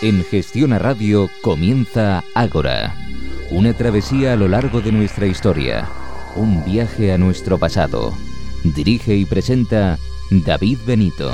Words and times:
En 0.00 0.24
Gestión 0.24 0.72
a 0.72 0.78
Radio 0.78 1.28
comienza 1.40 2.22
Ágora, 2.32 2.94
una 3.50 3.74
travesía 3.74 4.34
a 4.34 4.36
lo 4.36 4.46
largo 4.46 4.80
de 4.80 4.92
nuestra 4.92 5.26
historia, 5.26 5.88
un 6.36 6.64
viaje 6.64 7.12
a 7.12 7.18
nuestro 7.18 7.58
pasado. 7.58 8.14
Dirige 8.62 9.16
y 9.16 9.24
presenta 9.24 9.98
David 10.30 10.78
Benito. 10.86 11.32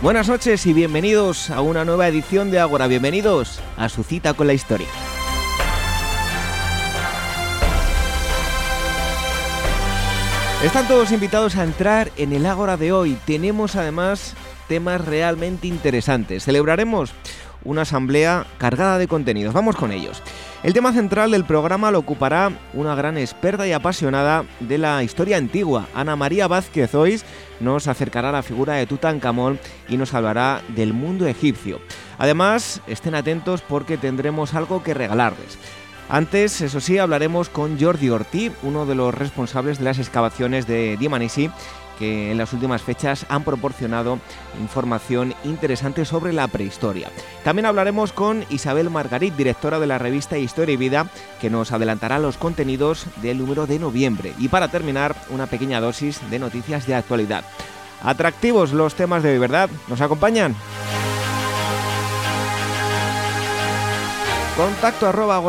Buenas 0.00 0.28
noches 0.28 0.66
y 0.66 0.72
bienvenidos 0.72 1.50
a 1.50 1.62
una 1.62 1.84
nueva 1.84 2.06
edición 2.06 2.52
de 2.52 2.60
Ágora. 2.60 2.86
Bienvenidos 2.86 3.60
a 3.76 3.88
su 3.88 4.04
cita 4.04 4.34
con 4.34 4.46
la 4.46 4.52
historia. 4.52 4.86
Están 10.64 10.88
todos 10.88 11.12
invitados 11.12 11.56
a 11.56 11.62
entrar 11.62 12.10
en 12.16 12.32
el 12.32 12.46
Ágora 12.46 12.78
de 12.78 12.90
hoy. 12.90 13.18
Tenemos 13.26 13.76
además 13.76 14.34
temas 14.66 15.04
realmente 15.04 15.66
interesantes. 15.66 16.44
Celebraremos 16.44 17.12
una 17.64 17.82
asamblea 17.82 18.46
cargada 18.56 18.96
de 18.96 19.06
contenidos. 19.06 19.52
Vamos 19.52 19.76
con 19.76 19.92
ellos. 19.92 20.22
El 20.62 20.72
tema 20.72 20.94
central 20.94 21.32
del 21.32 21.44
programa 21.44 21.90
lo 21.90 21.98
ocupará 21.98 22.50
una 22.72 22.94
gran 22.94 23.18
experta 23.18 23.66
y 23.68 23.72
apasionada 23.72 24.46
de 24.60 24.78
la 24.78 25.02
historia 25.02 25.36
antigua. 25.36 25.86
Ana 25.94 26.16
María 26.16 26.48
Vázquez 26.48 26.94
hoy 26.94 27.20
nos 27.60 27.86
acercará 27.86 28.30
a 28.30 28.32
la 28.32 28.42
figura 28.42 28.72
de 28.72 28.86
Tutankamón 28.86 29.60
y 29.86 29.98
nos 29.98 30.14
hablará 30.14 30.62
del 30.68 30.94
mundo 30.94 31.26
egipcio. 31.26 31.78
Además, 32.16 32.80
estén 32.86 33.14
atentos 33.14 33.60
porque 33.60 33.98
tendremos 33.98 34.54
algo 34.54 34.82
que 34.82 34.94
regalarles. 34.94 35.58
Antes, 36.08 36.60
eso 36.60 36.80
sí, 36.80 36.98
hablaremos 36.98 37.48
con 37.48 37.80
Jordi 37.80 38.10
Ortiz, 38.10 38.52
uno 38.62 38.86
de 38.86 38.94
los 38.94 39.14
responsables 39.14 39.78
de 39.78 39.84
las 39.84 39.98
excavaciones 39.98 40.66
de 40.66 40.96
Dimanisi, 40.98 41.50
que 41.98 42.30
en 42.30 42.38
las 42.38 42.52
últimas 42.52 42.82
fechas 42.82 43.24
han 43.28 43.44
proporcionado 43.44 44.18
información 44.60 45.34
interesante 45.44 46.04
sobre 46.04 46.32
la 46.32 46.48
prehistoria. 46.48 47.10
También 47.42 47.66
hablaremos 47.66 48.12
con 48.12 48.44
Isabel 48.50 48.90
Margarit, 48.90 49.34
directora 49.34 49.78
de 49.78 49.86
la 49.86 49.98
revista 49.98 50.36
Historia 50.36 50.74
y 50.74 50.76
Vida, 50.76 51.06
que 51.40 51.50
nos 51.50 51.72
adelantará 51.72 52.18
los 52.18 52.36
contenidos 52.36 53.06
del 53.22 53.38
número 53.38 53.66
de 53.66 53.78
noviembre. 53.78 54.34
Y 54.38 54.48
para 54.48 54.68
terminar, 54.68 55.16
una 55.30 55.46
pequeña 55.46 55.80
dosis 55.80 56.20
de 56.30 56.38
noticias 56.38 56.86
de 56.86 56.96
actualidad. 56.96 57.44
Atractivos 58.02 58.72
los 58.72 58.94
temas 58.94 59.22
de 59.22 59.32
hoy, 59.32 59.38
¿verdad? 59.38 59.70
¿Nos 59.88 60.00
acompañan? 60.00 60.54
Contacto 64.56 65.08
arroba 65.08 65.42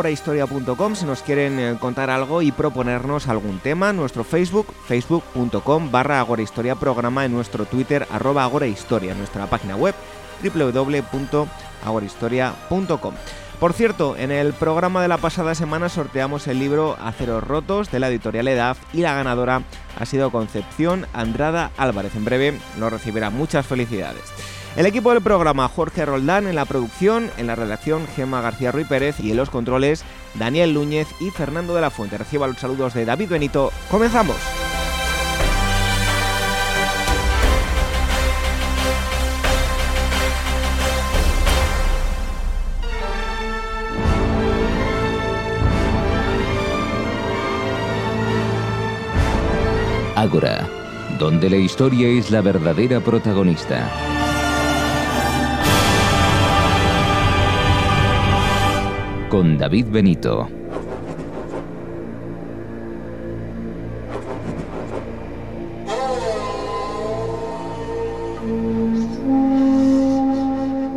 si 0.96 1.06
nos 1.06 1.22
quieren 1.22 1.60
eh, 1.60 1.76
contar 1.78 2.10
algo 2.10 2.42
y 2.42 2.50
proponernos 2.50 3.28
algún 3.28 3.60
tema. 3.60 3.92
Nuestro 3.92 4.24
Facebook, 4.24 4.66
facebook.com 4.88 5.92
barra 5.92 6.18
agorahistoria 6.18 6.74
programa 6.74 7.24
en 7.24 7.32
nuestro 7.32 7.66
Twitter 7.66 8.04
arroba 8.10 8.42
agorahistoria, 8.42 9.14
nuestra 9.14 9.46
página 9.46 9.76
web 9.76 9.94
www.agorahistoria.com. 10.42 13.14
Por 13.60 13.72
cierto, 13.74 14.16
en 14.16 14.32
el 14.32 14.54
programa 14.54 15.02
de 15.02 15.08
la 15.08 15.18
pasada 15.18 15.54
semana 15.54 15.88
sorteamos 15.88 16.48
el 16.48 16.58
libro 16.58 16.96
Aceros 17.00 17.44
Rotos 17.44 17.92
de 17.92 18.00
la 18.00 18.08
editorial 18.08 18.48
EDAF 18.48 18.78
y 18.92 19.02
la 19.02 19.14
ganadora 19.14 19.62
ha 19.96 20.04
sido 20.04 20.32
Concepción 20.32 21.06
Andrada 21.12 21.70
Álvarez. 21.76 22.16
En 22.16 22.24
breve 22.24 22.58
lo 22.76 22.90
recibirá. 22.90 23.30
Muchas 23.30 23.66
felicidades. 23.66 24.55
El 24.76 24.84
equipo 24.84 25.10
del 25.10 25.22
programa 25.22 25.68
Jorge 25.68 26.04
Roldán 26.04 26.46
en 26.46 26.54
la 26.54 26.66
producción, 26.66 27.30
en 27.38 27.46
la 27.46 27.54
redacción 27.54 28.06
Gemma 28.14 28.42
García 28.42 28.72
Ruiz 28.72 28.86
Pérez 28.86 29.18
y 29.20 29.30
en 29.30 29.38
los 29.38 29.48
controles 29.48 30.04
Daniel 30.34 30.74
Núñez 30.74 31.08
y 31.18 31.30
Fernando 31.30 31.74
de 31.74 31.80
la 31.80 31.88
Fuente. 31.88 32.18
Reciba 32.18 32.46
los 32.46 32.58
saludos 32.58 32.92
de 32.92 33.06
David 33.06 33.30
Benito. 33.30 33.72
¡Comenzamos! 33.90 34.36
Ágora, 50.16 50.68
donde 51.18 51.48
la 51.48 51.56
historia 51.56 52.08
es 52.08 52.30
la 52.30 52.42
verdadera 52.42 53.00
protagonista. 53.00 54.15
Con 59.36 59.58
David 59.58 59.88
Benito. 59.90 60.48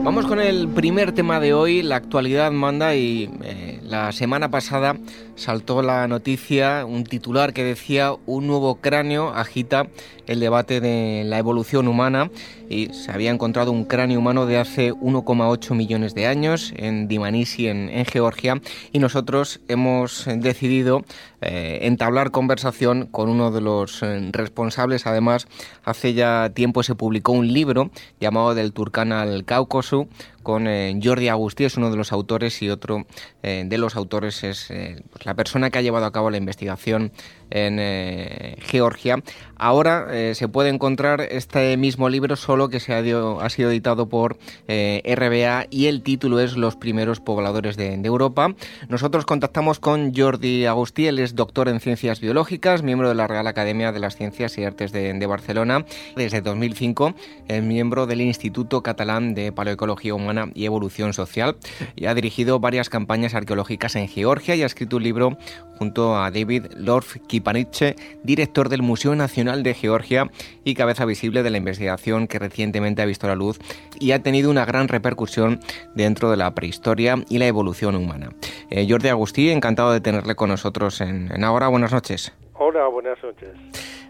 Vamos 0.05 0.25
con 0.25 0.39
el 0.39 0.69
primer 0.69 1.11
tema 1.11 1.41
de 1.41 1.53
hoy, 1.53 1.81
la 1.81 1.97
actualidad 1.97 2.49
manda 2.53 2.95
y 2.95 3.29
eh, 3.44 3.69
la 3.89 4.11
semana 4.11 4.51
pasada 4.51 4.95
saltó 5.35 5.81
la 5.81 6.07
noticia, 6.07 6.85
un 6.85 7.03
titular 7.03 7.53
que 7.53 7.63
decía 7.63 8.13
un 8.27 8.45
nuevo 8.45 8.75
cráneo 8.75 9.29
agita 9.29 9.88
el 10.27 10.39
debate 10.39 10.79
de 10.79 11.23
la 11.25 11.39
evolución 11.39 11.88
humana 11.88 12.29
y 12.69 12.94
se 12.94 13.11
había 13.11 13.31
encontrado 13.31 13.72
un 13.72 13.85
cráneo 13.85 14.19
humano 14.19 14.45
de 14.45 14.59
hace 14.59 14.94
1,8 14.94 15.73
millones 15.73 16.13
de 16.13 16.28
años 16.28 16.72
en 16.78 17.07
Dimanisi, 17.07 17.67
en, 17.67 17.89
Georgia, 18.05 18.61
y 18.91 18.99
nosotros 18.99 19.59
hemos 19.67 20.25
decidido 20.35 21.03
eh, 21.41 21.79
entablar 21.83 22.31
conversación 22.31 23.05
con 23.05 23.29
uno 23.29 23.51
de 23.51 23.61
los 23.61 24.03
eh, 24.03 24.29
responsables. 24.31 25.07
Además, 25.07 25.47
hace 25.83 26.13
ya 26.13 26.51
tiempo 26.53 26.83
se 26.83 26.95
publicó 26.95 27.31
un 27.31 27.51
libro 27.53 27.91
llamado 28.19 28.55
Del 28.55 28.73
Turcán 28.73 29.11
al 29.11 29.45
Cáucaso 29.45 30.07
con 30.44 30.67
eh, 30.67 30.99
Jordi 31.01 31.28
Agustí, 31.28 31.63
es 31.63 31.78
uno 31.78 31.91
de 31.91 31.97
los 31.97 32.11
autores 32.11 32.61
y 32.61 32.69
otro 32.69 33.05
de 33.41 33.78
los 33.78 33.95
autores 33.95 34.44
es 34.44 34.67
pues 35.11 35.25
la 35.25 35.33
persona 35.33 35.69
que 35.69 35.79
ha 35.79 35.81
llevado 35.81 36.05
a 36.05 36.11
cabo 36.11 36.29
la 36.29 36.38
investigación 36.38 37.11
en 37.49 37.77
eh, 37.79 38.55
Georgia. 38.61 39.21
Ahora 39.61 40.07
eh, 40.11 40.35
se 40.35 40.47
puede 40.47 40.69
encontrar 40.69 41.19
este 41.19 41.75
mismo 41.75 42.07
libro, 42.07 42.37
solo 42.37 42.69
que 42.69 42.79
se 42.79 42.93
ha, 42.93 42.99
ha 42.99 43.49
sido 43.49 43.69
editado 43.71 44.07
por 44.07 44.37
eh, 44.69 45.03
RBA 45.05 45.67
y 45.69 45.87
el 45.87 46.01
título 46.01 46.39
es 46.39 46.55
Los 46.55 46.77
primeros 46.77 47.19
pobladores 47.19 47.75
de, 47.75 47.99
Europa. 48.09 48.55
Nosotros 48.87 49.25
contactamos 49.25 49.79
con 49.79 50.15
Jordi 50.15 50.65
Agustí, 50.65 51.07
él 51.07 51.19
es 51.19 51.35
doctor 51.35 51.67
en 51.67 51.81
ciencias 51.81 52.21
biológicas, 52.21 52.81
miembro 52.81 53.09
de 53.09 53.15
la 53.15 53.27
Real 53.27 53.45
Academia 53.47 53.91
de 53.91 53.99
las 53.99 54.16
Ciencias 54.16 54.57
y 54.57 54.63
Artes 54.63 54.93
de, 54.93 55.27
Barcelona. 55.27 55.85
Desde 56.16 56.41
2005 56.41 57.13
es 57.49 57.61
miembro 57.61 58.07
del 58.07 58.21
Instituto 58.21 58.81
Catalán 58.81 59.35
de 59.35 59.51
Paleoecología 59.51 60.16
Humana 60.16 60.49
y 60.55 60.66
Evolución 60.66 61.13
Social 61.13 61.57
y 61.95 62.05
ha 62.05 62.16
dirigido 62.16 62.59
varias 62.59 62.89
campañas 62.89 63.35
arqueológicas 63.35 63.95
en 63.95 64.07
Georgia 64.07 64.55
y 64.55 64.63
ha 64.63 64.66
escrito 64.66 64.97
un 64.97 65.03
libro 65.03 65.37
junto 65.79 66.17
a 66.17 66.29
David 66.29 66.66
Lorf 66.75 67.16
Kipaniche, 67.28 67.95
director 68.23 68.67
del 68.67 68.81
Museo 68.81 69.16
Nacional 69.16 69.63
de 69.63 69.73
Georgia 69.73 70.29
y 70.66 70.75
cabeza 70.75 71.06
visible 71.06 71.41
de 71.41 71.50
la 71.50 71.57
investigación 71.57 72.28
que 72.28 72.38
recientemente 72.38 73.01
ha 73.01 73.06
visto 73.06 73.28
la 73.28 73.35
luz 73.35 73.59
y 74.00 74.12
ha 74.12 74.22
tenido 74.22 74.51
una 74.51 74.66
gran 74.66 74.90
repercusión 74.90 75.62
dentro 75.95 76.29
de 76.29 76.38
la 76.38 76.53
prehistoria 76.53 77.16
y 77.29 77.38
la 77.38 77.47
evolución 77.47 77.95
humana. 77.95 78.29
Eh, 78.69 78.85
Jordi 78.90 79.07
Agustí, 79.07 79.50
encantado 79.50 79.94
de 79.94 80.01
tenerle 80.01 80.35
con 80.35 80.50
nosotros 80.50 81.00
en, 81.00 81.31
en 81.31 81.44
Ahora. 81.45 81.69
Buenas 81.69 81.94
noches. 81.94 82.34
Hola, 82.53 82.88
buenas 82.88 83.17
noches. 83.23 83.50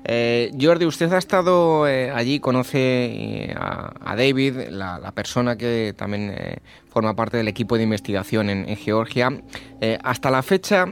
Eh, 0.06 0.52
Jordi, 0.60 0.86
usted 0.86 1.12
ha 1.14 1.18
estado 1.18 1.88
eh, 1.88 2.12
allí, 2.12 2.40
conoce 2.40 2.78
eh, 2.80 3.54
a, 3.56 4.16
David, 4.16 4.70
la, 4.70 5.12
persona 5.14 5.58
que 5.58 5.94
también 5.98 6.34
forma 6.88 7.16
parte 7.16 7.38
del 7.38 7.48
equipo 7.48 7.78
de 7.78 7.84
investigación 7.84 8.50
en, 8.50 8.66
Georgia. 8.76 9.30
hasta 10.04 10.32
la 10.32 10.42
fecha, 10.42 10.86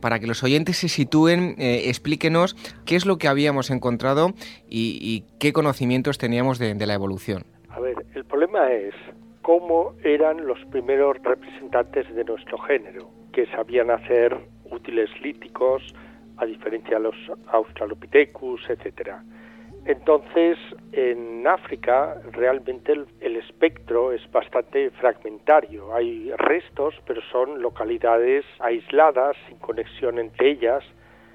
para 0.00 0.18
que 0.18 0.26
los 0.26 0.42
oyentes 0.42 0.78
se 0.78 0.88
sitúen, 0.88 1.54
explíquenos 1.58 2.54
qué 2.84 2.96
es 2.96 3.04
lo 3.04 3.18
que 3.18 3.28
habíamos 3.28 3.70
encontrado 3.70 4.32
y, 4.68 5.24
qué 5.40 5.52
conocimientos 5.52 6.18
teníamos 6.18 6.58
de, 6.58 6.74
de 6.74 6.86
la 6.86 6.94
evolución. 6.94 7.44
A 7.70 7.80
ver, 7.80 7.96
el 8.14 8.24
problema 8.24 8.70
es 8.72 8.94
cómo 9.42 9.94
eran 10.04 10.46
los 10.46 10.58
primeros 10.66 11.16
representantes 11.22 12.14
de 12.14 12.24
nuestro 12.24 12.58
género, 12.58 13.08
que 13.32 13.46
sabían 13.46 13.90
hacer 13.90 14.36
útiles 14.70 15.08
líticos, 15.22 15.82
a 16.38 16.46
diferencia 16.46 16.96
de 16.96 17.04
los 17.04 17.16
Australopithecus, 17.48 18.68
etcétera. 18.68 19.22
Entonces, 19.84 20.58
en 20.92 21.46
África 21.46 22.20
realmente 22.32 22.92
el, 23.20 23.36
espectro 23.36 24.12
es 24.12 24.20
bastante 24.30 24.90
fragmentario. 24.90 25.94
Hay 25.94 26.30
restos, 26.36 26.94
pero 27.06 27.22
son 27.32 27.62
localidades 27.62 28.44
aisladas, 28.58 29.36
sin 29.48 29.58
conexión 29.58 30.18
entre 30.18 30.50
ellas. 30.50 30.84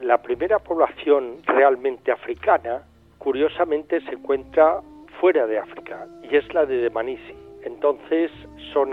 La 0.01 0.21
primera 0.21 0.59
población 0.59 1.37
realmente 1.45 2.11
africana, 2.11 2.83
curiosamente, 3.17 4.01
se 4.01 4.11
encuentra 4.11 4.81
fuera 5.19 5.47
de 5.47 5.57
África 5.57 6.05
y 6.21 6.35
es 6.35 6.53
la 6.53 6.65
de 6.65 6.77
Demanisi. 6.77 7.33
Entonces, 7.63 8.29
son 8.73 8.91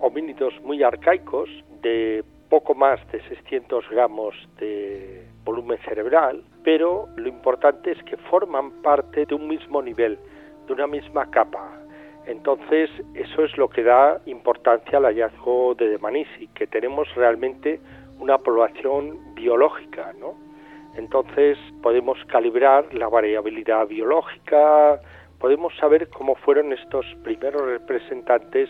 homínidos 0.00 0.54
muy 0.62 0.82
arcaicos 0.82 1.48
de 1.82 2.22
poco 2.48 2.74
más 2.74 3.00
de 3.10 3.20
600 3.28 3.88
gramos 3.90 4.34
de 4.58 5.29
volumen 5.50 5.78
cerebral, 5.84 6.44
pero 6.62 7.08
lo 7.16 7.28
importante 7.28 7.90
es 7.90 8.02
que 8.04 8.16
forman 8.30 8.70
parte 8.82 9.26
de 9.26 9.34
un 9.34 9.48
mismo 9.48 9.82
nivel, 9.82 10.16
de 10.66 10.72
una 10.72 10.86
misma 10.86 11.28
capa. 11.28 11.64
Entonces, 12.26 12.88
eso 13.14 13.44
es 13.44 13.56
lo 13.58 13.68
que 13.68 13.82
da 13.82 14.20
importancia 14.26 14.98
al 14.98 15.06
hallazgo 15.06 15.74
de 15.74 15.88
Demanisi, 15.88 16.46
que 16.54 16.68
tenemos 16.68 17.12
realmente 17.16 17.80
una 18.20 18.38
población 18.38 19.34
biológica, 19.34 20.12
¿no? 20.20 20.34
Entonces, 20.94 21.58
podemos 21.82 22.16
calibrar 22.26 22.94
la 22.94 23.08
variabilidad 23.08 23.88
biológica, 23.88 25.00
podemos 25.40 25.76
saber 25.78 26.08
cómo 26.10 26.36
fueron 26.36 26.72
estos 26.72 27.04
primeros 27.24 27.62
representantes 27.62 28.68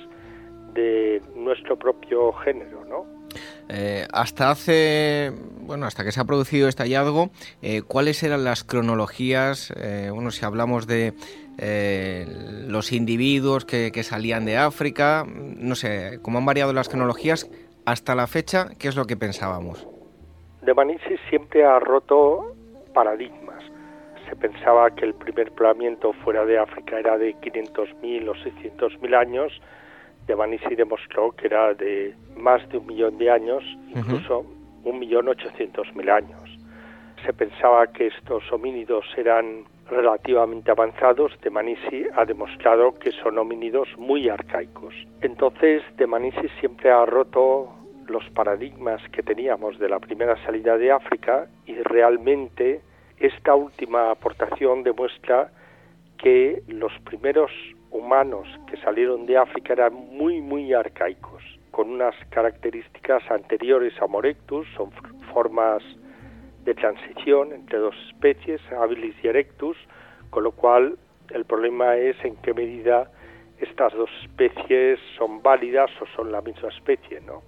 de 0.73 1.21
nuestro 1.35 1.77
propio 1.77 2.33
género, 2.45 2.87
¿no? 2.87 3.20
Eh, 3.69 4.07
hasta 4.13 4.51
hace, 4.51 5.33
bueno, 5.61 5.87
hasta 5.87 6.05
que 6.05 6.13
se 6.13 6.21
ha 6.21 6.25
producido 6.25 6.69
este 6.69 6.83
hallazgo, 6.83 7.31
eh, 7.63 7.83
¿cuáles 7.83 8.23
eran 8.23 8.45
las 8.45 8.65
cronologías? 8.65 9.73
Eh, 9.77 10.11
bueno, 10.13 10.31
si 10.31 10.45
hablamos 10.45 10.87
de 10.87 11.15
los 12.69 12.91
individuos 12.91 13.67
que, 13.67 14.03
salían 14.03 14.47
de 14.47 14.57
África, 14.57 15.27
no 15.27 15.75
sé, 15.75 16.19
cómo 16.23 16.39
han 16.39 16.47
variado 16.47 16.73
las 16.73 16.89
cronologías 16.89 17.51
hasta 17.85 18.15
la 18.15 18.27
fecha, 18.27 18.69
¿qué 18.79 18.89
es 18.89 18.97
lo 18.97 19.05
que 19.05 19.17
pensábamos? 19.17 19.87
De 20.63 20.73
Manisi 20.73 21.17
siempre 21.29 21.65
ha 21.65 21.79
roto 21.79 22.55
paradigmas. 22.95 23.63
Se 24.29 24.37
pensaba 24.37 24.91
que 24.91 25.05
el 25.05 25.15
primer 25.15 25.53
poblamiento 25.53 26.13
fuera 26.25 26.45
de 26.45 26.59
África 26.59 26.99
era 26.99 27.19
de 27.19 27.35
500.000 27.37 28.29
o 28.29 28.35
600.000 28.35 29.15
años, 29.15 29.53
Manisi 30.37 30.75
demostró 30.75 31.33
que 31.33 31.47
era 31.47 31.75
de 31.75 32.15
más 32.37 32.67
de 32.71 32.79
un 32.79 32.87
millón 32.87 33.19
de 33.19 33.31
años, 33.31 33.65
incluso 33.95 34.47
un 34.85 34.99
millón 34.99 35.29
ochocientos 35.29 35.95
mil 35.95 36.11
años. 36.11 36.59
Se 37.25 37.33
pensaba 37.33 37.87
que 37.89 38.07
estos 38.07 38.51
homínidos 38.53 39.05
eran 39.17 39.65
relativamente 39.91 40.71
avanzados, 40.71 41.33
De 41.43 41.51
Manisi 41.51 42.07
ha 42.15 42.25
demostrado 42.25 42.99
que 42.99 43.11
son 43.11 43.39
homínidos 43.39 43.89
muy 43.99 44.29
arcaicos. 44.29 44.95
Entonces, 45.21 45.83
De 45.97 46.07
Manisi 46.07 46.49
siempre 46.61 46.91
ha 46.91 47.05
roto 47.05 47.69
los 48.07 48.29
paradigmas 48.31 49.01
que 49.11 49.23
teníamos 49.23 49.79
de 49.79 49.89
la 49.89 49.99
primera 49.99 50.37
salida 50.45 50.77
de 50.77 50.93
África 50.93 51.49
y 51.67 51.75
realmente 51.75 52.81
esta 53.19 53.55
última 53.55 54.11
aportación 54.11 54.83
demuestra 54.83 55.51
que 56.19 56.63
los 56.67 56.93
primeros 57.05 57.51
humanos 57.91 58.47
que 58.69 58.77
salieron 58.79 59.27
de 59.27 59.37
África 59.37 59.73
eran 59.73 59.95
muy, 59.95 60.41
muy 60.41 60.73
arcaicos, 60.73 61.43
con 61.71 61.91
unas 61.91 62.15
características 62.31 63.23
anteriores 63.31 63.93
a 64.01 64.05
Homo 64.05 64.21
erectus, 64.21 64.67
son 64.77 64.91
formas 65.33 65.83
de 66.65 66.75
transición 66.75 67.53
entre 67.53 67.79
dos 67.79 67.95
especies, 68.09 68.61
habilis 68.73 69.15
y 69.23 69.29
erectus, 69.29 69.77
con 70.31 70.45
lo 70.45 70.53
cual 70.53 70.99
el 71.31 71.45
problema 71.45 71.97
es 71.97 72.17
en 72.25 72.37
qué 72.37 72.55
medida 72.55 73.11
estas 73.59 73.93
dos 73.93 74.11
especies 74.23 74.99
son 75.17 75.43
válidas 75.43 75.91
o 76.01 76.07
son 76.17 76.33
la 76.33 76.41
misma 76.41 76.69
especie, 76.69 77.21
¿no? 77.21 77.43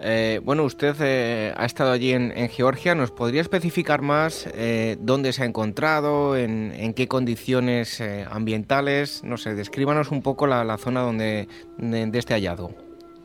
Eh, 0.00 0.40
bueno, 0.42 0.64
usted 0.64 0.94
eh, 1.02 1.52
ha 1.56 1.64
estado 1.64 1.92
allí 1.92 2.12
en, 2.12 2.32
Georgia. 2.48 2.94
¿Nos 2.94 3.10
podría 3.10 3.40
especificar 3.40 4.02
más 4.02 4.46
eh, 4.54 4.96
dónde 5.00 5.32
se 5.32 5.42
ha 5.42 5.46
encontrado, 5.46 6.36
en, 6.36 6.94
qué 6.94 7.08
condiciones 7.08 8.02
ambientales? 8.30 9.24
No 9.24 9.36
sé, 9.36 9.54
descríbanos 9.54 10.10
un 10.10 10.22
poco 10.22 10.46
la, 10.46 10.76
zona 10.78 11.00
donde 11.02 11.48
de, 11.78 12.18
este 12.18 12.34
hallazgo. 12.34 12.70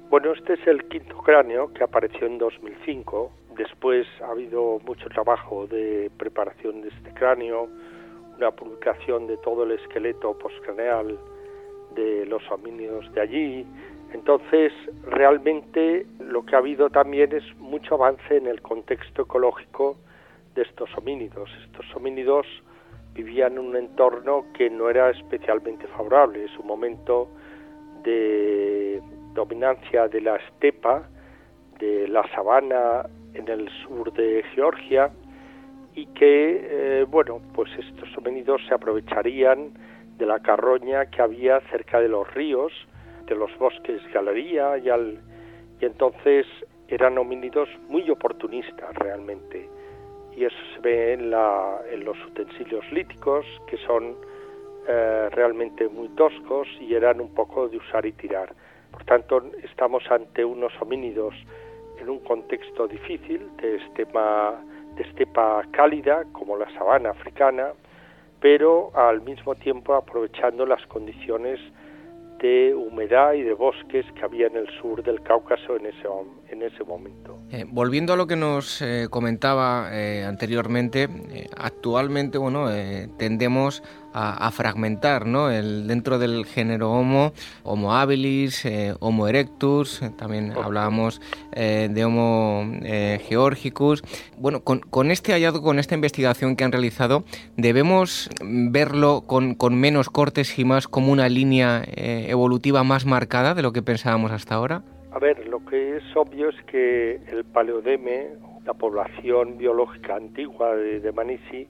Bueno, 0.10 0.34
este 0.34 0.54
es 0.54 0.68
el 0.68 0.84
quinto 0.86 1.18
cráneo 1.18 1.72
que 1.74 1.84
apareció 1.84 2.28
en 2.28 2.38
2005. 2.38 3.32
Después 3.58 4.08
ha 4.22 4.32
habido 4.32 4.80
mucho 4.86 5.08
trabajo 5.10 5.68
de 5.68 6.10
preparación 6.18 6.82
de 6.82 6.90
este 6.90 7.14
cráneo, 7.14 7.70
una 8.38 8.52
publicación 8.52 9.28
de 9.28 9.38
todo 9.38 9.64
el 9.64 9.72
esqueleto 9.72 10.38
postcraneal 10.38 11.18
de 11.96 12.26
los 12.26 12.42
homínidos 12.52 13.12
de 13.14 13.22
allí, 13.22 13.66
entonces, 14.14 14.74
realmente 15.04 16.06
lo 16.20 16.46
que 16.46 16.56
ha 16.56 16.60
habido 16.60 16.90
también 16.90 17.34
es 17.34 17.44
mucho 17.58 17.96
avance 17.96 18.36
en 18.36 18.48
el 18.48 18.62
contexto 18.62 19.24
ecológico 19.24 19.98
de 20.54 20.64
estos 20.64 20.90
homínidos. 20.98 21.50
Estos 21.66 21.86
homínidos 21.96 22.46
vivían 23.14 23.54
en 23.54 23.60
un 23.60 23.76
entorno 23.78 24.46
que 24.54 24.70
no 24.70 24.90
era 24.90 25.10
especialmente 25.12 25.88
favorable. 25.88 26.44
Es 26.44 26.58
un 26.60 26.68
momento 26.68 27.30
de 28.04 29.02
dominancia 29.34 30.08
de 30.10 30.22
la 30.22 30.36
estepa, 30.36 31.08
de 31.80 32.08
la 32.10 32.28
sabana 32.36 33.04
en 33.34 33.48
el 33.48 33.70
sur 33.84 34.12
de 34.12 34.44
Georgia 34.54 35.10
y 35.96 36.06
que, 36.08 36.68
eh, 36.70 37.06
bueno, 37.08 37.42
pues 37.54 37.70
estos 37.78 38.10
homínidos 38.18 38.62
se 38.68 38.74
aprovecharían 38.74 39.72
de 40.18 40.26
la 40.26 40.40
carroña 40.40 41.06
que 41.06 41.22
había 41.22 41.62
cerca 41.72 42.02
de 42.02 42.10
los 42.10 42.32
ríos 42.34 42.74
de 43.26 43.36
los 43.36 43.56
bosques 43.58 44.02
galería 44.14 44.78
y, 44.78 44.90
al, 44.90 45.20
y 45.80 45.86
entonces 45.86 46.46
eran 46.88 47.18
homínidos 47.18 47.70
muy 47.88 48.10
oportunistas 48.10 48.94
realmente. 48.96 49.70
Y 50.36 50.46
eso 50.46 50.56
se 50.76 50.82
ve 50.82 51.14
en, 51.14 51.32
los 51.32 52.18
utensilios 52.26 52.90
líticos, 52.92 53.46
que 53.68 53.78
son 53.78 54.16
eh, 54.88 55.30
realmente 55.32 55.88
muy 55.88 56.10
toscos 56.10 56.68
y 56.80 56.94
eran 56.94 57.22
un 57.22 57.34
poco 57.34 57.68
de 57.68 57.78
usar 57.78 58.06
y 58.06 58.12
tirar. 58.14 58.54
Por 58.92 59.04
tanto, 59.06 59.44
estamos 59.64 60.04
ante 60.10 60.44
unos 60.44 60.74
homínidos 60.82 61.34
en 62.00 62.10
un 62.10 62.20
contexto 62.20 62.88
difícil 62.88 63.48
de 63.58 63.76
estepa, 63.76 64.62
de 64.96 65.04
estepa 65.04 65.64
cálida, 65.72 66.24
como 66.34 66.58
la 66.58 66.70
sabana 66.74 67.12
africana, 67.12 67.74
pero 68.40 68.92
al 68.96 69.22
mismo 69.22 69.56
tiempo 69.56 69.94
aprovechando 69.94 70.66
las 70.66 70.86
condiciones 70.88 71.60
de 72.42 72.74
humedad 72.76 73.34
y 73.34 73.44
de 73.44 73.54
bosques 73.54 74.06
que 74.14 74.26
había 74.26 74.48
en 74.48 74.56
el 74.56 74.68
sur 74.82 75.04
del 75.04 75.22
Cáucaso 75.22 75.76
en 75.76 75.86
ese, 75.86 76.08
en 76.52 76.64
ese 76.64 76.84
momento. 76.84 77.40
Eh, 77.50 77.66
volviendo 77.68 78.14
a 78.14 78.18
lo 78.18 78.28
que 78.28 78.36
nos 78.36 78.82
eh, 78.82 79.08
comentaba 79.10 79.90
eh, 79.92 80.26
anteriormente, 80.26 81.10
actualmente 81.58 82.38
bueno, 82.38 82.70
tendemos 83.18 83.84
a, 84.14 84.52
fragmentar 84.52 85.26
¿no? 85.26 85.50
el, 85.50 85.88
dentro 85.88 86.20
del 86.20 86.46
género 86.46 86.92
Homo, 86.92 87.32
Homo 87.64 87.96
habilis, 87.96 88.64
Homo 89.00 89.28
erectus, 89.28 90.02
también 90.18 90.52
hablábamos 90.52 91.22
de 91.52 92.06
Homo 92.06 92.70
georgicus. 93.30 94.04
Bueno, 94.38 94.64
con, 94.66 94.82
con, 94.82 95.12
este 95.12 95.32
hallazgo, 95.32 95.62
con 95.62 95.80
esta 95.80 95.96
investigación 95.96 96.58
que 96.58 96.66
han 96.66 96.74
realizado, 96.74 97.24
debemos 97.56 98.30
verlo 98.42 99.22
con, 99.26 99.56
con 99.56 99.76
menos 99.76 100.10
cortes 100.10 100.60
y 100.60 100.66
más 100.66 100.90
como 100.90 101.14
una 101.14 101.30
línea 101.30 101.84
evolutiva 101.96 102.84
más 102.84 103.06
marcada 103.06 103.54
de 103.54 103.62
lo 103.62 103.72
que 103.72 103.82
pensábamos 103.82 104.32
hasta 104.32 104.56
ahora. 104.56 104.84
A 105.14 105.20
ver, 105.20 105.46
lo 105.46 105.66
que 105.66 105.98
es 105.98 106.04
obvio 106.16 106.50
es 106.50 106.64
que 106.64 107.16
el 107.28 107.44
paleodeme, 107.44 108.30
la 108.64 108.74
población 108.74 109.58
biológica 109.58 110.16
antigua 110.16 110.74
de, 110.74 111.12
Manisi, 111.12 111.68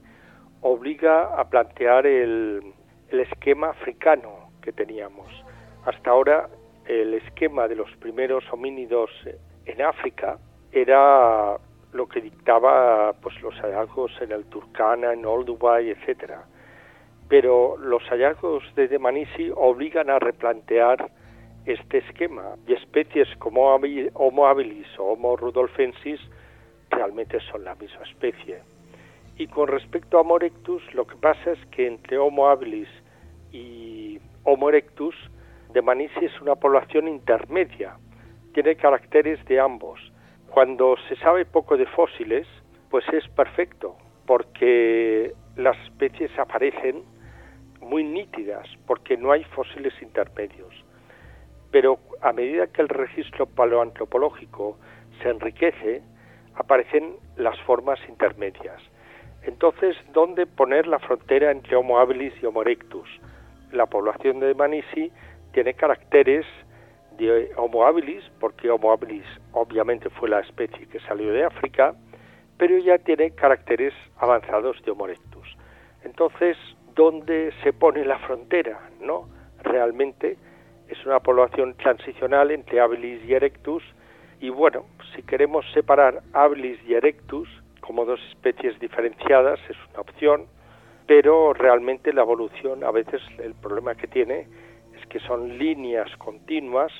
obliga 0.60 1.24
a 1.34 1.50
plantear 1.50 2.06
el, 2.06 2.62
esquema 3.10 3.70
africano 3.70 4.50
que 4.62 4.72
teníamos. 4.72 5.26
Hasta 5.84 6.10
ahora 6.10 6.48
el 6.86 7.14
esquema 7.14 7.66
de 7.66 7.74
los 7.74 7.90
primeros 7.96 8.44
homínidos 8.52 9.10
en 9.66 9.82
África 9.82 10.38
era 10.70 11.58
lo 11.92 12.08
que 12.08 12.20
dictaba 12.20 13.12
pues 13.20 13.42
los 13.42 13.54
hallazgos 13.56 14.12
en 14.22 14.30
el 14.30 14.44
Turkana, 14.46 15.12
en 15.12 15.26
Olduvai, 15.26 15.90
etcétera. 15.90 16.44
Pero 17.28 17.76
los 17.76 18.02
hallazgos 18.04 18.62
de 18.76 18.86
Demanisi 18.86 19.50
obligan 19.54 20.10
a 20.10 20.20
replantear 20.20 21.10
este 21.66 21.98
esquema 21.98 22.56
y 22.66 22.72
especies 22.72 23.28
como 23.38 23.74
Homo 24.14 24.46
habilis 24.46 24.86
o 24.98 25.12
Homo 25.12 25.36
rudolfensis 25.36 26.20
realmente 26.90 27.38
son 27.50 27.64
la 27.64 27.74
misma 27.76 28.02
especie. 28.02 28.62
Y 29.36 29.46
con 29.46 29.68
respecto 29.68 30.18
a 30.18 30.22
Homo 30.22 30.36
erectus, 30.36 30.82
lo 30.94 31.06
que 31.06 31.16
pasa 31.16 31.52
es 31.52 31.66
que 31.66 31.86
entre 31.86 32.18
Homo 32.18 32.48
habilis 32.48 32.88
y 33.52 34.18
Homo 34.44 34.68
erectus, 34.68 35.14
de 35.72 35.80
Manisi 35.80 36.24
es 36.24 36.40
una 36.40 36.54
población 36.56 37.08
intermedia, 37.08 37.96
tiene 38.52 38.76
caracteres 38.76 39.42
de 39.46 39.58
ambos. 39.58 40.00
Cuando 40.50 40.96
se 41.08 41.16
sabe 41.16 41.46
poco 41.46 41.78
de 41.78 41.86
fósiles, 41.86 42.46
pues 42.90 43.04
es 43.12 43.26
perfecto, 43.28 43.96
porque 44.26 45.32
las 45.56 45.78
especies 45.86 46.30
aparecen 46.38 47.04
muy 47.80 48.04
nítidas, 48.04 48.68
porque 48.86 49.16
no 49.16 49.32
hay 49.32 49.44
fósiles 49.44 49.94
intermedios 50.02 50.81
pero 51.72 51.98
a 52.20 52.32
medida 52.32 52.68
que 52.68 52.82
el 52.82 52.88
registro 52.88 53.46
paleoantropológico 53.46 54.78
se 55.22 55.30
enriquece, 55.30 56.02
aparecen 56.54 57.16
las 57.36 57.58
formas 57.62 57.98
intermedias. 58.08 58.80
Entonces, 59.42 59.96
¿dónde 60.12 60.46
poner 60.46 60.86
la 60.86 61.00
frontera 61.00 61.50
entre 61.50 61.74
Homo 61.74 61.98
habilis 61.98 62.34
y 62.40 62.46
Homo 62.46 62.62
erectus? 62.62 63.08
La 63.72 63.86
población 63.86 64.38
de 64.38 64.54
Manisi 64.54 65.10
tiene 65.52 65.74
caracteres 65.74 66.46
de 67.16 67.50
Homo 67.56 67.86
habilis, 67.86 68.22
porque 68.38 68.70
Homo 68.70 68.92
habilis 68.92 69.24
obviamente 69.52 70.10
fue 70.10 70.28
la 70.28 70.40
especie 70.40 70.86
que 70.86 71.00
salió 71.00 71.32
de 71.32 71.44
África, 71.44 71.94
pero 72.58 72.76
ya 72.78 72.98
tiene 72.98 73.30
caracteres 73.30 73.94
avanzados 74.18 74.80
de 74.84 74.90
Homo 74.90 75.06
erectus. 75.06 75.56
Entonces, 76.04 76.56
¿dónde 76.94 77.52
se 77.62 77.72
pone 77.72 78.04
la 78.04 78.18
frontera? 78.18 78.78
¿No? 79.00 79.26
Realmente 79.62 80.36
es 80.92 81.06
una 81.06 81.20
población 81.20 81.74
transicional 81.74 82.50
entre 82.50 82.80
habilis 82.80 83.24
y 83.24 83.32
erectus 83.34 83.82
y 84.40 84.50
bueno, 84.50 84.84
si 85.14 85.22
queremos 85.22 85.64
separar 85.72 86.22
habilis 86.32 86.78
y 86.86 86.94
erectus 86.94 87.48
como 87.80 88.04
dos 88.04 88.20
especies 88.30 88.78
diferenciadas 88.78 89.58
es 89.68 89.76
una 89.90 90.00
opción, 90.00 90.46
pero 91.06 91.54
realmente 91.54 92.12
la 92.12 92.22
evolución 92.22 92.84
a 92.84 92.90
veces 92.90 93.22
el 93.38 93.54
problema 93.54 93.94
que 93.94 94.06
tiene 94.06 94.46
es 94.98 95.06
que 95.06 95.18
son 95.20 95.58
líneas 95.58 96.14
continuas 96.18 96.92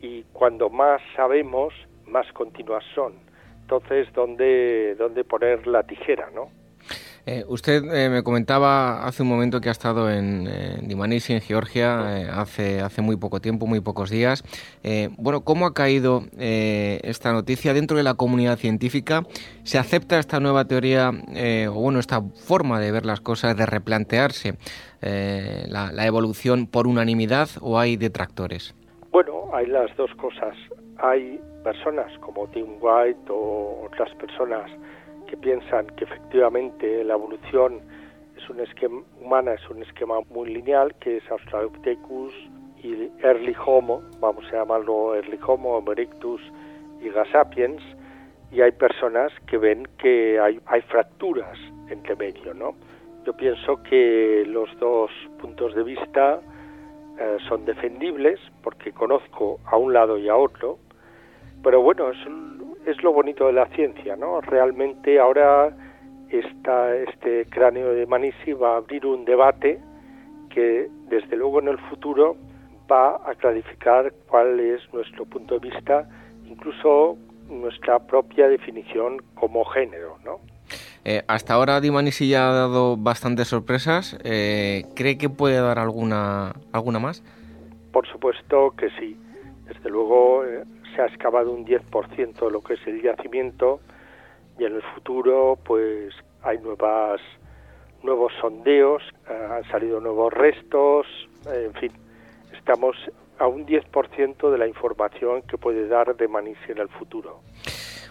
y 0.00 0.22
cuando 0.32 0.70
más 0.70 1.00
sabemos, 1.14 1.74
más 2.06 2.30
continuas 2.32 2.84
son. 2.94 3.14
Entonces, 3.60 4.12
¿dónde, 4.12 4.96
dónde 4.96 5.22
poner 5.24 5.66
la 5.66 5.82
tijera, 5.84 6.30
no? 6.34 6.50
Eh, 7.24 7.44
usted 7.46 7.84
eh, 7.84 8.08
me 8.10 8.24
comentaba 8.24 9.04
hace 9.06 9.22
un 9.22 9.28
momento 9.28 9.60
que 9.60 9.68
ha 9.68 9.72
estado 9.72 10.10
en, 10.10 10.48
en 10.48 11.12
en 11.12 11.40
Georgia, 11.40 12.18
eh, 12.18 12.28
hace, 12.32 12.80
hace 12.80 13.00
muy 13.00 13.16
poco 13.16 13.40
tiempo, 13.40 13.66
muy 13.66 13.80
pocos 13.80 14.10
días. 14.10 14.42
bueno, 15.18 15.42
¿cómo 15.42 15.66
ha 15.66 15.74
caído 15.74 16.22
esta 16.38 17.32
noticia 17.32 17.74
dentro 17.74 17.96
de 17.96 18.02
la 18.02 18.14
comunidad 18.14 18.56
científica? 18.56 19.22
¿Se 19.62 19.78
acepta 19.78 20.18
esta 20.18 20.40
nueva 20.40 20.64
teoría, 20.64 21.10
o 21.10 21.72
bueno, 21.72 21.98
esta 21.98 22.20
forma 22.20 22.80
de 22.80 22.92
ver 22.92 23.04
las 23.04 23.20
cosas, 23.20 23.56
de 23.56 23.66
replantearse 23.66 24.54
la, 25.00 25.92
la 25.92 26.06
evolución 26.06 26.66
por 26.66 26.86
unanimidad 26.86 27.48
o 27.60 27.78
hay 27.78 27.96
detractores? 27.96 28.74
Bueno, 29.10 29.50
hay 29.52 29.66
las 29.66 29.94
dos 29.96 30.10
cosas. 30.14 30.56
Hay 30.98 31.40
personas 31.62 32.10
como 32.20 32.48
Tim 32.48 32.78
White 32.80 33.30
o 33.30 33.86
otras 33.86 34.14
personas 34.16 34.70
que 35.32 35.38
piensan 35.38 35.86
que 35.96 36.04
efectivamente 36.04 37.02
la 37.04 37.14
evolución 37.14 37.80
es 38.36 38.50
un 38.50 38.60
esquema 38.60 39.00
humana 39.18 39.54
es 39.54 39.70
un 39.70 39.82
esquema 39.82 40.20
muy 40.28 40.52
lineal 40.52 40.94
que 40.96 41.16
es 41.16 41.30
Australopithecus 41.30 42.34
y 42.82 43.08
Early 43.22 43.56
Homo, 43.64 44.02
vamos 44.20 44.44
a 44.52 44.56
llamarlo 44.56 45.14
Early 45.14 45.38
Homo, 45.46 45.78
Homo 45.78 45.92
erectus 45.92 46.42
y 47.00 47.08
Gasapiens, 47.08 47.80
y 48.50 48.60
hay 48.60 48.72
personas 48.72 49.32
que 49.46 49.56
ven 49.56 49.88
que 49.96 50.38
hay, 50.38 50.60
hay 50.66 50.82
fracturas 50.82 51.58
entre 51.88 52.14
medio, 52.14 52.52
¿no? 52.52 52.74
Yo 53.24 53.32
pienso 53.34 53.82
que 53.84 54.44
los 54.46 54.68
dos 54.80 55.10
puntos 55.40 55.74
de 55.74 55.82
vista 55.82 56.42
eh, 57.18 57.38
son 57.48 57.64
defendibles 57.64 58.38
porque 58.62 58.92
conozco 58.92 59.60
a 59.64 59.78
un 59.78 59.94
lado 59.94 60.18
y 60.18 60.28
a 60.28 60.36
otro, 60.36 60.76
pero 61.62 61.80
bueno, 61.80 62.10
es 62.10 62.26
un, 62.26 62.61
es 62.86 63.02
lo 63.02 63.12
bonito 63.12 63.46
de 63.46 63.52
la 63.52 63.66
ciencia, 63.68 64.16
¿no? 64.16 64.40
Realmente 64.40 65.18
ahora 65.18 65.74
esta, 66.30 66.96
este 66.96 67.46
cráneo 67.46 67.92
de 67.92 68.06
Manisi 68.06 68.52
va 68.52 68.74
a 68.74 68.76
abrir 68.78 69.06
un 69.06 69.24
debate 69.24 69.80
que 70.50 70.88
desde 71.08 71.36
luego 71.36 71.60
en 71.60 71.68
el 71.68 71.78
futuro 71.78 72.36
va 72.90 73.20
a 73.28 73.34
clarificar 73.34 74.12
cuál 74.28 74.60
es 74.60 74.80
nuestro 74.92 75.24
punto 75.24 75.58
de 75.58 75.70
vista, 75.70 76.08
incluso 76.46 77.16
nuestra 77.48 77.98
propia 77.98 78.48
definición 78.48 79.22
como 79.34 79.64
género, 79.64 80.18
¿no? 80.24 80.40
Eh, 81.04 81.22
hasta 81.26 81.54
ahora 81.54 81.80
Dimanisi 81.80 82.28
ya 82.28 82.48
ha 82.48 82.52
dado 82.52 82.96
bastantes 82.96 83.48
sorpresas. 83.48 84.18
Eh, 84.24 84.84
¿Cree 84.94 85.18
que 85.18 85.28
puede 85.28 85.60
dar 85.60 85.78
alguna, 85.78 86.54
alguna 86.72 86.98
más? 86.98 87.22
Por 87.92 88.06
supuesto 88.06 88.72
que 88.76 88.88
sí. 88.98 89.16
Desde 89.66 89.90
luego 89.90 90.44
eh, 90.44 90.64
se 90.94 91.02
ha 91.02 91.06
excavado 91.06 91.50
un 91.52 91.64
10% 91.64 92.44
de 92.44 92.50
lo 92.50 92.60
que 92.60 92.74
es 92.74 92.86
el 92.86 93.02
yacimiento 93.02 93.80
y 94.58 94.64
en 94.64 94.74
el 94.76 94.82
futuro 94.94 95.58
pues 95.64 96.14
hay 96.42 96.58
nuevas 96.58 97.20
nuevos 98.02 98.32
sondeos, 98.40 99.02
eh, 99.28 99.48
han 99.50 99.64
salido 99.70 100.00
nuevos 100.00 100.32
restos, 100.32 101.06
eh, 101.46 101.66
en 101.66 101.74
fin, 101.74 101.92
estamos 102.56 102.96
a 103.38 103.46
un 103.46 103.66
10% 103.66 104.50
de 104.50 104.58
la 104.58 104.66
información 104.66 105.42
que 105.42 105.58
puede 105.58 105.88
dar 105.88 106.16
de 106.16 106.28
Manisi 106.28 106.70
en 106.70 106.78
el 106.78 106.88
futuro. 106.88 107.40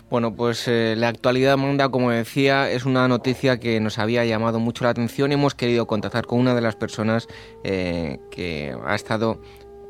Bueno, 0.09 0.35
pues 0.35 0.67
eh, 0.67 0.95
la 0.97 1.07
actualidad 1.07 1.55
manda, 1.55 1.87
como 1.87 2.11
decía, 2.11 2.69
es 2.69 2.85
una 2.85 3.07
noticia 3.07 3.61
que 3.61 3.79
nos 3.79 3.97
había 3.97 4.25
llamado 4.25 4.59
mucho 4.59 4.83
la 4.83 4.89
atención. 4.89 5.31
Hemos 5.31 5.55
querido 5.55 5.87
contactar 5.87 6.25
con 6.25 6.39
una 6.39 6.53
de 6.53 6.59
las 6.59 6.75
personas 6.75 7.27
que 7.63 8.75
ha 8.85 8.95
estado 8.95 9.39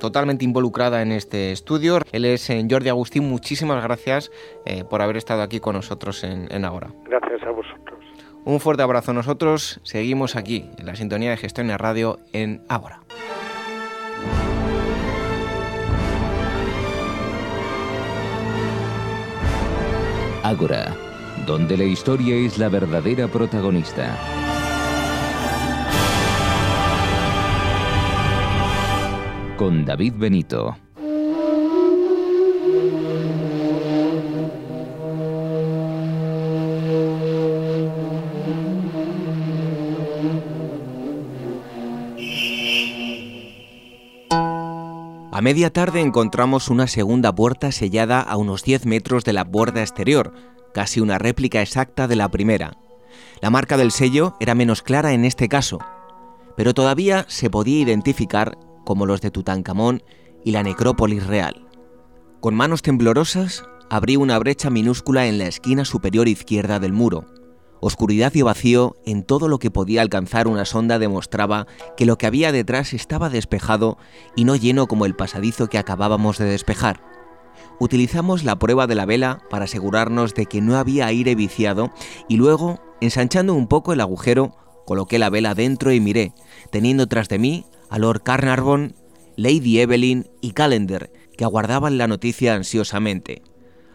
totalmente 0.01 0.43
involucrada 0.43 1.03
en 1.03 1.11
este 1.11 1.51
estudio. 1.51 1.99
Él 2.11 2.25
es 2.25 2.49
eh, 2.49 2.65
Jordi 2.69 2.89
Agustín. 2.89 3.29
Muchísimas 3.29 3.81
gracias 3.83 4.31
eh, 4.65 4.83
por 4.83 5.01
haber 5.01 5.15
estado 5.15 5.43
aquí 5.43 5.59
con 5.59 5.75
nosotros 5.75 6.23
en, 6.23 6.47
en 6.51 6.65
Ahora. 6.65 6.89
Gracias 7.05 7.43
a 7.43 7.51
vosotros. 7.51 7.99
Un 8.43 8.59
fuerte 8.59 8.81
abrazo. 8.81 9.13
Nosotros 9.13 9.79
seguimos 9.83 10.35
aquí 10.35 10.65
en 10.79 10.87
la 10.87 10.95
sintonía 10.95 11.29
de 11.29 11.37
Gestión 11.37 11.69
y 11.69 11.77
Radio 11.77 12.17
en 12.33 12.63
Ahora. 12.67 13.01
Ágora, 20.43 20.95
donde 21.45 21.77
la 21.77 21.83
historia 21.83 22.35
es 22.35 22.57
la 22.57 22.69
verdadera 22.69 23.27
protagonista. 23.27 24.17
Con 29.61 29.85
David 29.85 30.13
Benito. 30.17 30.75
A 45.31 45.41
media 45.43 45.71
tarde 45.71 46.01
encontramos 46.01 46.69
una 46.69 46.87
segunda 46.87 47.31
puerta 47.31 47.71
sellada 47.71 48.19
a 48.19 48.37
unos 48.37 48.63
10 48.63 48.87
metros 48.87 49.23
de 49.25 49.33
la 49.33 49.43
borda 49.43 49.81
exterior, 49.81 50.33
casi 50.73 51.01
una 51.01 51.19
réplica 51.19 51.61
exacta 51.61 52.07
de 52.07 52.15
la 52.15 52.29
primera. 52.29 52.77
La 53.41 53.51
marca 53.51 53.77
del 53.77 53.91
sello 53.91 54.33
era 54.39 54.55
menos 54.55 54.81
clara 54.81 55.13
en 55.13 55.23
este 55.23 55.47
caso, 55.47 55.77
pero 56.57 56.73
todavía 56.73 57.25
se 57.27 57.51
podía 57.51 57.79
identificar 57.79 58.57
como 58.85 59.05
los 59.05 59.21
de 59.21 59.31
Tutankamón 59.31 60.03
y 60.43 60.51
la 60.51 60.63
necrópolis 60.63 61.25
real. 61.27 61.67
Con 62.39 62.55
manos 62.55 62.81
temblorosas, 62.81 63.63
abrí 63.89 64.15
una 64.15 64.39
brecha 64.39 64.69
minúscula 64.69 65.27
en 65.27 65.37
la 65.37 65.47
esquina 65.47 65.85
superior 65.85 66.27
izquierda 66.27 66.79
del 66.79 66.93
muro. 66.93 67.25
Oscuridad 67.81 68.33
y 68.35 68.41
vacío 68.41 68.95
en 69.05 69.23
todo 69.23 69.47
lo 69.47 69.59
que 69.59 69.71
podía 69.71 70.01
alcanzar 70.01 70.47
una 70.47 70.65
sonda 70.65 70.99
demostraba 70.99 71.67
que 71.97 72.05
lo 72.05 72.17
que 72.17 72.27
había 72.27 72.51
detrás 72.51 72.93
estaba 72.93 73.29
despejado 73.29 73.97
y 74.35 74.45
no 74.45 74.55
lleno 74.55 74.87
como 74.87 75.05
el 75.05 75.15
pasadizo 75.15 75.67
que 75.67 75.77
acabábamos 75.77 76.37
de 76.37 76.45
despejar. 76.45 77.03
Utilizamos 77.79 78.43
la 78.43 78.57
prueba 78.59 78.85
de 78.85 78.95
la 78.95 79.05
vela 79.05 79.39
para 79.49 79.65
asegurarnos 79.65 80.35
de 80.35 80.45
que 80.45 80.61
no 80.61 80.77
había 80.77 81.07
aire 81.07 81.33
viciado 81.33 81.91
y 82.27 82.37
luego, 82.37 82.79
ensanchando 83.01 83.55
un 83.55 83.67
poco 83.67 83.93
el 83.93 84.01
agujero, 84.01 84.55
coloqué 84.85 85.17
la 85.17 85.29
vela 85.29 85.55
dentro 85.55 85.91
y 85.91 85.99
miré, 85.99 86.33
teniendo 86.71 87.07
tras 87.07 87.27
de 87.29 87.39
mí 87.39 87.65
a 87.91 87.99
Lord 87.99 88.23
Carnarvon, 88.23 88.95
Lady 89.35 89.79
Evelyn 89.79 90.29
y 90.39 90.53
Calendar, 90.53 91.11
que 91.37 91.43
aguardaban 91.43 91.97
la 91.97 92.07
noticia 92.07 92.55
ansiosamente. 92.55 93.43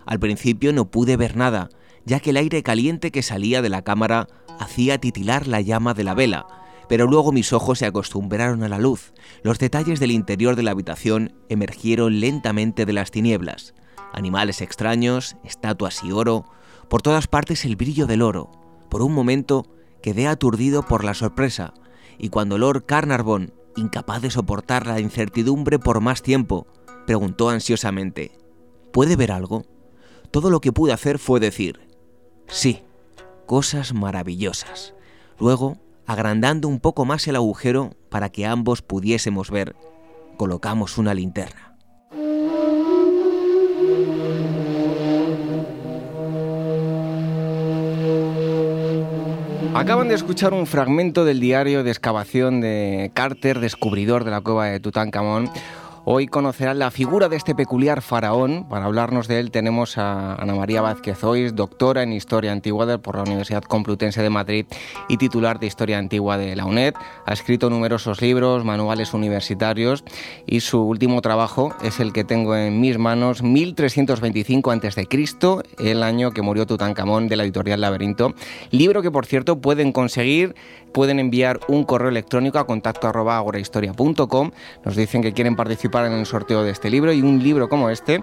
Al 0.04 0.20
principio 0.20 0.74
no 0.74 0.90
pude 0.90 1.16
ver 1.16 1.34
nada, 1.34 1.70
ya 2.04 2.20
que 2.20 2.30
el 2.30 2.36
aire 2.36 2.62
caliente 2.62 3.10
que 3.10 3.22
salía 3.22 3.62
de 3.62 3.70
la 3.70 3.82
cámara 3.82 4.28
hacía 4.60 4.98
titilar 4.98 5.46
la 5.46 5.62
llama 5.62 5.94
de 5.94 6.04
la 6.04 6.12
vela, 6.12 6.46
pero 6.90 7.06
luego 7.06 7.32
mis 7.32 7.54
ojos 7.54 7.78
se 7.78 7.86
acostumbraron 7.86 8.62
a 8.62 8.68
la 8.68 8.78
luz. 8.78 9.14
Los 9.42 9.58
detalles 9.58 9.98
del 9.98 10.10
interior 10.10 10.56
de 10.56 10.62
la 10.62 10.72
habitación 10.72 11.34
emergieron 11.48 12.20
lentamente 12.20 12.84
de 12.84 12.92
las 12.92 13.10
tinieblas. 13.10 13.74
Animales 14.12 14.60
extraños, 14.60 15.36
estatuas 15.42 16.04
y 16.04 16.12
oro, 16.12 16.44
por 16.90 17.00
todas 17.00 17.28
partes 17.28 17.64
el 17.64 17.76
brillo 17.76 18.06
del 18.06 18.20
oro. 18.20 18.50
Por 18.90 19.00
un 19.00 19.14
momento 19.14 19.66
quedé 20.02 20.28
aturdido 20.28 20.82
por 20.82 21.02
la 21.02 21.14
sorpresa, 21.14 21.72
y 22.18 22.28
cuando 22.28 22.58
Lord 22.58 22.84
Carnarvon 22.84 23.52
incapaz 23.76 24.22
de 24.22 24.30
soportar 24.30 24.86
la 24.86 25.00
incertidumbre 25.00 25.78
por 25.78 26.00
más 26.00 26.22
tiempo, 26.22 26.66
preguntó 27.06 27.50
ansiosamente, 27.50 28.32
¿puede 28.92 29.16
ver 29.16 29.32
algo? 29.32 29.64
Todo 30.30 30.50
lo 30.50 30.60
que 30.60 30.72
pude 30.72 30.92
hacer 30.92 31.18
fue 31.18 31.40
decir, 31.40 31.80
sí, 32.48 32.82
cosas 33.46 33.94
maravillosas. 33.94 34.94
Luego, 35.38 35.78
agrandando 36.06 36.68
un 36.68 36.80
poco 36.80 37.04
más 37.04 37.26
el 37.28 37.36
agujero 37.36 37.94
para 38.08 38.30
que 38.30 38.46
ambos 38.46 38.82
pudiésemos 38.82 39.50
ver, 39.50 39.76
colocamos 40.36 40.98
una 40.98 41.14
linterna. 41.14 41.65
Acaban 49.76 50.08
de 50.08 50.14
escuchar 50.14 50.54
un 50.54 50.66
fragmento 50.66 51.26
del 51.26 51.38
diario 51.38 51.84
de 51.84 51.90
excavación 51.90 52.62
de 52.62 53.10
Carter, 53.12 53.60
descubridor 53.60 54.24
de 54.24 54.30
la 54.30 54.40
cueva 54.40 54.64
de 54.68 54.80
Tutankamón. 54.80 55.50
Hoy 56.08 56.28
conocerán 56.28 56.78
la 56.78 56.92
figura 56.92 57.28
de 57.28 57.34
este 57.34 57.56
peculiar 57.56 58.00
faraón. 58.00 58.68
Para 58.68 58.84
hablarnos 58.84 59.26
de 59.26 59.40
él 59.40 59.50
tenemos 59.50 59.98
a 59.98 60.36
Ana 60.36 60.54
María 60.54 60.80
Vázquez 60.80 61.24
Hoy, 61.24 61.50
doctora 61.50 62.04
en 62.04 62.12
Historia 62.12 62.52
Antigua 62.52 62.98
por 62.98 63.16
la 63.16 63.22
Universidad 63.22 63.64
Complutense 63.64 64.22
de 64.22 64.30
Madrid 64.30 64.66
y 65.08 65.16
titular 65.16 65.58
de 65.58 65.66
Historia 65.66 65.98
Antigua 65.98 66.38
de 66.38 66.54
la 66.54 66.64
UNED. 66.64 66.94
Ha 67.24 67.32
escrito 67.32 67.70
numerosos 67.70 68.22
libros, 68.22 68.64
manuales 68.64 69.14
universitarios 69.14 70.04
y 70.46 70.60
su 70.60 70.80
último 70.80 71.22
trabajo 71.22 71.74
es 71.82 71.98
el 71.98 72.12
que 72.12 72.22
tengo 72.22 72.54
en 72.54 72.80
mis 72.80 72.98
manos, 72.98 73.42
1325 73.42 74.70
a.C., 74.70 75.08
el 75.80 76.04
año 76.04 76.30
que 76.30 76.40
murió 76.40 76.66
Tutankamón 76.66 77.26
de 77.26 77.34
la 77.34 77.42
editorial 77.42 77.80
Laberinto. 77.80 78.32
Libro 78.70 79.02
que, 79.02 79.10
por 79.10 79.26
cierto, 79.26 79.60
pueden 79.60 79.90
conseguir 79.90 80.54
pueden 80.92 81.18
enviar 81.20 81.60
un 81.68 81.84
correo 81.84 82.08
electrónico 82.08 82.58
a 82.58 82.66
contacto. 82.66 83.12
Nos 83.12 84.96
dicen 84.96 85.20
que 85.20 85.34
quieren 85.34 85.54
participar 85.54 85.95
en 86.04 86.12
el 86.12 86.26
sorteo 86.26 86.62
de 86.62 86.72
este 86.72 86.90
libro 86.90 87.12
y 87.12 87.22
un 87.22 87.42
libro 87.42 87.68
como 87.68 87.88
este, 87.88 88.20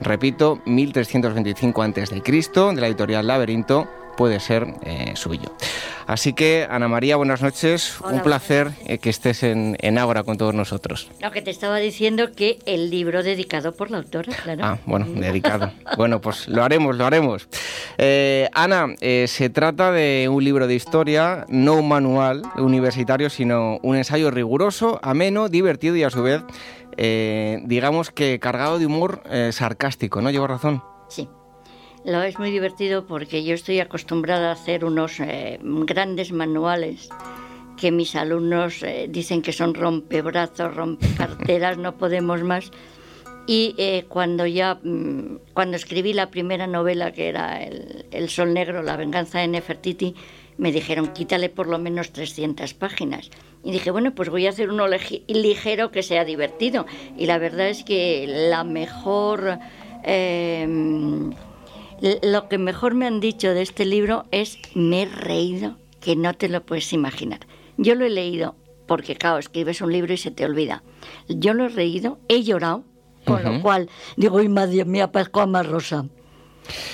repito, 0.00 0.60
1325 0.66 1.82
a.C., 1.82 1.94
de 2.74 2.80
la 2.80 2.86
editorial 2.88 3.26
Laberinto 3.26 3.88
puede 4.16 4.40
ser 4.40 4.66
eh, 4.82 5.12
suyo. 5.14 5.52
Así 6.06 6.34
que, 6.34 6.66
Ana 6.68 6.86
María, 6.88 7.16
buenas 7.16 7.42
noches. 7.42 7.98
Un 8.00 8.20
placer 8.20 8.70
eh, 8.86 8.98
que 8.98 9.10
estés 9.10 9.42
en, 9.42 9.76
en 9.80 9.98
Ágora 9.98 10.22
con 10.22 10.36
todos 10.36 10.54
nosotros. 10.54 11.10
Lo 11.20 11.30
que 11.30 11.40
te 11.40 11.50
estaba 11.50 11.78
diciendo 11.78 12.32
que 12.32 12.58
el 12.66 12.90
libro 12.90 13.22
dedicado 13.22 13.74
por 13.74 13.90
la 13.90 13.98
autora, 13.98 14.32
claro. 14.42 14.60
Ah, 14.62 14.78
bueno, 14.84 15.06
dedicado. 15.06 15.72
bueno, 15.96 16.20
pues 16.20 16.46
lo 16.48 16.62
haremos, 16.62 16.96
lo 16.96 17.06
haremos. 17.06 17.48
Eh, 17.96 18.48
Ana, 18.52 18.94
se 19.00 19.50
trata 19.50 19.92
de 19.92 20.28
un 20.30 20.44
libro 20.44 20.66
de 20.66 20.74
historia, 20.74 21.46
no 21.48 21.74
un 21.74 21.88
manual 21.88 22.42
universitario, 22.56 23.30
sino 23.30 23.78
un 23.82 23.96
ensayo 23.96 24.30
riguroso, 24.30 25.00
ameno, 25.02 25.48
divertido 25.48 25.96
y 25.96 26.02
a 26.02 26.10
su 26.10 26.22
vez, 26.22 26.42
digamos 26.96 28.10
que 28.10 28.38
cargado 28.40 28.78
de 28.78 28.86
humor 28.86 29.22
sarcástico, 29.50 30.20
¿no? 30.20 30.30
¿Llevo 30.30 30.46
razón? 30.46 30.82
Sí. 31.08 31.28
Lo 32.04 32.22
es 32.22 32.38
muy 32.38 32.50
divertido 32.50 33.06
porque 33.06 33.44
yo 33.44 33.54
estoy 33.54 33.80
acostumbrada 33.80 34.50
a 34.50 34.52
hacer 34.52 34.84
unos 34.84 35.20
eh, 35.20 35.58
grandes 35.62 36.32
manuales 36.32 37.08
que 37.78 37.90
mis 37.90 38.14
alumnos 38.14 38.82
eh, 38.82 39.06
dicen 39.08 39.40
que 39.40 39.54
son 39.54 39.72
rompebrazos, 39.72 40.74
rompecarteras, 40.76 41.78
no 41.78 41.96
podemos 41.96 42.42
más. 42.42 42.70
Y 43.46 43.74
eh, 43.78 44.04
cuando 44.06 44.46
ya, 44.46 44.78
mm, 44.82 45.38
cuando 45.54 45.76
escribí 45.76 46.12
la 46.12 46.30
primera 46.30 46.66
novela, 46.66 47.10
que 47.12 47.28
era 47.28 47.62
el, 47.62 48.28
Sol 48.28 48.52
Negro, 48.52 48.82
La 48.82 48.96
venganza 48.96 49.38
de 49.38 49.48
Nefertiti, 49.48 50.14
me 50.58 50.72
dijeron, 50.72 51.08
quítale 51.08 51.48
por 51.48 51.68
lo 51.68 51.78
menos 51.78 52.12
300 52.12 52.74
páginas. 52.74 53.30
Y 53.64 53.72
dije, 53.72 53.90
bueno, 53.90 54.14
pues 54.14 54.28
voy 54.28 54.46
a 54.46 54.50
hacer 54.50 54.70
uno 54.70 54.86
ligero 55.26 55.90
que 55.90 56.02
sea 56.02 56.24
divertido. 56.24 56.86
Y 57.16 57.26
la 57.26 57.38
verdad 57.38 57.68
es 57.68 57.82
que 57.82 58.26
la 58.28 58.62
mejor 58.62 59.58
lo 62.22 62.48
que 62.48 62.58
mejor 62.58 62.94
me 62.94 63.06
han 63.06 63.20
dicho 63.20 63.54
de 63.54 63.62
este 63.62 63.84
libro 63.84 64.26
es 64.30 64.58
me 64.74 65.02
he 65.02 65.06
reído 65.06 65.76
que 66.00 66.16
no 66.16 66.34
te 66.34 66.48
lo 66.48 66.64
puedes 66.64 66.92
imaginar. 66.92 67.40
Yo 67.76 67.94
lo 67.94 68.04
he 68.04 68.10
leído 68.10 68.54
porque, 68.86 69.16
claro, 69.16 69.38
escribes 69.38 69.80
un 69.80 69.92
libro 69.92 70.12
y 70.12 70.18
se 70.18 70.30
te 70.30 70.44
olvida. 70.44 70.82
Yo 71.28 71.54
lo 71.54 71.64
he 71.66 71.70
leído, 71.70 72.18
he 72.28 72.42
llorado, 72.42 72.84
con 73.24 73.42
lo 73.42 73.62
cual 73.62 73.88
digo, 74.16 74.38
¡ay, 74.38 74.48
madre 74.50 74.84
mía, 74.84 75.10
parezco 75.10 75.40
a 75.40 75.46
más 75.46 75.66
rosa! 75.66 76.04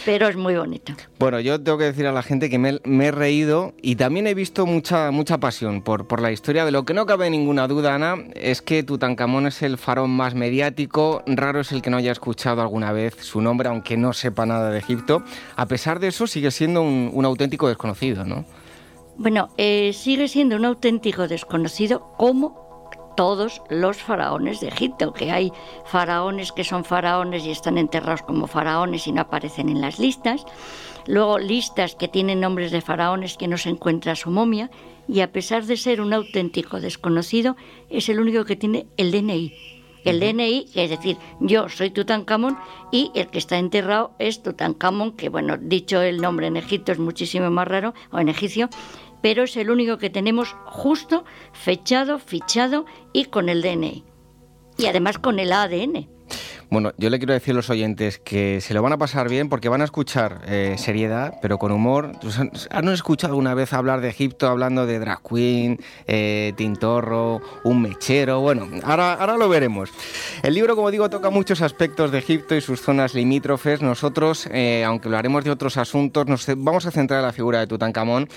Pero 0.05 0.29
es 0.29 0.37
muy 0.37 0.55
bonito. 0.57 0.93
Bueno, 1.19 1.41
yo 1.41 1.61
tengo 1.61 1.79
que 1.79 1.85
decir 1.85 2.07
a 2.07 2.13
la 2.13 2.23
gente 2.23 2.51
que 2.51 2.59
me, 2.59 2.81
he 3.07 3.11
reído 3.11 3.75
y 3.83 3.97
también 3.97 4.27
he 4.27 4.35
visto 4.35 4.67
mucha, 4.67 5.11
mucha 5.11 5.39
pasión 5.39 5.83
por, 5.83 6.07
por 6.07 6.21
la 6.21 6.33
historia. 6.33 6.65
De 6.65 6.71
lo 6.71 6.85
que 6.85 6.95
no 6.95 7.07
cabe 7.07 7.31
ninguna 7.31 7.69
duda, 7.69 7.95
Ana, 7.95 8.17
es 8.35 8.63
que 8.63 8.83
Tutankamón 8.83 9.47
es 9.47 9.63
el 9.63 9.79
faraón 9.79 10.11
más 10.11 10.35
mediático. 10.35 11.23
Raro 11.27 11.61
es 11.61 11.73
el 11.73 11.83
que 11.83 11.91
no 11.91 11.97
haya 11.97 12.13
escuchado 12.13 12.63
alguna 12.63 12.93
vez 12.93 13.17
su 13.21 13.41
nombre, 13.41 13.69
aunque 13.69 13.97
no 13.97 14.13
sepa 14.13 14.47
nada 14.47 14.71
de 14.71 14.79
Egipto. 14.79 15.23
A 15.57 15.67
pesar 15.67 16.01
de 16.01 16.09
eso, 16.09 16.27
sigue 16.27 16.51
siendo 16.51 16.83
un, 16.83 17.25
auténtico 17.25 17.69
desconocido, 17.69 18.25
¿no? 18.25 18.45
Bueno, 19.17 19.51
eh, 19.59 19.93
sigue 19.93 20.29
siendo 20.29 20.57
un 20.57 20.65
auténtico 20.65 21.29
desconocido 21.29 22.13
como 22.17 22.70
todos 23.21 23.61
los 23.69 23.99
faraones 23.99 24.61
de 24.61 24.69
Egipto, 24.69 25.13
que 25.13 25.31
hay 25.31 25.53
faraones 25.85 26.53
que 26.53 26.65
son 26.65 26.87
faraones 26.87 27.45
y 27.45 27.51
están 27.51 27.77
enterrados 27.77 28.23
como 28.23 28.47
faraones 28.47 29.07
y 29.07 29.13
no 29.13 29.21
aparecen 29.21 29.69
en 29.69 29.83
las 29.83 29.99
listas, 29.99 30.47
luego 31.07 31.39
listas 31.39 31.95
que 31.95 32.09
tienen 32.09 32.41
nombres 32.41 32.73
de 32.73 32.81
faraones 32.81 33.37
que 33.37 33.47
no 33.47 33.59
se 33.59 33.69
encuentra 33.69 34.17
su 34.17 34.31
momia, 34.31 34.71
y 35.07 35.21
a 35.21 35.33
pesar 35.33 35.67
de 35.67 35.77
ser 35.77 36.01
un 36.01 36.15
auténtico 36.15 36.81
desconocido, 36.81 37.57
es 37.91 38.09
el 38.09 38.21
único 38.21 38.47
que 38.47 38.57
tiene 38.57 38.87
el 38.97 39.13
DNI. 39.13 39.53
El 40.03 40.19
DNI, 40.19 40.69
es 40.75 40.89
decir, 40.89 41.19
yo 41.41 41.69
soy 41.69 41.91
Tutankamón 41.91 42.57
y 42.91 43.11
el 43.15 43.27
que 43.27 43.37
está 43.37 43.59
enterrado 43.59 44.13
es 44.19 44.43
Tutankamón, 44.43 45.13
que 45.13 45.29
bueno, 45.29 45.59
dicho 45.59 46.01
el 46.01 46.23
nombre 46.23 46.47
en 46.47 46.57
Egipto 46.57 46.93
es 46.93 46.99
muchísimo 46.99 47.51
más 47.51 47.69
raro, 47.69 47.93
o 48.11 48.19
en 48.19 48.31
egipcio, 48.31 48.71
pero 49.23 49.45
es 49.45 49.57
el 49.57 49.71
único 49.71 49.99
que 49.99 50.11
tenemos 50.11 50.55
justo, 50.65 51.25
fechado, 51.53 52.19
fichado 52.19 52.87
y 53.13 53.27
con 53.27 53.49
el 53.49 53.63
DNI. 53.63 54.05
Y 54.79 54.87
además 54.87 55.19
con 55.19 55.39
el 55.39 55.53
ADN. 55.53 56.09
Bueno, 56.71 56.93
yo 56.99 57.11
le 57.11 57.19
quiero 57.19 57.35
decir 57.35 57.51
a 57.51 57.57
los 57.57 57.69
oyentes 57.69 58.21
que 58.21 58.61
se 58.61 58.75
lo 58.75 58.83
van 58.83 58.93
a 58.93 58.99
pasar 58.99 59.29
bien 59.29 59.49
porque 59.49 59.69
van 59.69 59.81
a 59.81 59.85
escuchar 59.85 60.43
eh, 60.47 60.77
seriedad, 60.79 61.35
pero 61.43 61.59
con 61.59 61.73
humor. 61.73 62.13
¿Han 62.71 62.89
escuchado 62.91 63.33
alguna 63.33 63.55
vez 63.55 63.73
hablar 63.73 64.01
de 64.01 64.09
Egipto 64.09 64.47
hablando 64.47 64.87
de 64.87 65.01
drag 65.01 65.21
queen, 65.29 65.81
eh, 66.07 66.53
tintorro, 66.57 67.41
un 67.65 67.83
mechero? 67.83 68.41
Bueno, 68.41 68.69
ahora, 68.85 69.15
ahora 69.15 69.37
lo 69.37 69.49
veremos. 69.49 69.91
El 70.45 70.55
libro, 70.55 70.77
como 70.77 70.93
digo, 70.93 71.11
toca 71.11 71.31
muchos 71.31 71.61
aspectos 71.61 72.13
de 72.13 72.19
Egipto 72.19 72.55
y 72.55 72.61
sus 72.61 72.81
zonas 72.81 73.15
limítrofes. 73.15 73.83
Nosotros, 73.83 74.49
eh, 74.53 74.85
aunque 74.87 75.09
lo 75.09 75.19
haremos 75.19 75.43
de 75.43 75.51
otros 75.51 75.77
asuntos, 75.77 76.29
nos 76.29 76.47
vamos 76.57 76.87
a 76.87 76.93
centrar 76.93 77.19
en 77.19 77.27
la 77.27 77.33
figura 77.33 77.59
de 77.59 77.67
Tutankamón 77.67 78.29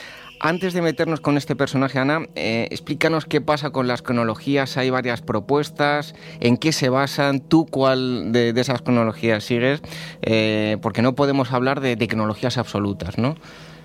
antes 0.44 0.74
de 0.74 0.82
meternos 0.82 1.22
con 1.22 1.38
este 1.38 1.56
personaje, 1.56 2.00
Ana, 2.00 2.28
eh, 2.36 2.68
explícanos 2.70 3.26
qué 3.26 3.40
pasa 3.40 3.70
con 3.70 3.88
las 3.88 4.02
cronologías. 4.02 4.76
Hay 4.76 4.90
varias 4.90 5.22
propuestas, 5.22 6.16
en 6.42 6.58
qué 6.58 6.74
se 6.74 6.90
basan, 6.90 7.40
tú 7.40 7.66
cuál 7.66 8.34
de, 8.34 8.50
esas 8.50 8.82
cronologías 8.82 9.46
sigues, 9.46 9.82
eh, 10.22 10.78
porque 10.82 11.02
no 11.02 11.16
podemos 11.16 11.54
hablar 11.54 11.80
de, 11.80 11.96
cronologías 12.10 12.58
absolutas, 12.58 13.18
¿no? 13.18 13.38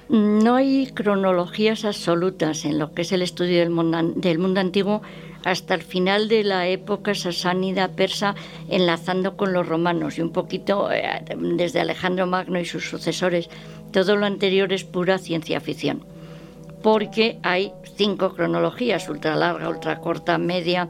No 0.09 0.57
hay 0.57 0.89
cronologías 0.93 1.85
absolutas 1.85 2.65
en 2.65 2.81
lo 2.81 2.93
que 2.93 3.03
es 3.03 3.13
el 3.13 3.23
estudio 3.23 3.61
del 3.61 3.71
mundo, 3.71 4.03
del 4.17 4.41
mundo 4.41 4.59
antiguo 4.59 5.01
hasta 5.45 5.77
el 5.77 5.83
final 5.83 6.27
de 6.27 6.43
la 6.43 6.67
época 6.67 7.15
sasánida 7.15 7.87
persa, 7.93 8.35
enlazando 8.69 9.37
con 9.37 9.53
los 9.53 9.69
romanos 9.69 10.19
y 10.19 10.23
un 10.23 10.33
poquito 10.33 10.91
eh, 10.91 11.25
desde 11.37 11.79
Alejandro 11.79 12.27
Magno 12.27 12.59
y 12.59 12.65
sus 12.65 12.89
sucesores. 12.89 13.49
Todo 13.93 14.17
lo 14.17 14.27
anterior 14.27 14.73
es 14.73 14.83
pura 14.83 15.19
ciencia 15.19 15.61
ficción 15.61 16.18
porque 16.83 17.39
hay 17.43 17.73
cinco 17.97 18.35
cronologías, 18.35 19.09
ultra 19.09 19.37
larga, 19.37 19.69
ultra 19.69 20.01
corta, 20.01 20.39
media, 20.39 20.89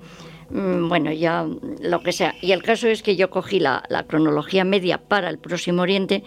mm, 0.51 0.89
bueno, 0.89 1.13
ya 1.13 1.47
lo 1.81 2.03
que 2.03 2.13
sea. 2.13 2.35
Y 2.41 2.53
el 2.53 2.63
caso 2.63 2.89
es 2.89 3.03
que 3.03 3.17
yo 3.17 3.29
cogí 3.31 3.61
la, 3.61 3.83
cronología 4.07 4.65
media 4.65 4.99
para 4.99 5.29
el 5.31 5.39
Próximo 5.39 5.83
Oriente, 5.83 6.23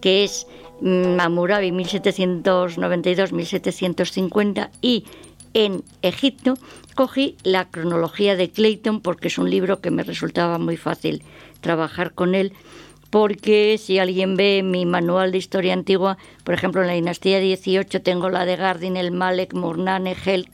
que 0.00 0.24
es 0.24 0.46
Mamurabi 0.80 1.70
1792-1750 1.70 4.70
y 4.82 5.04
en 5.54 5.82
Egipto 6.02 6.54
cogí 6.96 7.36
la 7.44 7.70
cronología 7.70 8.36
de 8.36 8.50
Clayton 8.50 9.00
porque 9.00 9.28
es 9.28 9.38
un 9.38 9.48
libro 9.48 9.80
que 9.80 9.92
me 9.92 10.02
resultaba 10.02 10.58
muy 10.58 10.76
fácil 10.76 11.22
trabajar 11.60 12.12
con 12.12 12.34
él 12.34 12.52
porque 13.14 13.78
si 13.78 14.00
alguien 14.00 14.36
ve 14.36 14.64
mi 14.64 14.86
manual 14.86 15.30
de 15.30 15.38
historia 15.38 15.72
antigua, 15.72 16.18
por 16.42 16.52
ejemplo, 16.52 16.80
en 16.80 16.88
la 16.88 16.94
dinastía 16.94 17.38
18 17.38 18.02
tengo 18.02 18.28
la 18.28 18.44
de 18.44 18.56
Gardin, 18.56 18.96
el 18.96 19.12
Malek, 19.12 19.54
Murnane, 19.54 20.16
Hel, 20.26 20.48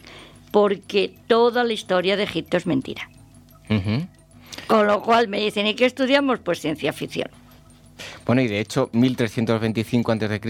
porque 0.50 1.14
toda 1.26 1.64
la 1.64 1.72
historia 1.72 2.18
de 2.18 2.24
Egipto 2.24 2.58
es 2.58 2.66
mentira. 2.66 3.08
Con 4.66 4.86
lo 4.86 5.00
cual 5.00 5.28
me 5.28 5.40
dicen, 5.40 5.66
¿y 5.68 5.74
qué 5.74 5.86
estudiamos? 5.86 6.40
Pues 6.40 6.60
ciencia 6.60 6.92
ficción. 6.92 7.30
Bueno, 8.26 8.42
y 8.42 8.48
de 8.48 8.60
hecho, 8.60 8.90
1325 8.92 10.12
a.C. 10.12 10.40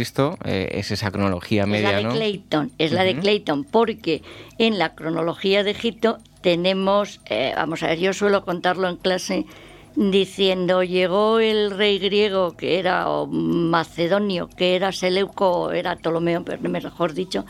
Eh, 0.46 0.68
es 0.72 0.90
esa 0.90 1.12
cronología 1.12 1.64
media, 1.64 1.96
es 1.96 2.02
la 2.02 2.08
de 2.08 2.16
Clayton, 2.16 2.72
es 2.78 2.90
la 2.90 3.04
de 3.04 3.18
Clayton, 3.20 3.62
porque 3.62 4.22
en 4.58 4.80
la 4.80 4.96
cronología 4.96 5.62
de 5.62 5.70
Egipto 5.70 6.18
tenemos, 6.40 7.20
eh, 7.26 7.52
vamos 7.54 7.84
a 7.84 7.86
ver, 7.86 8.00
yo 8.00 8.12
suelo 8.12 8.44
contarlo 8.44 8.88
en 8.88 8.96
clase, 8.96 9.46
diciendo 10.08 10.82
llegó 10.82 11.40
el 11.40 11.70
rey 11.70 11.98
griego 11.98 12.56
que 12.56 12.78
era 12.78 13.06
macedonio, 13.28 14.48
que 14.48 14.74
era 14.74 14.92
Seleuco, 14.92 15.72
era 15.72 15.96
Ptolomeo, 15.96 16.42
mejor 16.62 17.12
dicho, 17.12 17.44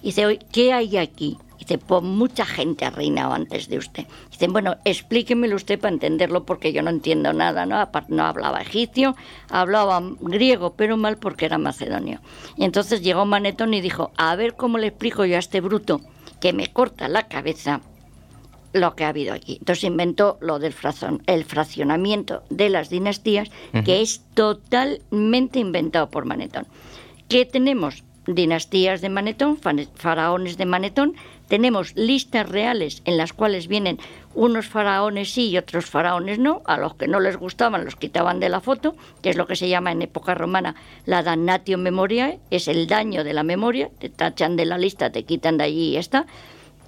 y 0.00 0.06
dice, 0.06 0.38
¿qué 0.52 0.72
hay 0.72 0.96
aquí? 0.96 1.36
dice, 1.58 1.76
pues 1.78 2.04
mucha 2.04 2.46
gente 2.46 2.84
ha 2.84 2.90
reinado 2.90 3.32
antes 3.32 3.68
de 3.68 3.78
usted. 3.78 4.06
Dice, 4.30 4.46
bueno, 4.46 4.76
explíquemelo 4.84 5.56
usted 5.56 5.80
para 5.80 5.92
entenderlo 5.92 6.44
porque 6.44 6.72
yo 6.72 6.82
no 6.82 6.90
entiendo 6.90 7.32
nada, 7.32 7.66
¿no? 7.66 7.80
Aparte 7.80 8.14
no 8.14 8.24
hablaba 8.24 8.62
egipcio, 8.62 9.16
hablaba 9.50 10.00
griego, 10.20 10.74
pero 10.74 10.96
mal 10.96 11.18
porque 11.18 11.46
era 11.46 11.58
macedonio. 11.58 12.20
Y 12.56 12.64
entonces 12.64 13.02
llegó 13.02 13.24
Manetón 13.24 13.74
y 13.74 13.80
dijo, 13.80 14.12
a 14.16 14.36
ver 14.36 14.54
cómo 14.54 14.78
le 14.78 14.86
explico 14.86 15.24
yo 15.24 15.34
a 15.34 15.40
este 15.40 15.60
bruto 15.60 16.00
que 16.40 16.52
me 16.52 16.68
corta 16.68 17.08
la 17.08 17.26
cabeza 17.26 17.80
lo 18.72 18.94
que 18.94 19.04
ha 19.04 19.08
habido 19.08 19.34
aquí. 19.34 19.56
Entonces 19.58 19.84
inventó 19.84 20.38
lo 20.40 20.58
del 20.58 20.74
el 21.26 21.44
fraccionamiento 21.44 22.42
de 22.50 22.68
las 22.68 22.90
dinastías, 22.90 23.50
que 23.84 24.00
es 24.00 24.22
totalmente 24.34 25.58
inventado 25.58 26.10
por 26.10 26.24
Manetón. 26.24 26.66
¿Qué 27.28 27.44
tenemos? 27.44 28.04
Dinastías 28.26 29.00
de 29.00 29.08
Manetón, 29.08 29.58
faraones 29.94 30.58
de 30.58 30.66
Manetón, 30.66 31.14
tenemos 31.48 31.96
listas 31.96 32.46
reales 32.46 33.00
en 33.06 33.16
las 33.16 33.32
cuales 33.32 33.68
vienen 33.68 33.98
unos 34.34 34.66
faraones 34.66 35.30
sí 35.30 35.48
y 35.48 35.56
otros 35.56 35.86
faraones 35.86 36.38
no, 36.38 36.60
a 36.66 36.76
los 36.76 36.94
que 36.94 37.08
no 37.08 37.20
les 37.20 37.38
gustaban 37.38 37.86
los 37.86 37.96
quitaban 37.96 38.38
de 38.38 38.50
la 38.50 38.60
foto, 38.60 38.94
que 39.22 39.30
es 39.30 39.36
lo 39.36 39.46
que 39.46 39.56
se 39.56 39.68
llama 39.68 39.92
en 39.92 40.02
época 40.02 40.34
romana 40.34 40.76
la 41.06 41.22
damnatio 41.22 41.78
memoriae, 41.78 42.38
es 42.50 42.68
el 42.68 42.86
daño 42.86 43.24
de 43.24 43.32
la 43.32 43.42
memoria, 43.42 43.90
te 43.98 44.10
tachan 44.10 44.56
de 44.56 44.66
la 44.66 44.76
lista, 44.76 45.10
te 45.10 45.24
quitan 45.24 45.56
de 45.56 45.64
allí 45.64 45.88
y 45.88 45.92
ya 45.92 46.00
está. 46.00 46.26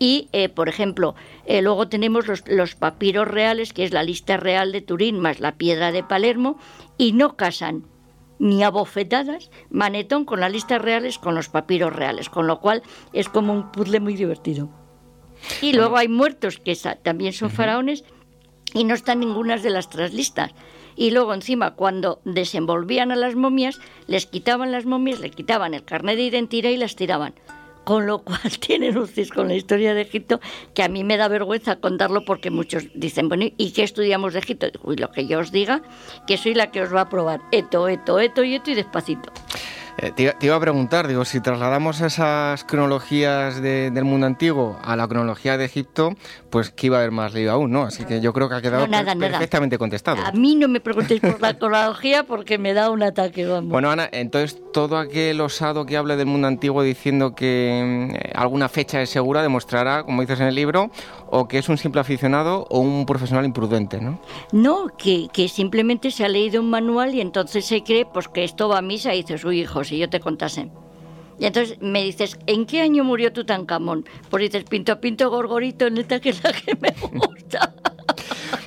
Y, 0.00 0.30
eh, 0.32 0.48
por 0.48 0.70
ejemplo, 0.70 1.14
eh, 1.44 1.60
luego 1.60 1.88
tenemos 1.88 2.26
los, 2.26 2.42
los, 2.48 2.74
papiros 2.74 3.28
reales, 3.28 3.74
que 3.74 3.84
es 3.84 3.92
la 3.92 4.02
lista 4.02 4.38
real 4.38 4.72
de 4.72 4.80
Turín 4.80 5.20
más 5.20 5.40
la 5.40 5.56
piedra 5.56 5.92
de 5.92 6.02
Palermo, 6.02 6.58
y 6.96 7.12
no 7.12 7.36
casan 7.36 7.84
ni 8.38 8.64
abofetadas 8.64 9.50
Manetón 9.68 10.24
con 10.24 10.40
las 10.40 10.50
listas 10.50 10.80
reales 10.80 11.18
con 11.18 11.34
los 11.34 11.50
papiros 11.50 11.94
reales, 11.94 12.30
con 12.30 12.46
lo 12.46 12.60
cual 12.60 12.82
es 13.12 13.28
como 13.28 13.52
un 13.52 13.70
puzzle 13.70 14.00
muy 14.00 14.14
divertido. 14.14 14.70
Y 15.60 15.74
luego 15.74 15.98
hay 15.98 16.08
muertos 16.08 16.56
que 16.56 16.76
también 17.02 17.34
son 17.34 17.50
faraones 17.50 18.04
y 18.72 18.84
no 18.84 18.94
están 18.94 19.20
ninguna 19.20 19.58
de 19.58 19.70
las 19.70 19.90
tres 19.90 20.14
listas. 20.14 20.52
Y 20.96 21.10
luego 21.10 21.34
encima 21.34 21.74
cuando 21.74 22.20
desenvolvían 22.24 23.12
a 23.12 23.16
las 23.16 23.36
momias, 23.36 23.78
les 24.06 24.24
quitaban 24.24 24.72
las 24.72 24.86
momias, 24.86 25.20
le 25.20 25.30
quitaban 25.30 25.74
el 25.74 25.84
carnet 25.84 26.16
de 26.16 26.22
identidad 26.22 26.70
y 26.70 26.78
las 26.78 26.96
tiraban 26.96 27.34
con 27.84 28.06
lo 28.06 28.22
cual 28.22 28.40
tienen 28.60 29.06
cis 29.06 29.30
con 29.30 29.48
la 29.48 29.54
historia 29.54 29.94
de 29.94 30.02
Egipto 30.02 30.40
que 30.74 30.82
a 30.82 30.88
mí 30.88 31.04
me 31.04 31.16
da 31.16 31.28
vergüenza 31.28 31.76
contarlo 31.76 32.24
porque 32.24 32.50
muchos 32.50 32.84
dicen, 32.94 33.28
bueno, 33.28 33.46
¿y 33.56 33.72
qué 33.72 33.82
estudiamos 33.82 34.32
de 34.32 34.40
Egipto? 34.40 34.66
Y 34.86 34.96
lo 34.96 35.10
que 35.10 35.26
yo 35.26 35.38
os 35.38 35.52
diga, 35.52 35.82
que 36.26 36.36
soy 36.36 36.54
la 36.54 36.70
que 36.70 36.82
os 36.82 36.94
va 36.94 37.02
a 37.02 37.08
probar 37.08 37.40
esto, 37.52 37.88
esto, 37.88 38.18
esto 38.18 38.44
y 38.44 38.54
esto 38.54 38.70
y 38.70 38.74
despacito. 38.74 39.32
Eh, 40.02 40.12
te, 40.12 40.34
iba 40.46 40.56
a 40.56 40.60
preguntar, 40.60 41.08
digo, 41.08 41.26
si 41.26 41.40
trasladamos 41.40 42.00
esas 42.00 42.64
cronologías 42.64 43.60
del 43.60 44.04
mundo 44.04 44.26
antiguo 44.26 44.78
a 44.82 44.96
la 44.96 45.06
cronología 45.06 45.58
de 45.58 45.66
Egipto, 45.66 46.14
pues 46.48 46.70
que 46.70 46.86
iba 46.86 46.96
a 46.96 47.00
haber 47.00 47.10
más 47.10 47.34
lío 47.34 47.52
aún, 47.52 47.70
¿no? 47.70 47.82
Así 47.82 48.06
que 48.06 48.22
yo 48.22 48.32
creo 48.32 48.48
que 48.48 48.54
ha 48.54 48.62
quedado 48.62 48.86
perfectamente 48.88 49.76
contestado. 49.76 50.24
A 50.24 50.32
mí 50.32 50.54
no 50.54 50.68
me 50.68 50.80
preguntéis 50.80 51.20
por 51.20 51.38
la 51.42 51.52
cronología 51.58 52.24
porque 52.24 52.56
me 52.56 52.72
da 52.72 52.90
un 52.90 53.02
ataque, 53.02 53.44
vamos. 53.44 53.70
Bueno, 53.70 53.90
Ana, 53.90 54.08
entonces 54.10 54.58
todo 54.72 54.96
aquel 54.96 55.38
osado 55.42 55.84
que 55.84 55.98
hable 55.98 56.16
del 56.16 56.26
mundo 56.26 56.48
antiguo 56.48 56.82
diciendo 56.82 57.34
que 57.34 58.08
mm, 58.34 58.38
alguna 58.38 58.70
fecha 58.70 59.02
es 59.02 59.10
segura 59.10 59.42
demostrará, 59.42 60.04
como 60.04 60.22
dices 60.22 60.40
en 60.40 60.46
el 60.46 60.54
libro, 60.54 60.90
o 61.30 61.46
que 61.46 61.58
es 61.58 61.68
un 61.68 61.76
simple 61.76 62.00
aficionado 62.00 62.66
o 62.70 62.80
un 62.80 63.04
profesional 63.04 63.44
imprudente, 63.44 64.00
¿no? 64.00 64.18
No, 64.52 64.86
que, 64.96 65.28
que 65.30 65.48
simplemente 65.48 66.10
se 66.10 66.24
ha 66.24 66.28
leído 66.28 66.62
un 66.62 66.70
manual 66.70 67.14
y 67.14 67.20
entonces 67.20 67.66
se 67.66 67.82
cree 67.82 68.06
pues 68.06 68.28
que 68.28 68.44
esto 68.44 68.68
va 68.68 68.78
a 68.78 68.82
misa 68.82 69.14
y 69.14 69.18
dice 69.22 69.36
su 69.36 69.52
hijo, 69.52 69.84
si 69.90 69.98
yo 69.98 70.08
te 70.08 70.20
contase. 70.20 70.70
Y 71.38 71.46
entonces 71.46 71.78
me 71.80 72.02
dices, 72.04 72.38
¿en 72.46 72.64
qué 72.64 72.80
año 72.80 73.02
murió 73.02 73.32
Tutankamón? 73.32 74.04
Pues 74.28 74.42
dices, 74.42 74.64
Pinto 74.64 75.00
Pinto 75.00 75.30
Gorgorito, 75.30 75.90
neta, 75.90 76.20
que 76.20 76.30
es 76.30 76.44
la 76.44 76.52
que 76.52 76.76
me 76.76 76.90
gusta. 77.18 77.74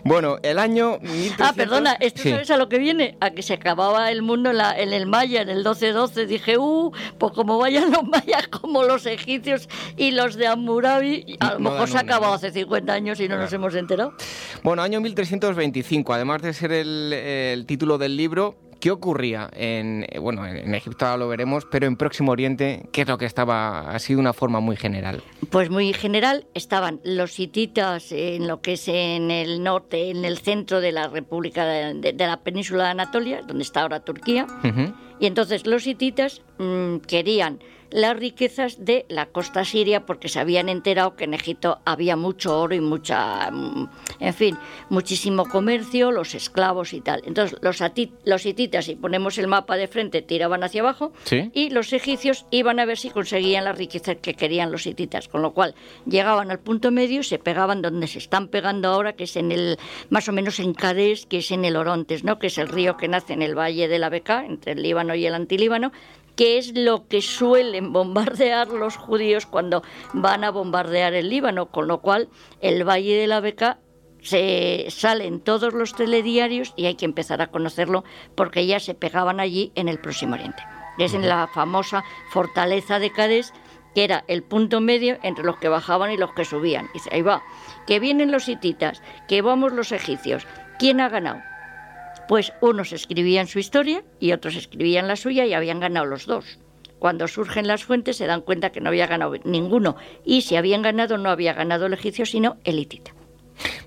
Bueno, 0.05 0.38
el 0.43 0.59
año 0.59 0.99
Ah, 1.39 1.53
perdona, 1.55 1.93
¿esto 1.93 2.23
sabes 2.23 2.51
a 2.51 2.57
lo 2.57 2.67
que 2.67 2.77
viene? 2.77 3.17
A 3.21 3.31
que 3.31 3.41
se 3.41 3.53
acababa 3.53 4.12
el 4.12 4.21
mundo 4.21 4.49
en, 4.49 4.57
la, 4.57 4.77
en 4.77 4.91
el 4.91 5.05
Maya, 5.05 5.41
en 5.41 5.49
el 5.49 5.57
1212. 5.57 6.25
Dije, 6.25 6.57
uh, 6.57 6.91
pues 7.17 7.31
como 7.31 7.57
vayan 7.57 7.89
los 7.89 8.03
mayas 8.03 8.49
como 8.49 8.83
los 8.83 9.05
egipcios 9.05 9.69
y 9.95 10.12
los 10.12 10.36
de 10.36 10.47
Hammurabi, 10.47 11.38
a 11.39 11.53
lo 11.53 11.59
mejor 11.62 11.88
se 11.88 11.97
ha 11.97 12.01
acabado 12.01 12.33
hace 12.33 12.51
50 12.51 12.91
años 12.91 13.19
y 13.21 13.29
no 13.29 13.38
nos 13.38 13.53
hemos 13.53 13.75
enterado. 13.75 14.13
Bueno, 14.62 14.81
año 14.81 14.99
1325, 14.99 16.13
además 16.13 16.41
de 16.41 16.53
ser 16.53 16.73
el, 16.73 17.13
el 17.13 17.65
título 17.65 17.97
del 17.97 18.17
libro, 18.17 18.57
¿Qué 18.83 18.91
ocurría 18.91 19.49
en, 19.55 20.05
eh, 20.09 20.19
bueno, 20.19 20.45
en 20.45 20.75
Egipto 20.75 21.05
ahora 21.05 21.19
lo 21.19 21.29
veremos, 21.29 21.65
pero 21.71 21.87
en 21.87 21.95
Próximo 21.95 22.33
Oriente, 22.33 22.89
qué 22.91 23.03
es 23.03 23.07
lo 23.07 23.17
que 23.17 23.23
estaba 23.23 23.89
así 23.91 24.13
de 24.13 24.19
una 24.19 24.33
forma 24.33 24.59
muy 24.59 24.75
general? 24.75 25.23
Pues 25.51 25.69
muy 25.69 25.93
general, 25.93 26.47
estaban 26.53 26.99
los 27.05 27.39
hititas 27.39 28.11
en 28.11 28.45
lo 28.45 28.59
que 28.59 28.73
es 28.73 28.89
en 28.89 29.31
el 29.31 29.63
norte, 29.63 30.09
en 30.09 30.25
el 30.25 30.37
centro 30.37 30.81
de 30.81 30.91
la 30.91 31.07
República 31.07 31.63
de, 31.65 32.13
la 32.17 32.41
península 32.41 32.83
de 32.83 32.89
Anatolia, 32.89 33.41
donde 33.43 33.63
está 33.63 33.83
ahora 33.83 34.01
Turquía, 34.01 34.47
y 35.17 35.27
entonces 35.27 35.65
los 35.65 35.87
hititas 35.87 36.41
mm, 36.57 36.97
querían 37.07 37.59
las 37.93 38.17
riquezas 38.17 38.84
de 38.84 39.06
la 39.08 39.27
costa 39.27 39.63
siria 39.63 40.06
porque 40.06 40.27
se 40.27 40.39
habían 40.39 40.67
enterado 40.67 41.15
que 41.15 41.25
en 41.25 41.36
Egipto 41.36 41.79
había 41.86 42.15
mucho 42.15 42.60
oro 42.60 42.73
y 42.73 42.82
mucha, 42.82 43.51
mm, 43.51 43.88
en 44.19 44.34
fin, 44.34 44.58
muchísimo 44.89 45.45
comercio, 45.47 46.12
los 46.12 46.34
esclavos 46.34 46.93
y 46.93 47.01
tal. 47.01 47.21
Entonces 47.25 47.60
los, 47.62 47.84
los 48.25 48.45
hititas, 48.47 48.86
si 48.86 48.95
ponemos 48.95 49.38
el 49.38 49.47
mapa 49.47 49.77
de 49.77 49.88
frente, 49.88 50.23
tiraban 50.23 50.63
hacia 50.63 50.82
abajo 50.82 51.13
y 51.53 51.69
los 51.69 51.93
egipcios 51.93 52.47
iban 52.49 52.79
a 52.79 52.86
ver 52.86 52.97
si 52.97 53.12
conseguían 53.12 53.65
las 53.65 53.77
riquezas 53.77 54.17
que 54.21 54.34
querían 54.34 54.71
los 54.71 54.88
hititas, 54.88 55.27
con 55.27 55.43
lo 55.43 55.53
cual 55.53 55.75
llegaban 56.08 56.49
al 56.49 56.60
punto 56.60 56.89
medio 56.89 57.19
y 57.21 57.23
se 57.23 57.38
pegaban 57.38 57.84
donde 57.84 58.08
se 58.08 58.17
están 58.17 58.47
pegando 58.47 58.88
ahora, 58.89 59.13
que 59.13 59.25
es 59.25 59.36
en 59.36 59.51
el, 59.51 59.77
más 60.10 60.27
o 60.27 60.32
menos 60.32 60.60
en 60.60 60.73
Cádiz, 60.73 61.27
que 61.27 61.38
es 61.38 61.51
en 61.51 61.63
el 61.63 61.75
Orontes, 61.75 62.23
¿no? 62.23 62.39
que 62.39 62.47
es 62.47 62.58
el 62.58 62.69
río 62.69 62.97
que 62.97 63.08
nace 63.08 63.34
en 63.34 63.43
el 63.43 63.56
valle 63.56 63.88
de 63.88 63.99
la 63.99 64.10
Beca, 64.10 64.45
entre 64.47 64.71
el 64.71 64.82
Líbano 64.82 65.13
y 65.13 65.27
el 65.27 65.36
Antilíbano, 65.36 65.91
que 66.35 66.57
es 66.57 66.75
lo 66.75 67.07
que 67.07 67.21
suelen 67.21 67.93
bombardear 67.93 68.69
los 68.69 68.97
judíos 68.97 69.45
cuando 69.45 69.83
van 70.13 70.43
a 70.43 70.51
bombardear 70.51 71.13
el 71.13 71.29
Líbano, 71.29 71.67
con 71.67 71.87
lo 71.87 72.01
cual 72.01 72.29
el 72.61 72.87
Valle 72.87 73.15
de 73.15 73.27
la 73.27 73.39
Beca 73.39 73.79
se 74.21 74.85
salen 74.89 75.41
todos 75.41 75.73
los 75.73 75.93
telediarios 75.93 76.73
y 76.75 76.85
hay 76.85 76.95
que 76.95 77.05
empezar 77.05 77.41
a 77.41 77.47
conocerlo 77.47 78.03
porque 78.35 78.65
ya 78.65 78.79
se 78.79 78.95
pegaban 78.95 79.39
allí 79.39 79.71
en 79.75 79.89
el 79.89 79.99
Próximo 79.99 80.35
Oriente. 80.35 80.63
Es 80.97 81.13
en 81.13 81.27
la 81.27 81.47
famosa 81.47 82.03
fortaleza 82.29 82.99
de 82.99 83.11
Cádiz, 83.11 83.51
que 83.93 84.03
era 84.03 84.23
el 84.27 84.43
punto 84.43 84.79
medio 84.79 85.17
entre 85.23 85.43
los 85.43 85.57
que 85.57 85.67
bajaban 85.67 86.11
y 86.11 86.17
los 86.17 86.33
que 86.33 86.45
subían. 86.45 86.89
Y 86.93 87.13
ahí 87.13 87.21
va, 87.21 87.43
que 87.85 87.99
vienen 87.99 88.31
los 88.31 88.47
hititas, 88.47 89.01
que 89.27 89.41
vamos 89.41 89.73
los 89.73 89.91
egipcios. 89.91 90.47
¿Quién 90.79 91.01
ha 91.01 91.09
ganado? 91.09 91.41
Pues 92.27 92.53
unos 92.62 92.93
escribían 92.93 93.47
su 93.47 93.59
historia 93.59 94.03
y 94.19 94.31
otros 94.31 94.55
escribían 94.55 95.07
la 95.07 95.15
suya 95.15 95.45
y 95.45 95.53
habían 95.53 95.79
ganado 95.79 96.05
los 96.05 96.25
dos. 96.25 96.59
Cuando 96.99 97.27
surgen 97.27 97.67
las 97.67 97.83
fuentes 97.83 98.17
se 98.17 98.27
dan 98.27 98.41
cuenta 98.41 98.71
que 98.71 98.79
no 98.79 98.89
había 98.89 99.07
ganado 99.07 99.36
ninguno 99.43 99.97
y 100.23 100.41
si 100.41 100.55
habían 100.55 100.81
ganado 100.81 101.17
no 101.17 101.29
había 101.29 101.53
ganado 101.53 101.86
el 101.86 101.93
egipcio 101.93 102.25
sino 102.25 102.57
el 102.63 102.79
hitita. 102.79 103.13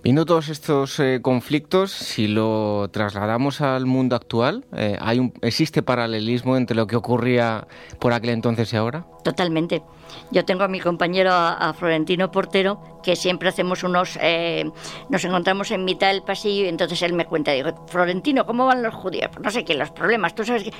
Viendo 0.03 0.25
todos 0.25 0.49
estos 0.49 1.01
eh, 1.01 1.21
conflictos, 1.23 1.91
si 1.91 2.29
lo 2.29 2.89
trasladamos 2.93 3.61
al 3.61 3.87
mundo 3.87 4.17
actual, 4.17 4.65
eh, 4.77 4.97
¿hay 5.01 5.19
un, 5.19 5.33
¿existe 5.43 5.83
paralelismo 5.83 6.57
entre 6.57 6.77
lo 6.77 6.87
que 6.87 6.97
ocurría 6.97 7.67
por 7.99 8.13
aquel 8.13 8.31
entonces 8.31 8.73
y 8.73 8.77
ahora? 8.77 9.07
Totalmente. 9.25 9.83
Yo 10.31 10.45
tengo 10.45 10.63
a 10.63 10.69
mi 10.69 10.81
compañero, 10.81 11.31
a, 11.33 11.75
Florentino 11.77 12.31
Portero, 12.31 13.01
que 13.03 13.17
siempre 13.17 13.49
hacemos 13.49 13.83
unos... 13.83 14.19
Eh, 14.23 14.71
nos 15.09 15.25
encontramos 15.25 15.71
en 15.71 15.85
mitad 15.85 16.09
del 16.09 16.23
pasillo 16.23 16.65
y 16.65 16.69
entonces 16.69 17.03
él 17.03 17.13
me 17.13 17.27
cuenta, 17.27 17.53
digo, 17.53 17.87
Florentino, 17.89 18.47
¿cómo 18.47 18.67
van 18.67 18.83
los 18.83 18.95
judíos? 18.95 19.29
Pues 19.33 19.45
no 19.45 19.51
sé 19.51 19.65
qué, 19.65 19.75
los 19.75 19.91
problemas, 19.91 20.35
tú 20.35 20.45
sabes 20.45 20.65
que 20.65 20.73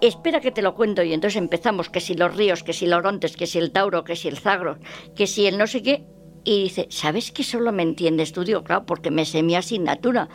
espera 0.00 0.40
que 0.40 0.50
te 0.50 0.62
lo 0.62 0.74
cuento 0.74 1.02
y 1.02 1.12
entonces 1.12 1.38
empezamos 1.38 1.88
que 1.88 2.00
si 2.00 2.14
los 2.14 2.36
ríos, 2.36 2.62
que 2.62 2.72
si 2.72 2.86
los 2.86 2.98
Orontes, 2.98 3.36
que 3.36 3.46
si 3.46 3.58
el 3.58 3.70
Tauro, 3.70 4.04
que 4.04 4.16
si 4.16 4.28
el 4.28 4.38
Zagro, 4.38 4.78
que 5.14 5.26
si 5.26 5.46
el 5.46 5.56
no 5.56 5.66
sé 5.66 5.82
qué 5.82 6.04
y 6.44 6.64
dice, 6.64 6.86
¿sabes 6.90 7.32
que 7.32 7.42
solo 7.42 7.72
me 7.72 7.82
entiendes 7.82 8.32
tú? 8.32 8.44
Digo, 8.44 8.62
claro, 8.62 8.86
porque 8.86 9.10
me 9.10 9.24
sé 9.24 9.42
mi 9.42 9.56
asignatura. 9.56 10.28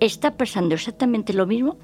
Está 0.00 0.36
pasando 0.36 0.74
exactamente 0.74 1.32
lo 1.34 1.46
mismo 1.46 1.78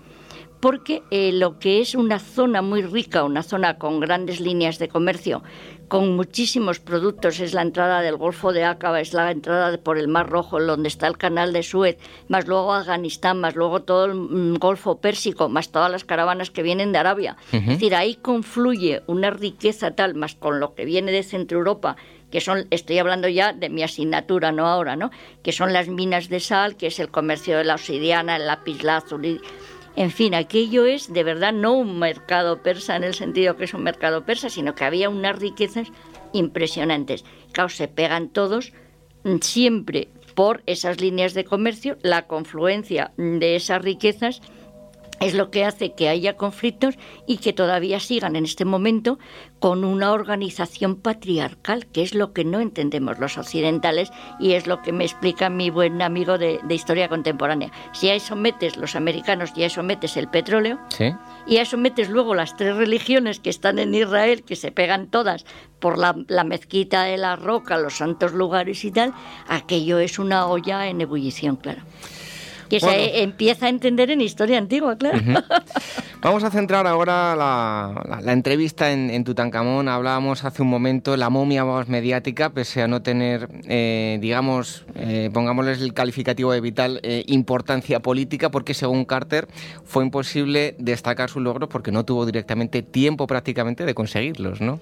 porque 0.60 1.02
eh, 1.10 1.32
lo 1.32 1.58
que 1.58 1.80
es 1.80 1.94
una 1.94 2.18
zona 2.18 2.62
muy 2.62 2.82
rica, 2.82 3.24
una 3.24 3.42
zona 3.42 3.78
con 3.78 4.00
grandes 4.00 4.40
líneas 4.40 4.78
de 4.78 4.88
comercio, 4.88 5.42
con 5.88 6.16
muchísimos 6.16 6.80
productos, 6.80 7.38
es 7.40 7.54
la 7.54 7.62
entrada 7.62 8.00
del 8.00 8.16
Golfo 8.16 8.52
de 8.52 8.64
Aqaba, 8.64 9.00
es 9.00 9.12
la 9.12 9.30
entrada 9.30 9.76
por 9.78 9.98
el 9.98 10.08
Mar 10.08 10.28
Rojo, 10.28 10.60
donde 10.60 10.88
está 10.88 11.06
el 11.06 11.16
canal 11.16 11.52
de 11.52 11.62
Suez, 11.62 11.98
más 12.28 12.46
luego 12.46 12.72
Afganistán, 12.72 13.40
más 13.40 13.54
luego 13.54 13.82
todo 13.82 14.06
el 14.06 14.14
mm, 14.14 14.56
Golfo 14.56 15.00
Pérsico, 15.00 15.48
más 15.48 15.70
todas 15.70 15.90
las 15.90 16.04
caravanas 16.04 16.50
que 16.50 16.62
vienen 16.62 16.92
de 16.92 16.98
Arabia. 16.98 17.36
Es 17.52 17.66
decir, 17.66 17.94
ahí 17.94 18.16
confluye 18.16 19.02
una 19.06 19.30
riqueza 19.30 19.92
tal, 19.92 20.14
más 20.14 20.34
con 20.34 20.58
lo 20.58 20.74
que 20.74 20.84
viene 20.84 21.12
de 21.12 21.22
Centro 21.22 21.58
Europa, 21.58 21.96
que 22.30 22.40
son, 22.40 22.66
estoy 22.70 22.98
hablando 22.98 23.28
ya 23.28 23.52
de 23.52 23.68
mi 23.68 23.82
asignatura, 23.82 24.52
no 24.52 24.66
ahora, 24.66 24.96
¿no? 24.96 25.10
Que 25.42 25.52
son 25.52 25.72
las 25.72 25.88
minas 25.88 26.28
de 26.28 26.40
sal, 26.40 26.76
que 26.76 26.88
es 26.88 26.98
el 26.98 27.08
comercio 27.08 27.58
de 27.58 27.64
la 27.64 27.74
obsidiana, 27.74 28.36
el 28.36 28.46
lapislázuli. 28.46 29.40
En 29.96 30.10
fin, 30.10 30.34
aquello 30.34 30.84
es 30.84 31.12
de 31.12 31.24
verdad 31.24 31.52
no 31.52 31.72
un 31.72 31.98
mercado 31.98 32.62
persa 32.62 32.96
en 32.96 33.04
el 33.04 33.14
sentido 33.14 33.56
que 33.56 33.64
es 33.64 33.74
un 33.74 33.82
mercado 33.82 34.24
persa, 34.24 34.50
sino 34.50 34.74
que 34.74 34.84
había 34.84 35.08
unas 35.08 35.38
riquezas 35.38 35.88
impresionantes. 36.32 37.24
Claro, 37.52 37.70
se 37.70 37.88
pegan 37.88 38.28
todos 38.28 38.72
siempre 39.40 40.08
por 40.34 40.62
esas 40.66 41.00
líneas 41.00 41.32
de 41.32 41.44
comercio, 41.44 41.96
la 42.02 42.26
confluencia 42.26 43.12
de 43.16 43.56
esas 43.56 43.82
riquezas 43.82 44.42
es 45.20 45.34
lo 45.34 45.50
que 45.50 45.64
hace 45.64 45.94
que 45.94 46.08
haya 46.08 46.36
conflictos 46.36 46.96
y 47.26 47.38
que 47.38 47.52
todavía 47.52 48.00
sigan 48.00 48.36
en 48.36 48.44
este 48.44 48.64
momento 48.64 49.18
con 49.58 49.84
una 49.84 50.12
organización 50.12 50.96
patriarcal, 50.96 51.86
que 51.86 52.02
es 52.02 52.14
lo 52.14 52.32
que 52.32 52.44
no 52.44 52.60
entendemos 52.60 53.18
los 53.18 53.38
occidentales 53.38 54.10
y 54.38 54.52
es 54.52 54.66
lo 54.66 54.82
que 54.82 54.92
me 54.92 55.04
explica 55.04 55.48
mi 55.48 55.70
buen 55.70 56.02
amigo 56.02 56.38
de, 56.38 56.60
historia 56.68 57.08
contemporánea. 57.08 57.72
Si 57.92 58.08
a 58.10 58.14
eso 58.14 58.36
metes 58.36 58.76
los 58.76 58.96
americanos 58.96 59.52
y 59.56 59.62
a 59.62 59.66
eso 59.66 59.82
metes 59.82 60.16
el 60.16 60.28
petróleo, 60.28 60.78
y 61.46 61.56
a 61.56 61.62
eso 61.62 61.78
metes 61.78 62.10
luego 62.10 62.34
las 62.34 62.56
tres 62.56 62.76
religiones 62.76 63.40
que 63.40 63.50
están 63.50 63.78
en 63.78 63.94
Israel, 63.94 64.42
que 64.42 64.56
se 64.56 64.72
pegan 64.72 65.08
todas 65.08 65.46
por 65.80 65.98
la, 65.98 66.14
la 66.28 66.44
mezquita 66.44 67.04
de 67.04 67.16
la 67.16 67.36
roca, 67.36 67.78
los 67.78 67.96
santos 67.96 68.32
lugares 68.32 68.84
y 68.84 68.90
tal, 68.90 69.14
aquello 69.48 69.98
es 69.98 70.18
una 70.18 70.46
olla 70.46 70.88
en 70.88 71.00
ebullición, 71.00 71.56
claro 71.56 71.82
que 72.68 72.80
se 72.80 73.22
empieza 73.22 73.66
a 73.66 73.68
entender 73.68 74.10
en 74.10 74.20
historia 74.20 74.58
antigua, 74.58 74.96
claro. 74.96 75.18
Vamos 76.22 76.42
a 76.42 76.50
centrar 76.50 76.86
ahora 76.86 77.36
la, 77.36 78.32
entrevista 78.32 78.90
en, 78.90 79.22
Tutankamón. 79.24 79.88
Hablábamos 79.88 80.44
hace 80.44 80.62
un 80.62 80.68
momento 80.68 81.16
la 81.16 81.30
momia 81.30 81.64
más 81.64 81.88
mediática, 81.88 82.50
pese 82.50 82.82
a 82.82 82.88
no 82.88 83.02
tener, 83.02 83.48
eh, 83.68 84.18
digamos, 84.20 84.84
eh, 84.96 85.30
pongámosles 85.32 85.80
el 85.80 85.94
calificativo 85.94 86.52
de 86.52 86.60
vital 86.60 87.00
eh, 87.02 87.22
importancia 87.28 88.00
política, 88.00 88.50
porque 88.50 88.74
según 88.74 89.04
Carter 89.04 89.46
fue 89.84 90.04
imposible 90.04 90.74
destacar 90.78 91.30
sus 91.30 91.42
logros 91.42 91.68
porque 91.68 91.92
no 91.92 92.04
tuvo 92.04 92.26
directamente 92.26 92.82
tiempo 92.82 93.26
prácticamente 93.26 93.84
de 93.84 93.94
conseguirlos, 93.94 94.60
¿no? 94.60 94.80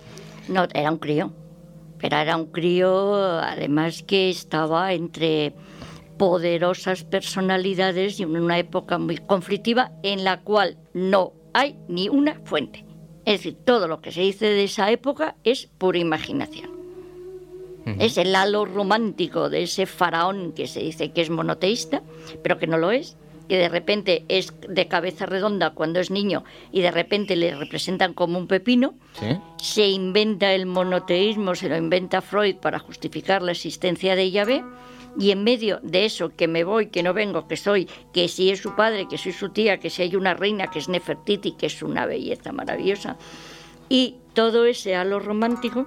No, 0.49 0.67
era 0.73 0.91
un 0.91 0.99
crío. 0.99 1.33
Pero 1.99 2.17
era 2.17 2.37
un 2.37 2.47
crío, 2.47 3.39
además 3.39 4.03
que 4.03 4.29
estaba 4.31 4.93
entre 4.93 5.55
poderosas 6.17 7.05
personalidades 7.05 8.21
y 8.21 8.23
en 8.23 8.37
una 8.37 8.59
época 8.59 8.99
muy 8.99 9.19
conflictiva 9.19 9.93
en 10.03 10.25
la 10.25 10.41
cual 10.41 10.77
no 10.93 11.33
hay 11.53 11.77
ni 11.89 12.09
una 12.09 12.41
fuente. 12.45 12.85
Es 13.25 13.41
decir, 13.41 13.57
todo 13.65 13.89
lo 13.89 14.01
que 14.01 14.13
se 14.13 14.21
dice 14.21 14.47
de 14.47 14.65
esa 14.65 14.91
época 14.91 15.37
es 15.45 15.69
pura 15.79 15.99
imaginación. 15.99 16.75
Es 17.99 18.17
el 18.17 18.35
halo 18.35 18.65
romántico 18.65 19.51
de 19.51 19.65
ese 19.65 19.85
faraón 19.85 20.53
que 20.53 20.67
se 20.67 20.81
dice 20.81 21.13
que 21.13 21.21
es 21.21 21.29
monoteísta, 21.29 22.03
pero 22.43 22.59
que 22.59 22.67
no 22.67 22.79
lo 22.79 22.91
es, 22.91 23.19
que 23.47 23.59
de 23.59 23.69
repente 23.69 24.25
es 24.29 24.55
de 24.67 24.89
cabeza 24.89 25.27
redonda 25.27 25.75
cuando 25.75 26.01
es 26.01 26.11
niño 26.11 26.45
y 26.73 26.81
de 26.81 26.91
repente 26.91 27.37
le 27.37 27.55
representan 27.55 28.15
como 28.15 28.39
un 28.39 28.47
pepino. 28.47 28.95
Se 29.59 29.87
inventa 29.87 30.55
el 30.55 30.65
monoteísmo, 30.65 31.55
se 31.55 31.69
lo 31.69 31.77
inventa 31.77 32.23
Freud 32.23 32.57
para 32.57 32.79
justificar 32.79 33.43
la 33.43 33.53
existencia 33.53 34.17
de 34.17 34.31
Yahvé 34.31 34.65
y 35.19 35.31
en 35.31 35.45
medio 35.45 35.81
de 35.83 36.05
eso, 36.05 36.33
que 36.37 36.49
me 36.49 36.65
voy, 36.65 36.87
que 36.87 37.03
no 37.03 37.15
vengo, 37.15 37.47
que 37.47 37.57
soy, 37.57 37.89
que 38.13 38.29
si 38.29 38.51
es 38.51 38.61
su 38.61 38.75
padre, 38.75 39.07
que 39.09 39.19
soy 39.19 39.33
su 39.33 39.51
tía, 39.51 39.79
que 39.79 39.91
si 39.91 40.03
hay 40.03 40.17
una 40.17 40.35
reina 40.35 40.69
que 40.69 40.79
es 40.79 40.89
Nefertiti, 40.89 41.53
que 41.53 41.67
es 41.67 41.83
una 41.83 42.07
belleza 42.07 42.53
maravillosa, 42.53 43.17
y 43.89 44.17
todo 44.33 44.65
ese 44.65 44.97
halo 44.97 45.21
romántico 45.21 45.87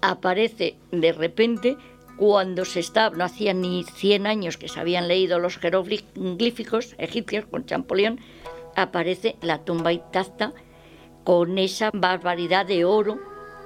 aparece 0.00 0.76
de 0.90 1.12
repente 1.12 1.76
cuando 2.16 2.64
se 2.64 2.80
está, 2.80 3.10
no 3.10 3.24
hacía 3.24 3.52
ni 3.52 3.84
100 3.84 4.26
años 4.26 4.56
que 4.56 4.68
se 4.68 4.80
habían 4.80 5.06
leído 5.06 5.38
los 5.38 5.58
jeroglíficos 5.58 6.94
egipcios 6.98 7.44
con 7.46 7.66
Champollion, 7.66 8.18
aparece 8.74 9.36
la 9.42 9.64
tumba 9.64 9.92
intacta 9.92 10.52
con 11.24 11.58
esa 11.58 11.90
barbaridad 11.92 12.66
de 12.66 12.84
oro 12.84 13.18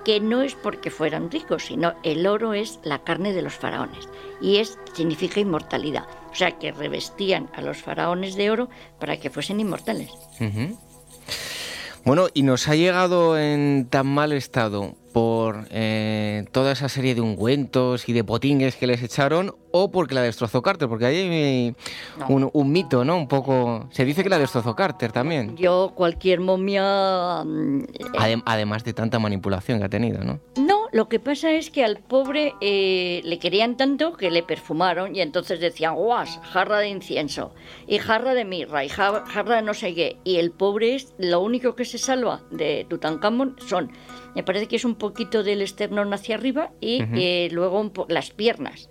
que 0.05 0.21
no 0.21 0.43
es 0.43 0.55
porque 0.55 0.91
fueran 0.91 1.31
ricos, 1.31 1.67
sino 1.67 1.95
el 2.03 2.27
oro 2.27 2.55
es 2.55 2.81
la 2.83 3.01
carne 3.01 3.33
de 3.33 3.43
los 3.43 3.55
faraones 3.55 4.09
y 4.41 4.57
es 4.57 4.79
significa 4.95 5.41
inmortalidad. 5.41 6.07
O 6.31 6.35
sea, 6.35 6.59
que 6.59 6.73
revestían 6.73 7.49
a 7.55 7.63
los 7.63 7.79
faraones 7.79 8.35
de 8.37 8.51
oro 8.51 8.69
para 8.99 9.19
que 9.19 9.31
fuesen 9.31 9.61
inmortales. 9.61 10.11
Bueno, 12.05 12.29
y 12.33 12.43
nos 12.43 12.69
ha 12.69 12.75
llegado 12.75 13.39
en 13.39 13.87
tan 13.91 14.07
mal 14.07 14.33
estado 14.33 14.95
por 15.13 15.67
eh, 15.71 16.45
toda 16.53 16.73
esa 16.73 16.89
serie 16.89 17.15
de 17.15 17.21
ungüentos 17.21 18.09
y 18.09 18.13
de 18.13 18.25
potingues 18.25 18.77
que 18.77 18.87
les 18.87 19.03
echaron 19.03 19.55
o 19.73 19.91
porque 19.91 20.15
la 20.15 20.23
destrozó 20.23 20.63
Carter, 20.63 20.89
porque 20.89 21.07
hay 21.07 21.75
un, 22.29 22.73
mito, 22.73 23.05
¿no? 23.05 23.17
Un 23.17 23.29
poco... 23.29 23.89
Se 23.93 24.05
dice 24.05 24.23
que 24.23 24.29
la 24.29 24.39
destrozó 24.39 24.75
Carter 24.75 25.13
también. 25.13 25.57
Yo 25.57 25.93
cualquier 25.95 26.41
momia... 26.41 27.45
Mm, 27.45 27.85
además 28.45 28.85
de 28.85 28.93
tanta 28.93 29.19
manipulación 29.19 29.79
que 29.79 29.85
ha 29.85 29.89
tenido, 29.89 30.25
¿no? 30.25 30.41
No, 30.57 30.89
lo 30.93 31.09
que 31.09 31.21
pasa 31.21 31.53
es 31.53 31.71
que 31.71 31.85
al 31.85 31.99
pobre 31.99 32.55
eh, 32.61 33.21
le 33.25 33.39
querían 33.39 33.77
tanto 33.77 34.17
que 34.17 34.31
le 34.31 34.43
perfumaron 34.43 35.15
y 35.15 35.21
entonces 35.21 35.61
decían, 35.61 35.95
guas, 35.95 36.41
jarra 36.43 36.79
de 36.79 36.89
incienso 36.89 37.53
y 37.87 37.99
jarra 37.99 38.35
de 38.35 38.45
mirra 38.45 38.85
y 38.85 38.89
jarra 38.89 39.57
de 39.57 39.63
no 39.63 39.75
sé 39.75 39.95
qué. 39.95 40.17
Y 40.25 40.37
el 40.37 40.51
pobre 40.51 40.97
es 40.97 41.15
lo 41.19 41.41
único 41.41 41.77
que 41.77 41.85
se 41.85 41.99
salva 41.99 42.43
de 42.51 42.87
Tutankamón 42.89 43.57
son 43.67 43.93
me 44.35 44.43
parece 44.43 44.69
que 44.69 44.77
es 44.77 44.85
un 44.85 44.95
poquito 44.95 45.43
del 45.43 45.63
esternón 45.63 46.13
hacia 46.13 46.37
arriba 46.37 46.71
y 46.81 47.03
eh, 47.15 47.49
luego 47.53 47.93
las 48.09 48.31
piernas. 48.31 48.91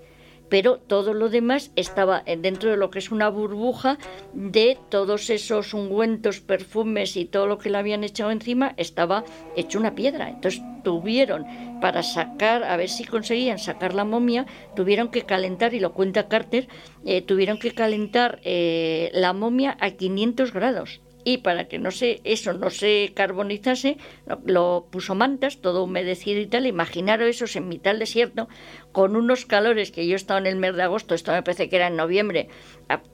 Pero 0.50 0.78
todo 0.78 1.14
lo 1.14 1.30
demás 1.30 1.72
estaba 1.76 2.24
dentro 2.26 2.72
de 2.72 2.78
lo 2.78 2.90
que 2.90 2.98
es 2.98 3.12
una 3.12 3.30
burbuja 3.30 4.00
de 4.34 4.80
todos 4.90 5.30
esos 5.30 5.76
ungüentos, 5.76 6.40
perfumes 6.40 7.16
y 7.18 7.26
todo 7.26 7.46
lo 7.46 7.60
que 7.60 7.70
le 7.70 7.78
habían 7.78 8.04
echado 8.04 8.32
encima, 8.32 8.74
estaba 8.78 9.24
hecho 9.56 9.78
una 9.78 9.94
piedra. 9.94 10.28
Entonces 10.28 10.64
tuvieron, 10.84 11.46
para 11.82 12.02
sacar, 12.02 12.64
a 12.64 12.78
ver 12.78 12.90
si 12.90 13.04
conseguían 13.04 13.60
sacar 13.60 13.94
la 13.94 14.06
momia, 14.06 14.48
tuvieron 14.76 15.10
que 15.10 15.22
calentar, 15.22 15.76
y 15.76 15.80
lo 15.80 15.94
cuenta 15.94 16.28
Carter, 16.28 16.68
eh, 17.06 17.22
tuvieron 17.22 17.60
que 17.60 17.76
calentar 17.76 18.40
eh, 18.44 19.12
la 19.14 19.34
momia 19.34 19.78
a 19.80 19.92
500 19.92 20.52
grados 20.52 21.02
y 21.24 21.38
para 21.38 21.68
que 21.68 21.80
no 21.80 21.92
se, 21.92 22.22
eso 22.24 22.54
no 22.54 22.70
se 22.70 23.12
carbonizase, 23.14 23.98
lo, 24.46 24.88
puso 24.90 25.16
mantas, 25.16 25.58
todo 25.58 25.84
humedecido 25.84 26.40
y 26.40 26.48
tal. 26.48 26.66
Imaginaros 26.66 27.28
esos 27.28 27.56
en 27.56 27.68
mitad 27.68 27.92
del 27.92 28.00
desierto, 28.00 28.48
con 28.92 29.16
unos 29.16 29.46
calores 29.46 29.92
que 29.92 30.08
yo 30.08 30.16
estaba 30.16 30.40
en 30.40 30.48
el 30.48 30.56
mes 30.56 30.76
de 30.76 30.84
agosto, 30.84 31.16
esto 31.16 31.32
me 31.32 31.44
parece 31.44 31.70
que 31.70 31.76
era 31.76 31.88
en 31.88 31.96
noviembre, 31.96 32.48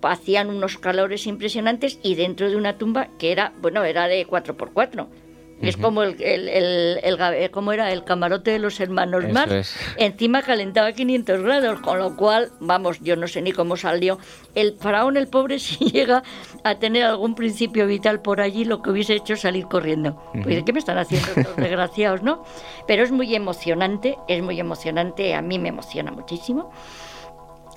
hacían 0.03 0.49
unos 0.49 0.77
calores 0.77 1.27
impresionantes 1.27 1.99
y 2.03 2.15
dentro 2.15 2.49
de 2.49 2.55
una 2.55 2.77
tumba 2.77 3.09
que 3.17 3.31
era, 3.31 3.53
bueno, 3.61 3.83
era 3.83 4.07
de 4.07 4.25
4x4 4.27 5.07
es 5.69 5.78
como 5.78 6.04
el, 6.04 6.21
el, 6.21 6.49
el, 6.49 7.51
como 7.51 7.71
era 7.71 7.91
el 7.91 8.04
camarote 8.04 8.51
de 8.51 8.60
los 8.60 8.80
hermanos 8.80 9.23
Marx. 9.32 9.75
Encima 9.97 10.41
calentaba 10.41 10.91
500 10.91 11.41
grados, 11.41 11.80
con 11.82 11.99
lo 11.99 12.15
cual, 12.15 12.51
vamos, 12.60 12.99
yo 13.01 13.15
no 13.15 13.28
sé 13.28 13.41
ni 13.41 13.51
cómo 13.51 13.78
salió. 13.78 14.19
El 14.54 14.75
faraón, 14.80 15.17
el 15.17 15.28
pobre, 15.28 15.60
si 15.60 15.91
llega 15.91 16.23
a 16.63 16.75
tener 16.75 17.04
algún 17.04 17.36
principio 17.36 17.88
vital 17.88 18.21
por 18.21 18.41
allí, 18.41 18.65
lo 18.65 18.82
que 18.82 18.91
hubiese 18.91 19.15
hecho 19.15 19.34
es 19.34 19.41
salir 19.41 19.65
corriendo. 19.65 20.21
Pues, 20.43 20.63
¿qué 20.63 20.73
me 20.73 20.80
están 20.80 20.97
haciendo 20.97 21.28
estos 21.36 21.56
desgraciados, 21.58 22.23
no? 22.23 22.43
Pero 22.88 23.04
es 23.04 23.12
muy 23.12 23.36
emocionante, 23.36 24.17
es 24.28 24.41
muy 24.41 24.60
emocionante, 24.60 25.36
a 25.36 25.41
mí 25.41 25.60
me 25.60 25.69
emociona 25.69 26.12
muchísimo. 26.12 26.71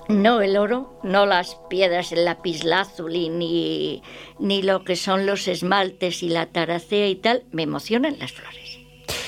No 0.09 0.41
el 0.41 0.57
oro, 0.57 0.99
no 1.03 1.27
las 1.27 1.55
piedras, 1.69 2.11
el 2.11 2.25
lapislázuli, 2.25 3.29
ni, 3.29 4.01
ni 4.39 4.63
lo 4.63 4.83
que 4.83 4.95
son 4.95 5.27
los 5.27 5.47
esmaltes 5.47 6.23
y 6.23 6.29
la 6.29 6.47
taracea 6.47 7.07
y 7.07 7.15
tal, 7.15 7.43
me 7.51 7.61
emocionan 7.61 8.17
las 8.17 8.31
flores. 8.31 8.79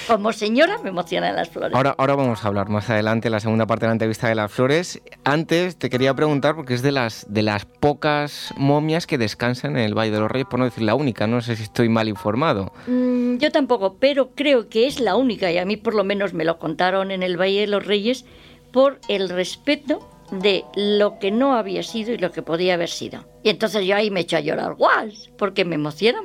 Como 0.08 0.34
señora 0.34 0.80
me 0.80 0.90
emocionan 0.90 1.36
las 1.36 1.50
flores. 1.50 1.76
Ahora, 1.76 1.94
ahora 2.00 2.16
vamos 2.16 2.44
a 2.44 2.48
hablar 2.48 2.70
más 2.70 2.90
adelante, 2.90 3.30
la 3.30 3.40
segunda 3.40 3.68
parte 3.68 3.86
de 3.86 3.90
la 3.90 3.94
entrevista 3.94 4.28
de 4.28 4.34
las 4.34 4.52
flores. 4.52 5.00
Antes 5.24 5.78
te 5.78 5.92
quería 5.92 6.16
preguntar, 6.16 6.56
porque 6.56 6.74
es 6.74 6.82
de 6.82 6.92
las, 6.92 7.28
de 7.30 7.44
las 7.44 7.66
pocas 7.66 8.52
momias 8.58 9.06
que 9.06 9.20
descansan 9.20 9.78
en 9.78 9.84
el 9.84 9.94
Valle 9.94 10.12
de 10.12 10.20
los 10.20 10.32
Reyes, 10.32 10.48
por 10.50 10.58
no 10.58 10.66
decir 10.66 10.84
la 10.84 10.96
única, 10.96 11.28
no 11.28 11.42
sé 11.42 11.58
si 11.58 11.64
estoy 11.64 11.90
mal 11.90 12.08
informado. 12.08 12.74
Mm, 12.88 13.38
yo 13.38 13.52
tampoco, 13.52 13.98
pero 14.00 14.32
creo 14.32 14.68
que 14.68 14.88
es 14.88 15.00
la 15.00 15.16
única, 15.16 15.52
y 15.52 15.60
a 15.60 15.66
mí 15.66 15.78
por 15.78 15.94
lo 15.94 16.04
menos 16.04 16.34
me 16.34 16.44
lo 16.44 16.58
contaron 16.58 17.12
en 17.12 17.22
el 17.22 17.40
Valle 17.40 17.62
de 17.62 17.68
los 17.68 17.86
Reyes, 17.86 18.26
por 18.72 19.00
el 19.08 19.30
respeto 19.30 20.11
de 20.32 20.66
lo 20.76 21.20
que 21.20 21.32
no 21.32 21.56
había 21.56 21.84
sido 21.84 22.14
y 22.14 22.18
lo 22.18 22.32
que 22.32 22.42
podía 22.42 22.74
haber 22.76 22.90
sido. 22.90 23.26
Y 23.44 23.50
entonces 23.50 23.86
yo 23.86 23.96
ahí 23.96 24.10
me 24.10 24.22
echo 24.22 24.38
a 24.38 24.42
llorar, 24.42 24.76
guas, 24.76 25.30
porque 25.38 25.66
me 25.66 25.76
emociona. 25.76 26.22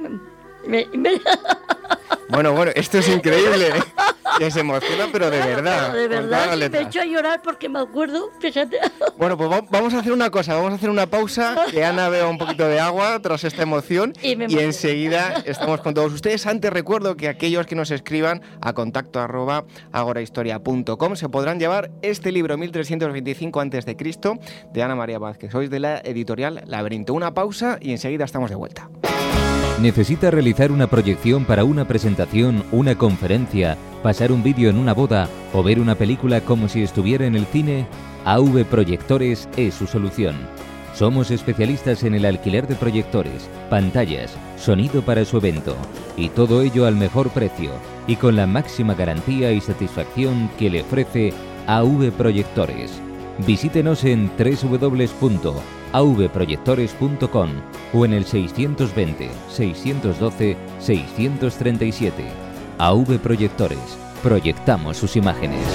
Bueno, 2.29 2.53
bueno, 2.53 2.73
esto 2.75 2.99
es 2.99 3.09
increíble. 3.09 3.73
Que 4.39 4.51
se 4.51 4.61
emociona, 4.61 5.07
pero 5.11 5.31
de 5.31 5.39
verdad. 5.39 5.95
de 5.95 6.09
verdad, 6.09 6.57
me 6.71 6.81
echo 6.81 7.01
a 7.01 7.05
llorar 7.05 7.41
porque 7.43 7.69
me 7.69 7.79
acuerdo, 7.79 8.31
fíjate. 8.39 8.79
Bueno, 9.17 9.39
pues 9.39 9.49
vamos 9.71 9.95
a 9.95 10.01
hacer 10.01 10.13
una 10.13 10.29
cosa, 10.29 10.55
vamos 10.55 10.73
a 10.73 10.75
hacer 10.75 10.91
una 10.91 11.07
pausa, 11.07 11.57
que 11.71 11.85
Ana 11.85 12.11
vea 12.11 12.27
un 12.27 12.37
poquito 12.37 12.69
de 12.69 12.79
agua 12.79 13.19
tras 13.23 13.45
esta 13.45 13.63
emoción 13.63 14.13
y, 14.23 14.59
enseguida 14.59 15.43
estamos 15.47 15.81
con 15.81 15.95
todos 15.95 16.13
ustedes. 16.13 16.47
Antes 16.47 16.71
recuerdo 16.71 17.17
que 17.17 17.29
aquellos 17.29 17.67
que 17.67 17.75
nos 17.75 17.91
escriban 17.91 18.43
a 18.61 18.75
contacto 18.75 19.21
arroba 19.21 19.65
agorahistoria.com 19.93 21.17
se 21.17 21.29
podrán 21.31 21.59
llevar 21.59 21.91
este 22.03 22.31
libro 22.31 22.59
1325 22.59 23.61
a.C. 23.61 23.97
de 24.73 24.83
Ana 24.83 24.97
María 24.97 25.19
Vázquez. 25.19 25.53
Sois 25.53 25.71
de 25.71 25.81
la 25.81 25.99
editorial 26.05 26.63
Laberinto. 26.67 27.15
Una 27.15 27.33
pausa 27.33 27.79
y 27.81 27.93
enseguida 27.93 28.27
estamos 28.27 28.51
de 28.51 28.57
vuelta. 28.57 28.91
¿Necesita 29.81 30.31
realizar 30.31 30.73
una 30.73 30.87
proyección 30.87 31.45
para 31.45 31.63
una 31.65 31.87
presentación, 31.87 32.65
una 32.73 32.95
conferencia, 32.95 33.77
pasar 34.03 34.33
un 34.33 34.43
vídeo 34.43 34.71
en 34.71 34.79
una 34.79 34.95
boda 34.95 35.29
o 35.53 35.63
ver 35.63 35.81
una 35.81 35.95
película 35.95 36.41
como 36.41 36.67
si 36.71 36.83
estuviera 36.83 37.27
en 37.27 37.37
el 37.37 37.45
cine? 37.45 37.87
AV 38.25 38.65
Proyectores 38.65 39.49
es 39.59 39.75
su 39.75 39.87
solución 39.87 40.35
Somos 40.95 41.31
especialistas 41.31 42.05
en 42.05 42.15
el 42.15 42.25
alquiler 42.25 42.67
de 42.67 42.75
proyectores, 42.75 43.51
pantallas, 43.69 44.35
sonido 44.57 45.03
para 45.03 45.27
su 45.27 45.37
evento 45.37 45.77
y 46.17 46.31
todo 46.31 46.63
ello 46.63 46.87
al 46.87 46.97
mejor 46.97 47.29
precio 47.29 47.73
y 48.07 48.17
con 48.17 48.35
la 48.35 48.47
máxima 48.47 48.95
garantía 48.95 49.53
y 49.53 49.61
satisfacción 49.61 50.49
que 50.59 50.71
le 50.71 50.81
ofrece 50.81 51.35
AV 51.67 52.13
Proyectores. 52.13 52.99
Visítenos 53.47 54.05
en 54.05 54.31
www.avproyectores.com 55.93 57.51
o 57.93 58.05
en 58.05 58.13
el 58.13 58.25
620 58.25 59.29
612 59.49 60.57
637. 60.79 62.25
AV 62.79 63.19
Proyectores. 63.19 63.99
Proyectamos 64.23 64.97
sus 64.97 65.17
imágenes. 65.17 65.67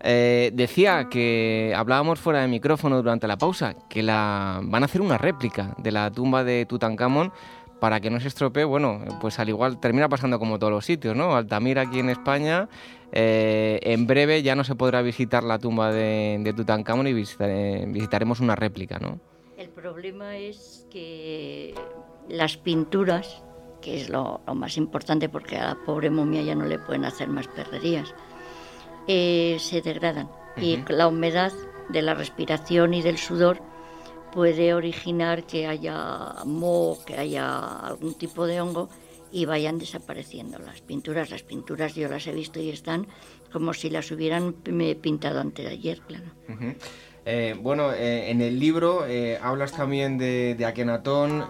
Eh, 0.01 0.51
decía 0.53 1.09
que 1.09 1.73
hablábamos 1.77 2.19
fuera 2.19 2.41
de 2.41 2.49
micrófono 2.49 2.97
durante 2.97 3.29
la 3.29 3.39
pausa, 3.39 3.77
que 3.89 4.03
la, 4.03 4.61
van 4.65 4.83
a 4.83 4.87
hacer 4.87 5.01
una 5.01 5.17
réplica 5.17 5.77
de 5.79 5.93
la 5.93 6.11
tumba 6.11 6.43
de 6.43 6.67
Tutankamón 6.67 7.33
para 7.81 8.01
que 8.01 8.11
no 8.11 8.21
se 8.21 8.29
estropee, 8.29 8.65
bueno, 8.65 9.01
pues 9.21 9.39
al 9.39 9.49
igual 9.49 9.79
termina 9.81 10.09
pasando 10.09 10.39
como 10.39 10.59
todos 10.59 10.73
los 10.73 10.85
sitios, 10.85 11.17
¿no? 11.17 11.37
Altamira 11.37 11.83
aquí 11.83 12.01
en 12.01 12.11
España, 12.11 12.69
eh, 13.13 13.79
en 13.83 14.07
breve 14.07 14.43
ya 14.43 14.55
no 14.55 14.65
se 14.65 14.75
podrá 14.75 15.03
visitar 15.03 15.45
la 15.45 15.59
tumba 15.59 15.93
de, 15.93 16.39
de 16.41 16.53
Tutankamón 16.53 17.07
y 17.07 17.13
visitaremos 17.13 18.41
una 18.41 18.57
réplica, 18.57 18.99
¿no? 18.99 19.21
El 19.57 19.71
problema 19.71 20.37
es 20.37 20.87
que 20.91 21.75
las 22.29 22.57
pinturas, 22.57 23.43
que 23.81 24.01
es 24.01 24.09
lo, 24.09 24.41
más 24.55 24.77
importante 24.77 25.29
porque 25.29 25.57
a 25.57 25.69
la 25.69 25.75
pobre 25.75 26.11
momia 26.11 26.43
ya 26.43 26.55
no 26.55 26.67
le 26.67 26.79
pueden 26.79 27.05
hacer 27.05 27.29
más 27.29 27.49
perrerías, 27.49 28.15
eh, 29.07 29.57
se 29.59 29.81
degradan. 29.81 30.31
Y 30.57 30.79
la 30.89 31.09
humedad 31.09 31.53
de 31.89 32.03
la 32.03 32.15
respiración 32.15 32.95
y 32.95 33.03
del 33.03 33.19
sudor 33.19 33.61
puede 34.39 34.73
originar 34.73 35.49
que 35.49 35.67
haya 35.67 36.45
moho, 36.45 37.05
que 37.05 37.15
haya 37.15 37.59
algún 37.81 38.15
tipo 38.15 38.47
de 38.47 38.61
hongo 38.61 38.89
y 39.33 39.47
vayan 39.47 39.81
desapareciendo 39.81 40.61
las 40.61 40.81
pinturas. 40.81 41.31
Las 41.31 41.43
pinturas 41.43 41.97
yo 41.97 42.09
las 42.09 42.25
he 42.29 42.33
visto 42.33 42.61
y 42.61 42.71
están 42.71 43.09
como 43.53 43.75
si 43.75 43.91
las 43.91 44.13
hubieran 44.13 44.53
pintado 45.03 45.41
antes 45.41 45.65
de 45.65 45.73
ayer, 45.73 46.01
claro. 46.03 46.27
Eh, 47.25 47.55
bueno, 47.61 47.93
eh, 47.93 48.31
en 48.31 48.41
el 48.41 48.59
libro 48.59 49.05
eh, 49.07 49.39
hablas 49.43 49.73
también 49.73 50.17
de, 50.19 50.57
Akenatón, 50.67 51.45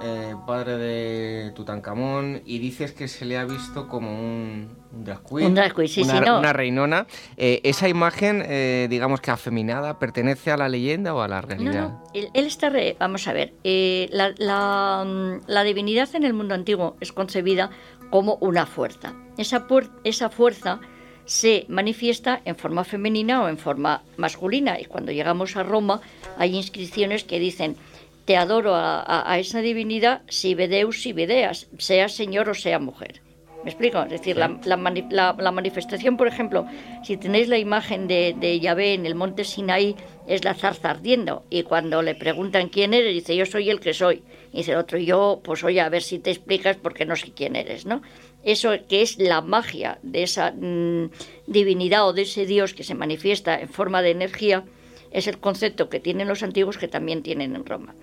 padre 0.46 0.76
de 0.76 1.52
Tutankamón, 1.52 2.42
y 2.44 2.59
dices 2.59 2.92
que 2.92 3.09
se 3.09 3.24
le 3.24 3.38
ha 3.38 3.44
visto 3.44 3.87
como 3.87 4.11
un, 4.11 4.76
drag 4.90 5.22
queen, 5.24 5.52
una, 5.52 6.52
reinona. 6.52 7.07
¿Esa 7.37 7.88
imagen, 7.88 8.44
digamos 8.88 9.20
que 9.20 9.31
afeminada, 9.31 9.98
pertenece 9.98 10.50
a 10.50 10.57
la 10.57 10.68
leyenda 10.68 11.14
o 11.14 11.20
a 11.20 11.28
la 11.28 11.40
realidad? 11.40 11.90
No, 11.90 12.02
Él, 12.12 12.31
está, 12.35 12.72
vamos 12.98 13.28
a 13.28 13.33
ver, 13.33 13.54
la, 13.62 14.35
la, 14.38 15.64
divinidad 15.64 16.09
en 16.14 16.24
el 16.24 16.33
mundo 16.33 16.54
antiguo 16.54 16.96
es 17.00 17.12
concebida 17.12 17.70
como 18.11 18.35
una 18.40 18.66
fuerza. 18.66 19.14
Esa, 19.37 19.66
esa 20.04 20.31
fuerza 20.31 20.81
se 21.29 21.67
manifiesta 21.69 22.41
en 22.47 22.57
forma 22.57 22.85
femenina 22.85 23.43
o 23.43 23.49
en 23.49 23.59
forma 23.59 24.03
masculina. 24.17 24.81
Y 24.81 24.87
cuando 24.87 25.12
llegamos 25.12 25.57
a 25.57 25.62
Roma 25.62 26.01
hay 26.38 26.57
inscripciones 26.57 27.23
que 27.23 27.38
dicen, 27.38 27.77
te 28.25 28.38
adoro 28.38 28.73
a, 28.75 29.37
esa 29.38 29.61
divinidad 29.61 30.23
si 30.29 30.55
vedeus, 30.55 31.03
si 31.03 31.12
vedeas, 31.12 31.69
sea 31.77 32.09
señor 32.09 32.49
o 32.49 32.55
sea 32.55 32.79
mujer. 32.79 33.21
¿Me 33.62 33.71
explico? 33.71 34.03
Es 34.03 34.11
decir, 34.11 34.38
la, 34.38 34.59
la, 34.64 35.51
manifestación, 35.53 36.17
por 36.17 36.29
ejemplo, 36.29 36.67
si 37.03 37.19
tenéis 37.19 37.49
la 37.49 37.59
imagen 37.59 38.09
de, 38.09 38.35
de, 38.38 38.61
Yahvé 38.61 38.95
en 38.95 39.05
el 39.05 39.14
monte 39.14 39.45
Sinaí, 39.45 39.97
es 40.27 40.45
la 40.45 40.55
zarza 40.55 40.91
ardiendo. 40.91 41.45
Y 41.51 41.64
cuando 41.64 42.01
le 42.01 42.14
preguntan 42.14 42.69
quién 42.69 42.95
eres, 42.95 43.12
dice, 43.12 43.37
yo 43.37 43.45
soy 43.45 43.69
el 43.69 43.81
que 43.81 43.93
soy. 43.93 44.23
Y 44.53 44.59
dice 44.59 44.73
el 44.73 44.79
otro, 44.79 44.97
yo, 44.99 45.41
pues 45.43 45.64
oye, 45.64 45.81
a 45.81 45.88
ver 45.88 46.03
si 46.03 46.19
te 46.21 46.31
explicas 46.31 46.77
porque 46.77 47.05
no 47.05 47.17
sé 47.17 47.33
quién 47.33 47.57
eres, 47.57 47.85
¿no? 47.85 48.01
Eso 48.44 48.70
que 48.88 49.03
es 49.03 49.18
la 49.18 49.40
magia 49.40 49.98
de 50.03 50.22
esa 50.22 50.53
mm, 50.53 51.11
divinidad 51.46 52.07
o 52.07 52.12
de 52.12 52.22
ese 52.22 52.46
Dios 52.46 52.74
que 52.74 52.85
se 52.85 52.94
manifiesta 52.94 53.61
en 53.61 53.68
forma 53.68 54.03
de 54.03 54.11
energía, 54.11 54.64
es 55.11 55.27
el 55.27 55.38
concepto 55.38 55.88
que 55.88 56.01
tienen 56.01 56.29
los 56.29 56.42
antiguos 56.42 56.79
que 56.79 56.88
también 56.88 57.22
tienen 57.22 57.57
en 57.57 57.64
Roma. 57.64 57.94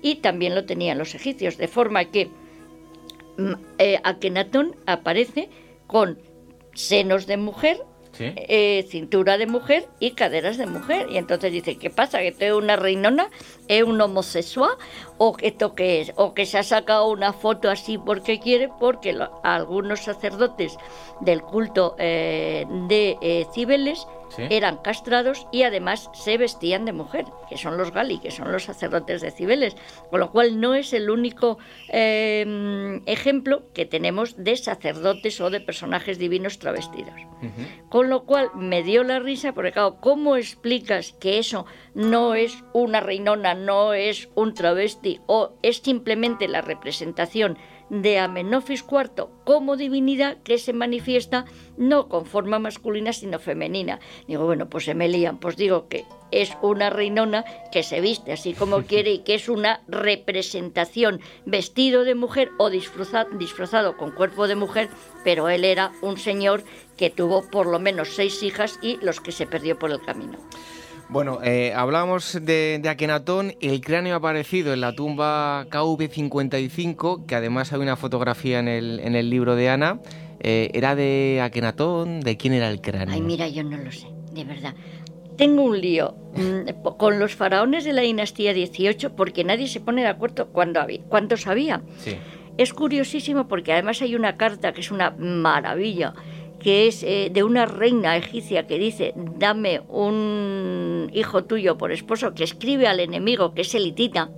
Y 0.00 0.16
también 0.16 0.54
lo 0.54 0.64
tenían 0.64 0.98
los 0.98 1.14
egipcios, 1.14 1.58
de 1.58 1.68
forma 1.68 2.06
que 2.06 2.28
mm, 3.36 3.52
eh, 3.78 4.00
Akenatón 4.02 4.76
aparece 4.86 5.48
con 5.86 6.18
senos 6.74 7.26
de 7.26 7.36
mujer 7.36 7.82
eh, 8.36 8.86
cintura 8.88 9.38
de 9.38 9.46
mujer 9.46 9.88
y 9.98 10.12
caderas 10.12 10.58
de 10.58 10.66
mujer. 10.66 11.08
Y 11.10 11.16
entonces 11.16 11.52
dice, 11.52 11.76
¿qué 11.76 11.90
pasa? 11.90 12.20
¿Que 12.20 12.32
tengo 12.32 12.58
una 12.58 12.76
reinona? 12.76 13.28
¿Es 13.68 13.82
un 13.82 14.00
homosexual? 14.00 14.72
¿O 15.18 15.34
que 15.34 15.48
esto 15.48 15.74
qué 15.74 16.00
es? 16.00 16.12
¿O 16.16 16.34
que 16.34 16.46
se 16.46 16.58
ha 16.58 16.62
sacado 16.62 17.10
una 17.10 17.32
foto 17.32 17.70
así 17.70 17.98
porque 17.98 18.40
quiere? 18.40 18.68
Porque 18.80 19.16
algunos 19.42 20.00
sacerdotes 20.00 20.76
del 21.20 21.42
culto 21.42 21.96
eh, 21.98 22.66
de 22.88 23.16
eh, 23.20 23.46
Cibeles 23.54 24.06
eran 24.38 24.78
castrados 24.78 25.46
y 25.52 25.62
además 25.62 26.10
se 26.14 26.36
vestían 26.38 26.84
de 26.84 26.92
mujer, 26.92 27.24
que 27.48 27.56
son 27.56 27.76
los 27.76 27.92
gali, 27.92 28.18
que 28.18 28.30
son 28.30 28.52
los 28.52 28.64
sacerdotes 28.64 29.20
de 29.20 29.30
Cibeles, 29.30 29.76
con 30.10 30.20
lo 30.20 30.30
cual 30.30 30.60
no 30.60 30.74
es 30.74 30.92
el 30.92 31.10
único 31.10 31.58
em, 31.88 33.02
ejemplo 33.06 33.64
que 33.72 33.86
tenemos 33.86 34.42
de 34.42 34.56
sacerdotes 34.56 35.40
o 35.40 35.50
de 35.50 35.60
personajes 35.60 36.18
divinos 36.18 36.58
travestidos. 36.58 37.14
Con 37.88 38.08
lo 38.08 38.24
cual 38.24 38.50
me 38.54 38.84
dio 38.84 39.02
la 39.02 39.18
risa, 39.18 39.52
porque 39.52 39.72
claro, 39.72 39.96
¿cómo 40.00 40.36
explicas 40.36 41.12
que 41.12 41.38
eso 41.38 41.66
no 41.92 42.34
es 42.34 42.62
una 42.72 43.00
reinona, 43.00 43.54
no 43.54 43.94
es 43.94 44.28
un 44.36 44.54
travesti 44.54 45.20
o 45.26 45.54
es 45.62 45.78
simplemente 45.78 46.46
la 46.46 46.60
representación 46.60 47.58
de 47.92 48.18
Amenofis 48.18 48.84
IV 48.90 49.28
como 49.44 49.76
divinidad 49.76 50.38
que 50.42 50.56
se 50.56 50.72
manifiesta 50.72 51.44
no 51.76 52.08
con 52.08 52.24
forma 52.24 52.58
masculina 52.58 53.12
sino 53.12 53.38
femenina. 53.38 54.00
Digo, 54.26 54.46
bueno, 54.46 54.70
pues 54.70 54.86
se 54.86 54.94
me 54.94 55.08
lían, 55.08 55.38
pues 55.38 55.56
digo 55.56 55.88
que 55.88 56.06
es 56.30 56.56
una 56.62 56.88
reinona 56.88 57.44
que 57.70 57.82
se 57.82 58.00
viste 58.00 58.32
así 58.32 58.54
como 58.54 58.82
quiere 58.86 59.12
y 59.12 59.18
que 59.18 59.34
es 59.34 59.50
una 59.50 59.82
representación 59.88 61.20
vestido 61.44 62.04
de 62.04 62.14
mujer 62.14 62.50
o 62.58 62.70
disfrazado, 62.70 63.28
disfrazado 63.36 63.98
con 63.98 64.12
cuerpo 64.12 64.48
de 64.48 64.56
mujer, 64.56 64.88
pero 65.22 65.50
él 65.50 65.66
era 65.66 65.92
un 66.00 66.16
señor 66.16 66.64
que 66.96 67.10
tuvo 67.10 67.42
por 67.50 67.66
lo 67.66 67.78
menos 67.78 68.14
seis 68.14 68.42
hijas 68.42 68.78
y 68.80 68.96
los 69.02 69.20
que 69.20 69.32
se 69.32 69.46
perdió 69.46 69.78
por 69.78 69.90
el 69.90 70.00
camino. 70.00 70.38
Bueno, 71.12 71.40
eh, 71.44 71.74
hablábamos 71.76 72.38
de, 72.40 72.80
de, 72.80 72.88
Akenatón, 72.88 73.52
el 73.60 73.82
cráneo 73.82 74.14
ha 74.14 74.16
aparecido 74.16 74.72
en 74.72 74.80
la 74.80 74.94
tumba 74.94 75.66
KV55, 75.68 77.26
que 77.26 77.34
además 77.34 77.70
hay 77.74 77.80
una 77.80 77.96
fotografía 77.96 78.58
en 78.58 78.66
el, 78.66 78.98
en 78.98 79.14
el 79.14 79.28
libro 79.28 79.54
de 79.54 79.68
Ana. 79.68 80.00
Eh, 80.40 80.70
¿Era 80.72 80.94
de 80.94 81.40
Akenatón? 81.42 82.20
¿De 82.20 82.38
quién 82.38 82.54
era 82.54 82.70
el 82.70 82.80
cráneo? 82.80 83.14
Ay, 83.14 83.20
mira, 83.20 83.46
yo 83.46 83.62
no 83.62 83.76
lo 83.76 83.92
sé, 83.92 84.06
de 84.32 84.44
verdad. 84.44 84.74
Tengo 85.36 85.64
un 85.64 85.78
lío 85.78 86.14
mm, 86.34 86.96
con 86.96 87.18
los 87.18 87.34
faraones 87.34 87.84
de 87.84 87.92
la 87.92 88.00
dinastía 88.00 88.54
18 88.54 89.14
porque 89.14 89.44
nadie 89.44 89.68
se 89.68 89.80
pone 89.80 90.00
de 90.00 90.08
acuerdo 90.08 90.48
cuándo 90.48 90.80
había, 90.80 91.02
cuántos 91.10 91.46
había. 91.46 91.82
Sí. 91.98 92.16
Es 92.56 92.72
curiosísimo 92.72 93.48
porque 93.48 93.74
además 93.74 94.00
hay 94.00 94.14
una 94.14 94.38
carta 94.38 94.72
que 94.72 94.80
es 94.80 94.90
una 94.90 95.10
maravilla 95.10 96.14
que 96.62 96.86
es 96.86 97.02
eh, 97.02 97.28
de 97.32 97.42
una 97.42 97.66
reina 97.66 98.16
egipcia 98.16 98.66
que 98.66 98.78
dice, 98.78 99.12
dame 99.16 99.80
un 99.88 101.10
hijo 101.12 101.44
tuyo 101.44 101.76
por 101.76 101.92
esposo, 101.92 102.34
que 102.34 102.44
escribe 102.44 102.86
al 102.86 103.00
enemigo, 103.00 103.52
que 103.52 103.62
es 103.62 103.74
elitita. 103.74 104.30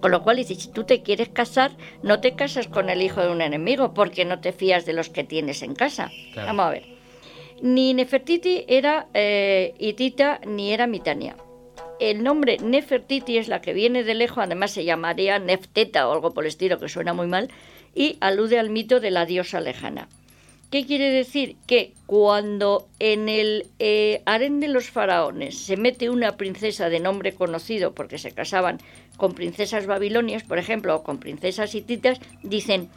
Con 0.00 0.10
lo 0.10 0.22
cual 0.22 0.36
dice, 0.36 0.54
si 0.54 0.70
tú 0.70 0.84
te 0.84 1.02
quieres 1.02 1.28
casar, 1.30 1.72
no 2.02 2.20
te 2.20 2.34
casas 2.34 2.68
con 2.68 2.88
el 2.88 3.02
hijo 3.02 3.20
de 3.20 3.30
un 3.30 3.40
enemigo, 3.40 3.94
porque 3.94 4.24
no 4.24 4.40
te 4.40 4.52
fías 4.52 4.86
de 4.86 4.92
los 4.92 5.08
que 5.08 5.24
tienes 5.24 5.62
en 5.62 5.74
casa. 5.74 6.10
Vamos 6.34 6.66
a 6.66 6.70
ver. 6.70 6.84
Ni 7.62 7.94
Nefertiti 7.94 8.64
era 8.68 9.08
eh, 9.14 9.74
hitita, 9.78 10.40
ni 10.46 10.72
era 10.72 10.86
mitania. 10.86 11.36
El 11.98 12.22
nombre 12.22 12.58
Nefertiti 12.58 13.38
es 13.38 13.48
la 13.48 13.62
que 13.62 13.72
viene 13.72 14.04
de 14.04 14.14
lejos, 14.14 14.44
además 14.44 14.70
se 14.70 14.84
llamaría 14.84 15.38
Nefteta 15.38 16.08
o 16.08 16.12
algo 16.12 16.34
por 16.34 16.44
el 16.44 16.48
estilo, 16.48 16.78
que 16.78 16.90
suena 16.90 17.14
muy 17.14 17.26
mal, 17.26 17.48
y 17.94 18.18
alude 18.20 18.58
al 18.58 18.68
mito 18.68 19.00
de 19.00 19.10
la 19.10 19.24
diosa 19.24 19.60
lejana. 19.60 20.08
¿Qué 20.70 20.84
quiere 20.84 21.10
decir? 21.10 21.56
Que 21.66 21.92
cuando 22.06 22.88
en 22.98 23.28
el 23.28 23.66
eh, 23.78 24.22
harén 24.26 24.58
de 24.58 24.68
los 24.68 24.90
faraones 24.90 25.56
se 25.58 25.76
mete 25.76 26.10
una 26.10 26.36
princesa 26.36 26.88
de 26.88 26.98
nombre 26.98 27.32
conocido, 27.32 27.94
porque 27.94 28.18
se 28.18 28.32
casaban 28.32 28.78
con 29.16 29.34
princesas 29.34 29.86
babilonias, 29.86 30.42
por 30.42 30.58
ejemplo, 30.58 30.96
o 30.96 31.02
con 31.04 31.18
princesas 31.18 31.74
hititas, 31.74 32.20
dicen, 32.42 32.88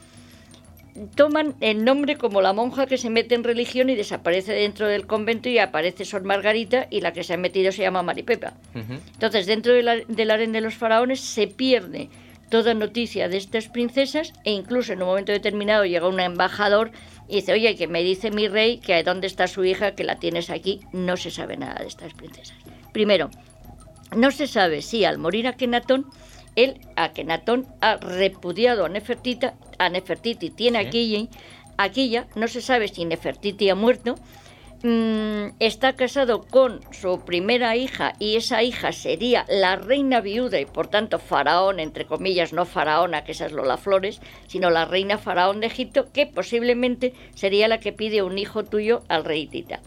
toman 1.15 1.55
el 1.61 1.85
nombre 1.85 2.17
como 2.17 2.41
la 2.41 2.53
monja 2.53 2.87
que 2.87 2.97
se 2.97 3.09
mete 3.09 3.35
en 3.35 3.43
religión 3.43 3.89
y 3.89 3.95
desaparece 3.95 4.53
dentro 4.53 4.87
del 4.87 5.05
convento 5.05 5.47
y 5.47 5.59
aparece 5.59 6.05
Sor 6.05 6.23
Margarita 6.23 6.87
y 6.89 7.01
la 7.01 7.13
que 7.13 7.23
se 7.23 7.35
ha 7.35 7.37
metido 7.37 7.71
se 7.71 7.83
llama 7.83 8.01
Maripepa. 8.03 8.53
Entonces, 8.73 9.45
dentro 9.45 9.73
del 9.73 10.31
harén 10.31 10.51
de 10.51 10.61
los 10.61 10.73
faraones 10.73 11.21
se 11.21 11.47
pierde 11.47 12.09
toda 12.49 12.73
noticia 12.73 13.29
de 13.29 13.37
estas 13.37 13.67
princesas 13.67 14.33
e 14.43 14.51
incluso 14.51 14.93
en 14.93 15.01
un 15.01 15.09
momento 15.09 15.31
determinado 15.31 15.85
llega 15.85 16.07
un 16.07 16.19
embajador 16.19 16.91
y 17.27 17.37
dice, 17.37 17.53
oye, 17.53 17.75
que 17.75 17.87
me 17.87 18.03
dice 18.03 18.31
mi 18.31 18.47
rey 18.47 18.79
que 18.79 19.03
dónde 19.03 19.27
está 19.27 19.47
su 19.47 19.63
hija, 19.63 19.95
que 19.95 20.03
la 20.03 20.17
tienes 20.17 20.49
aquí, 20.49 20.81
no 20.91 21.15
se 21.15 21.31
sabe 21.31 21.57
nada 21.57 21.75
de 21.75 21.87
estas 21.87 22.13
princesas. 22.13 22.57
Primero, 22.91 23.29
no 24.15 24.31
se 24.31 24.47
sabe 24.47 24.81
si 24.81 25.05
al 25.05 25.19
morir 25.19 25.47
Akenatón, 25.47 26.07
él, 26.55 26.79
Akenatón, 26.95 27.67
ha 27.81 27.97
repudiado 27.97 28.85
a, 28.85 28.89
Nefertita, 28.89 29.53
a 29.77 29.89
Nefertiti, 29.89 30.49
tiene 30.49 30.79
aquí, 30.79 31.29
aquí 31.77 32.09
ya, 32.09 32.27
no 32.35 32.47
se 32.47 32.61
sabe 32.61 32.87
si 32.87 33.05
Nefertiti 33.05 33.69
ha 33.69 33.75
muerto, 33.75 34.15
Mm, 34.81 35.55
está 35.59 35.97
casado 35.97 36.43
con 36.43 36.79
su 36.93 37.19
primera 37.25 37.75
hija 37.75 38.13
y 38.17 38.37
esa 38.37 38.63
hija 38.63 38.93
sería 38.93 39.45
la 39.49 39.75
reina 39.75 40.21
viuda 40.21 40.57
y 40.57 40.65
por 40.65 40.87
tanto 40.87 41.19
faraón, 41.19 41.81
entre 41.81 42.05
comillas, 42.05 42.53
no 42.53 42.65
faraona, 42.65 43.25
que 43.25 43.33
esa 43.33 43.47
es 43.47 43.51
Lola 43.51 43.75
Flores, 43.75 44.21
sino 44.47 44.69
la 44.69 44.85
reina 44.85 45.17
faraón 45.17 45.59
de 45.59 45.67
Egipto, 45.67 46.13
que 46.13 46.27
posiblemente 46.27 47.13
sería 47.35 47.67
la 47.67 47.81
que 47.81 47.91
pide 47.91 48.23
un 48.23 48.37
hijo 48.37 48.63
tuyo 48.63 49.03
al 49.09 49.25
rey 49.25 49.47
Tita. 49.47 49.81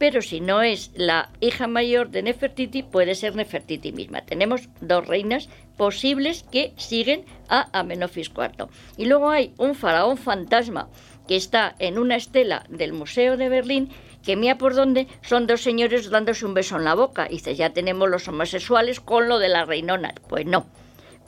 Pero 0.00 0.20
si 0.22 0.40
no 0.40 0.62
es 0.62 0.90
la 0.96 1.30
hija 1.38 1.68
mayor 1.68 2.10
de 2.10 2.24
Nefertiti, 2.24 2.82
puede 2.82 3.14
ser 3.14 3.36
Nefertiti 3.36 3.92
misma. 3.92 4.22
Tenemos 4.22 4.68
dos 4.80 5.06
reinas 5.06 5.48
posibles 5.76 6.44
que 6.50 6.72
siguen 6.76 7.24
a 7.48 7.68
Amenofis 7.78 8.32
IV. 8.36 8.66
Y 8.96 9.04
luego 9.04 9.30
hay 9.30 9.54
un 9.58 9.76
faraón 9.76 10.16
fantasma 10.16 10.88
que 11.32 11.36
está 11.36 11.74
en 11.78 11.98
una 11.98 12.16
estela 12.16 12.66
del 12.68 12.92
Museo 12.92 13.38
de 13.38 13.48
Berlín 13.48 13.88
que 14.22 14.36
mía 14.36 14.58
por 14.58 14.74
dónde 14.74 15.08
son 15.22 15.46
dos 15.46 15.62
señores 15.62 16.10
dándose 16.10 16.44
un 16.44 16.52
beso 16.52 16.76
en 16.76 16.84
la 16.84 16.94
boca. 16.94 17.26
Y 17.26 17.36
dice, 17.36 17.54
ya 17.54 17.72
tenemos 17.72 18.10
los 18.10 18.28
homosexuales 18.28 19.00
con 19.00 19.30
lo 19.30 19.38
de 19.38 19.48
la 19.48 19.64
reinona. 19.64 20.12
Pues 20.28 20.44
no, 20.44 20.66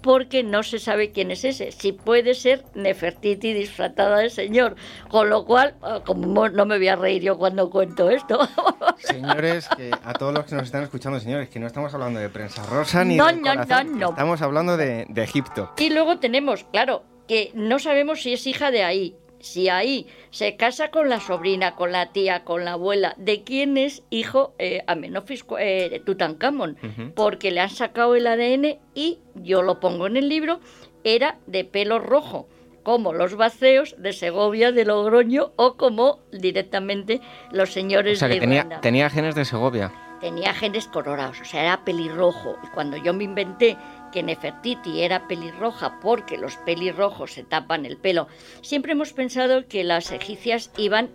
porque 0.03 0.43
no 0.43 0.63
se 0.63 0.79
sabe 0.79 1.11
quién 1.11 1.31
es 1.31 1.43
ese. 1.43 1.73
Si 1.73 1.93
puede 1.93 2.35
ser 2.35 2.67
Nefertiti 2.75 3.55
disfrazada 3.55 4.19
de 4.19 4.29
señor. 4.29 4.77
Con 5.09 5.31
lo 5.31 5.47
cual, 5.47 5.75
ah, 5.81 6.03
como 6.05 6.51
no 6.51 6.67
me 6.67 6.77
voy 6.77 6.89
a 6.89 6.97
reír 6.97 7.23
yo 7.23 7.39
cuando 7.39 7.71
cuento 7.71 8.11
esto. 8.11 8.47
Señores, 8.99 9.71
a 10.05 10.13
todos 10.13 10.35
los 10.35 10.45
que 10.45 10.55
nos 10.55 10.65
están 10.65 10.83
escuchando, 10.83 11.19
señores, 11.19 11.49
que 11.49 11.59
no 11.59 11.67
estamos 11.67 11.95
hablando 11.95 12.21
de 12.21 12.29
prensa 12.29 12.63
rosa 12.67 13.07
ni 13.07 13.15
de 13.15 13.19
no, 13.21 13.33
no, 13.33 13.85
no. 13.85 14.11
Estamos 14.11 14.43
hablando 14.43 14.77
de, 14.77 15.07
de 15.09 15.25
Egipto. 15.25 15.73
Y 15.79 15.89
luego 15.89 16.19
tenemos, 16.19 16.65
claro, 16.65 17.05
que 17.27 17.53
no 17.55 17.79
sabemos 17.79 18.21
si 18.23 18.35
es 18.35 18.47
hija 18.47 18.71
de 18.71 18.85
ahí, 18.85 19.17
si 19.45 19.69
ahí 19.69 20.07
se 20.31 20.57
casa 20.57 20.91
con 20.91 21.09
la 21.09 21.21
sobrina, 21.21 21.77
con 21.77 21.93
la 21.93 22.13
tía, 22.13 22.45
con 22.45 22.65
la 22.65 22.73
abuela, 22.73 23.15
¿de 23.19 23.43
quién 23.43 23.77
es 23.77 24.03
hijo 24.11 24.55
eh, 24.59 24.83
Amenofis 24.87 25.45
eh, 25.59 26.03
Tutankamón? 26.05 26.77
Porque 27.15 27.51
le 27.51 27.61
han 27.61 27.71
sacado 27.71 28.15
el 28.17 28.27
ADN 28.27 28.79
y, 28.95 29.19
yo 29.35 29.63
lo 29.63 29.81
pongo 29.81 30.07
en 30.07 30.17
el 30.17 30.29
libro, 30.29 30.61
era 31.05 31.39
de 31.47 31.65
pelo 31.65 31.99
rojo, 31.99 32.49
como 32.83 33.13
los 33.13 33.37
vaceos 33.37 33.95
de 33.99 34.13
Segovia, 34.13 34.73
de 34.73 34.85
Logroño 34.85 35.53
o 35.57 35.77
como 35.77 36.21
directamente 36.33 37.21
los 37.53 37.73
señores 37.73 38.19
o 38.19 38.21
sea, 38.21 38.29
que 38.29 38.41
tenía, 38.41 38.81
tenía 38.81 39.11
genes 39.11 39.35
de 39.35 39.45
Segovia. 39.45 39.93
Tenía 40.21 40.55
genes 40.55 40.87
colorados, 40.89 41.41
o 41.41 41.45
sea, 41.45 41.63
era 41.63 41.85
pelirrojo. 41.85 42.57
Y 42.63 42.69
cuando 42.69 42.97
yo 42.97 43.13
me 43.13 43.25
inventé 43.25 43.77
que 44.15 44.23
Nefertiti 44.23 45.03
era 45.03 45.27
pelirroja 45.27 45.99
porque 46.01 46.39
los 46.39 46.57
pelirrojos 46.59 47.33
se 47.33 47.43
tapan 47.43 47.85
el 47.85 47.97
pelo, 47.97 48.29
siempre 48.63 48.93
hemos 48.93 49.13
pensado 49.13 49.67
que 49.67 49.83
las 49.83 50.13
egipcias 50.13 50.71
iban 50.77 51.11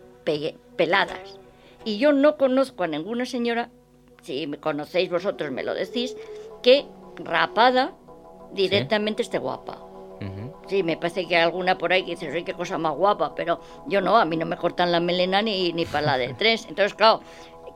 peladas. 0.75 1.39
Y 1.85 1.97
yo 1.97 2.11
no 2.11 2.35
conozco 2.35 2.83
a 2.83 2.87
ninguna 2.87 3.25
señora, 3.25 3.69
si 4.21 4.45
me 4.47 4.57
conocéis 4.57 5.09
vosotros 5.09 5.49
me 5.51 5.63
lo 5.63 5.73
decís, 5.73 6.17
que 6.61 6.85
rapada 7.15 7.93
directamente 8.51 9.21
esté 9.21 9.37
guapa. 9.37 9.85
Sí, 10.67 10.83
me 10.83 10.97
parece 10.97 11.25
que 11.25 11.37
hay 11.37 11.43
alguna 11.43 11.77
por 11.77 11.93
ahí 11.93 12.03
que 12.03 12.11
dice, 12.11 12.29
soy 12.29 12.43
qué 12.43 12.53
cosa 12.53 12.77
más 12.77 12.95
guapa, 12.95 13.33
pero 13.33 13.61
yo 13.87 14.01
no, 14.01 14.17
a 14.17 14.25
mí 14.25 14.35
no 14.35 14.45
me 14.45 14.57
cortan 14.57 14.91
la 14.91 14.99
melena 14.99 15.41
ni, 15.41 15.71
ni 15.71 15.85
para 15.85 16.05
la 16.05 16.17
de 16.17 16.33
tres. 16.35 16.65
Entonces, 16.69 16.93
claro, 16.93 17.21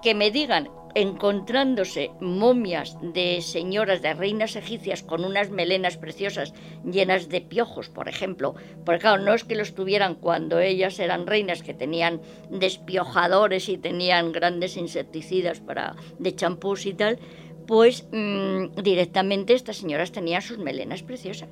que 0.03 0.13
me 0.13 0.29
digan 0.29 0.69
encontrándose 0.95 2.11
momias 2.19 2.97
de 3.01 3.41
señoras, 3.41 4.01
de 4.01 4.13
reinas 4.13 4.55
egipcias 4.55 5.03
con 5.03 5.25
unas 5.25 5.49
melenas 5.49 5.97
preciosas 5.97 6.53
llenas 6.85 7.29
de 7.29 7.41
piojos, 7.41 7.89
por 7.89 8.07
ejemplo, 8.07 8.55
porque 8.85 9.01
claro, 9.01 9.23
no 9.23 9.33
es 9.33 9.43
que 9.43 9.55
los 9.55 9.73
tuvieran 9.73 10.15
cuando 10.15 10.59
ellas 10.59 10.99
eran 10.99 11.27
reinas 11.27 11.63
que 11.63 11.73
tenían 11.73 12.21
despiojadores 12.49 13.69
y 13.69 13.77
tenían 13.77 14.31
grandes 14.31 14.77
insecticidas 14.77 15.59
para 15.59 15.95
de 16.19 16.35
champús 16.35 16.85
y 16.85 16.93
tal, 16.93 17.19
pues 17.65 18.05
mm, 18.11 18.81
directamente 18.81 19.53
estas 19.53 19.77
señoras 19.77 20.11
tenían 20.11 20.41
sus 20.41 20.57
melenas 20.57 21.03
preciosas. 21.03 21.49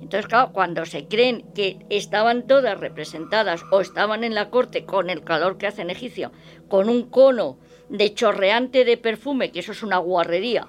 Entonces, 0.00 0.28
claro, 0.28 0.52
cuando 0.52 0.86
se 0.86 1.06
creen 1.06 1.44
que 1.54 1.78
estaban 1.88 2.46
todas 2.46 2.80
representadas 2.80 3.62
o 3.70 3.80
estaban 3.80 4.24
en 4.24 4.34
la 4.34 4.50
corte 4.50 4.84
con 4.84 5.10
el 5.10 5.22
calor 5.22 5.56
que 5.56 5.66
hace 5.66 5.82
en 5.82 5.90
Egipcio, 5.90 6.32
con 6.68 6.88
un 6.88 7.08
cono 7.08 7.58
de 7.90 8.14
chorreante 8.14 8.84
de 8.84 8.96
perfume, 8.96 9.50
que 9.50 9.60
eso 9.60 9.72
es 9.72 9.82
una 9.82 9.98
guarrería, 9.98 10.66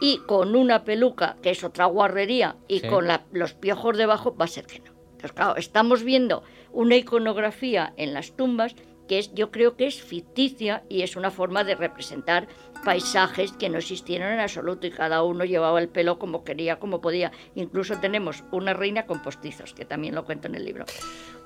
y 0.00 0.18
con 0.26 0.56
una 0.56 0.84
peluca, 0.84 1.36
que 1.42 1.50
es 1.50 1.64
otra 1.64 1.86
guarrería, 1.86 2.56
y 2.68 2.80
con 2.80 3.06
los 3.32 3.54
piojos 3.54 3.96
debajo, 3.96 4.36
va 4.36 4.44
a 4.44 4.48
ser 4.48 4.66
que 4.66 4.80
no. 4.80 4.90
Entonces, 5.12 5.32
claro, 5.32 5.56
estamos 5.56 6.02
viendo 6.02 6.42
una 6.72 6.96
iconografía 6.96 7.94
en 7.96 8.12
las 8.12 8.32
tumbas 8.32 8.74
que 9.06 9.18
es, 9.18 9.34
yo 9.34 9.50
creo 9.50 9.76
que 9.76 9.86
es 9.86 10.02
ficticia 10.02 10.84
y 10.88 11.02
es 11.02 11.16
una 11.16 11.30
forma 11.30 11.64
de 11.64 11.74
representar 11.74 12.48
paisajes 12.84 13.52
que 13.52 13.68
no 13.68 13.78
existieron 13.78 14.30
en 14.30 14.40
absoluto 14.40 14.86
y 14.86 14.90
cada 14.90 15.22
uno 15.22 15.44
llevaba 15.44 15.80
el 15.80 15.88
pelo 15.88 16.18
como 16.18 16.44
quería, 16.44 16.78
como 16.78 17.00
podía. 17.00 17.32
Incluso 17.54 17.98
tenemos 17.98 18.44
una 18.52 18.74
reina 18.74 19.06
con 19.06 19.22
postizos, 19.22 19.74
que 19.74 19.84
también 19.84 20.14
lo 20.14 20.24
cuento 20.24 20.48
en 20.48 20.54
el 20.54 20.64
libro. 20.64 20.84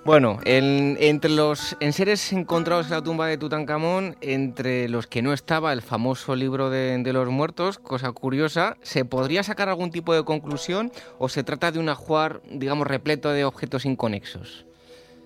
Bueno, 0.05 0.39
entre 0.45 1.31
los 1.31 1.77
enseres 1.81 2.33
encontrados 2.33 2.87
en 2.87 2.93
la 2.93 3.03
tumba 3.03 3.27
de 3.27 3.37
Tutankamón, 3.37 4.17
entre 4.21 4.89
los 4.89 5.07
que 5.07 5.23
no 5.23 5.33
estaba 5.33 5.73
el 5.73 5.83
famoso 5.83 6.35
libro 6.35 6.71
de, 6.71 7.03
los 7.13 7.29
muertos, 7.29 7.79
cosa 7.79 8.13
curiosa, 8.13 8.77
¿se 8.81 9.05
podría 9.05 9.43
sacar 9.43 9.69
algún 9.69 9.91
tipo 9.91 10.15
de 10.15 10.25
conclusión 10.25 10.93
o 11.19 11.29
se 11.29 11.45
trata 11.45 11.73
de 11.73 11.79
un 11.79 11.89
ajuar, 11.89 12.41
digamos, 12.51 12.87
repleto 12.87 13.31
de 13.31 13.45
objetos 13.45 13.85
inconexos? 13.85 14.68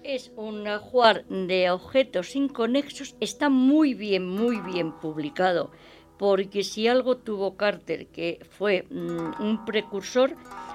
Es 0.05 0.33
un 0.35 0.67
ajuar 0.67 1.25
de 1.27 1.71
objetos 1.71 2.35
inconexos, 2.35 3.15
está 3.21 3.49
muy 3.49 3.95
bien, 3.95 4.27
muy 4.27 4.59
bien 4.59 4.91
publicado, 4.93 5.71
porque 6.19 6.65
si 6.65 6.89
algo 6.89 7.19
tuvo 7.19 7.57
Carter, 7.57 8.09
que 8.09 8.41
fue 8.51 8.85
mm, 8.91 9.41
un 9.41 9.65
precursor, 9.65 10.35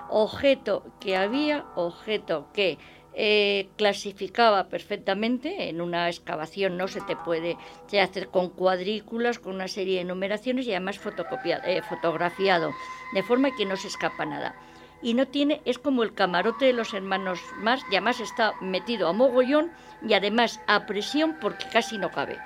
objeto 0.09 0.85
que 1.01 1.17
había, 1.17 1.65
objeto 1.75 2.47
que 2.53 2.77
eh, 3.19 3.67
clasificaba 3.75 4.69
perfectamente. 4.69 5.69
En 5.69 5.81
una 5.81 6.07
excavación 6.07 6.77
no 6.77 6.87
se 6.87 7.01
te 7.01 7.15
puede 7.17 7.57
hacer 8.01 8.29
con 8.29 8.49
cuadrículas, 8.49 9.39
con 9.39 9.55
una 9.55 9.67
serie 9.67 9.97
de 9.97 10.05
numeraciones 10.05 10.67
y 10.67 10.71
además 10.71 11.01
eh, 11.03 11.81
fotografiado, 11.81 12.71
de 13.13 13.23
forma 13.23 13.55
que 13.57 13.65
no 13.65 13.75
se 13.75 13.87
escapa 13.87 14.25
nada. 14.25 14.55
Y 15.01 15.13
no 15.13 15.27
tiene, 15.27 15.61
es 15.65 15.77
como 15.77 16.03
el 16.03 16.13
camarote 16.13 16.65
de 16.65 16.73
los 16.73 16.93
hermanos 16.93 17.39
más, 17.57 17.81
y 17.91 17.95
además 17.95 18.19
está 18.19 18.53
metido 18.61 19.07
a 19.07 19.13
mogollón 19.13 19.71
y 20.07 20.13
además 20.13 20.59
a 20.67 20.85
presión 20.85 21.37
porque 21.39 21.65
casi 21.71 21.97
no 21.97 22.11
cabe. 22.11 22.37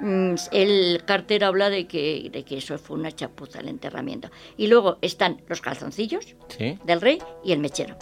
Mm, 0.00 0.34
el 0.52 1.02
cartero 1.04 1.46
habla 1.46 1.70
de 1.70 1.86
que, 1.86 2.28
de 2.30 2.44
que 2.44 2.58
eso 2.58 2.78
fue 2.78 2.96
una 2.96 3.12
chapuza 3.12 3.60
el 3.60 3.68
enterramiento. 3.68 4.30
Y 4.56 4.66
luego 4.66 4.98
están 5.02 5.42
los 5.48 5.60
calzoncillos 5.60 6.36
del 6.84 7.00
rey 7.00 7.18
y 7.44 7.52
el 7.52 7.58
mechero 7.58 7.96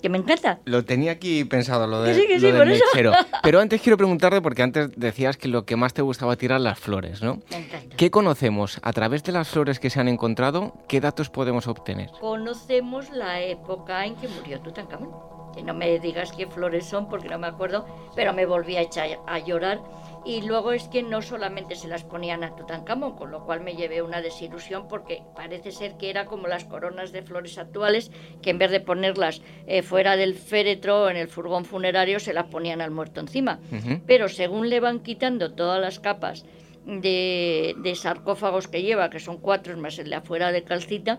que 0.00 0.08
me 0.08 0.18
encanta. 0.18 0.60
Lo 0.64 0.84
tenía 0.84 1.12
aquí 1.12 1.44
pensado, 1.44 1.86
lo, 1.86 2.02
de, 2.02 2.14
del 2.14 2.66
mechero. 2.66 3.12
Pero 3.42 3.60
antes 3.60 3.80
quiero 3.80 3.96
preguntarte, 3.96 4.40
porque 4.40 4.62
antes 4.62 4.90
decías 4.96 5.36
que 5.36 5.48
lo 5.48 5.64
que 5.64 5.76
más 5.76 5.94
te 5.94 6.02
gustaba 6.02 6.36
tirar 6.36 6.60
las 6.60 6.78
flores, 6.78 7.22
¿no? 7.22 7.40
Me 7.50 7.58
encanta. 7.58 7.96
¿Qué 7.96 8.10
conocemos 8.10 8.78
a 8.82 8.92
través 8.92 9.22
de 9.22 9.32
las 9.32 9.48
flores 9.48 9.78
que 9.78 9.90
se 9.90 10.00
han 10.00 10.08
encontrado? 10.08 10.74
¿Qué 10.88 11.00
datos 11.00 11.30
podemos 11.30 11.66
obtener? 11.66 12.10
Conocemos 12.20 13.10
la 13.10 13.40
época 13.40 14.04
en 14.06 14.16
que 14.16 14.28
murió 14.28 14.60
Tutankamón. 14.60 15.39
Que 15.54 15.62
no 15.62 15.74
me 15.74 15.98
digas 15.98 16.32
qué 16.32 16.46
flores 16.46 16.86
son 16.86 17.08
porque 17.08 17.28
no 17.28 17.38
me 17.38 17.46
acuerdo, 17.46 17.86
pero 18.14 18.32
me 18.32 18.46
volví 18.46 18.76
a 18.76 18.82
echar 18.82 19.18
a 19.26 19.38
llorar. 19.38 19.80
Y 20.24 20.42
luego 20.42 20.72
es 20.72 20.88
que 20.88 21.02
no 21.02 21.22
solamente 21.22 21.76
se 21.76 21.88
las 21.88 22.04
ponían 22.04 22.44
a 22.44 22.54
Tutankamón, 22.54 23.16
con 23.16 23.30
lo 23.30 23.44
cual 23.44 23.62
me 23.62 23.74
llevé 23.74 24.02
una 24.02 24.20
desilusión 24.20 24.86
porque 24.86 25.22
parece 25.34 25.72
ser 25.72 25.96
que 25.96 26.10
era 26.10 26.26
como 26.26 26.46
las 26.46 26.64
coronas 26.64 27.10
de 27.10 27.22
flores 27.22 27.56
actuales, 27.56 28.10
que 28.42 28.50
en 28.50 28.58
vez 28.58 28.70
de 28.70 28.80
ponerlas 28.80 29.40
eh, 29.66 29.82
fuera 29.82 30.16
del 30.16 30.34
féretro 30.34 31.04
o 31.04 31.08
en 31.08 31.16
el 31.16 31.28
furgón 31.28 31.64
funerario, 31.64 32.20
se 32.20 32.34
las 32.34 32.46
ponían 32.46 32.80
al 32.82 32.90
muerto 32.90 33.20
encima. 33.20 33.60
Pero 34.06 34.28
según 34.28 34.68
le 34.68 34.80
van 34.80 35.00
quitando 35.00 35.52
todas 35.52 35.80
las 35.80 36.00
capas 36.00 36.44
de, 36.84 37.92
sarcófagos 37.96 38.68
que 38.68 38.82
lleva, 38.82 39.10
que 39.10 39.20
son 39.20 39.38
cuatro 39.38 39.76
más 39.76 39.98
el 39.98 40.10
de 40.10 40.16
afuera 40.16 40.52
de 40.52 40.64
calcita, 40.64 41.18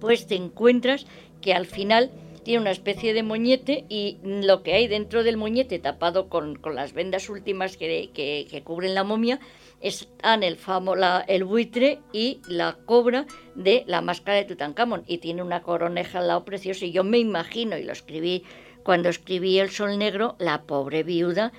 pues 0.00 0.26
te 0.26 0.36
encuentras 0.36 1.06
que 1.40 1.54
al 1.54 1.66
final 1.66 2.10
tiene 2.48 2.62
una 2.62 2.70
especie 2.70 3.12
de 3.12 3.22
moñete 3.22 3.84
y 3.90 4.16
lo 4.22 4.62
que 4.62 4.72
hay 4.72 4.88
dentro 4.88 5.22
del 5.22 5.36
moñete 5.36 5.78
tapado 5.78 6.30
con, 6.30 6.56
con 6.56 6.74
las 6.74 6.94
vendas 6.94 7.28
últimas 7.28 7.76
que, 7.76 8.08
que, 8.14 8.62
cubren 8.64 8.94
la 8.94 9.04
momia 9.04 9.38
están 9.82 10.42
el, 10.42 10.56
famo, 10.56 10.96
la, 10.96 11.22
el 11.28 11.44
buitre 11.44 11.98
y 12.10 12.40
la 12.48 12.78
cobra 12.86 13.26
de 13.54 13.84
la 13.86 14.00
máscara 14.00 14.38
de 14.38 14.46
Tutankamón. 14.46 15.04
Y 15.06 15.18
tiene 15.18 15.42
una 15.42 15.60
coroneja 15.60 16.20
al 16.20 16.28
lado 16.28 16.46
preciosa 16.46 16.86
y 16.86 16.92
yo 16.92 17.04
me 17.04 17.18
imagino, 17.18 17.76
y 17.76 17.82
lo 17.82 17.92
escribí 17.92 18.44
cuando 18.82 19.10
escribí 19.10 19.58
El 19.58 19.68
Sol 19.68 19.98
Negro, 19.98 20.34
la 20.38 20.62
pobre 20.62 21.02
viuda, 21.02 21.52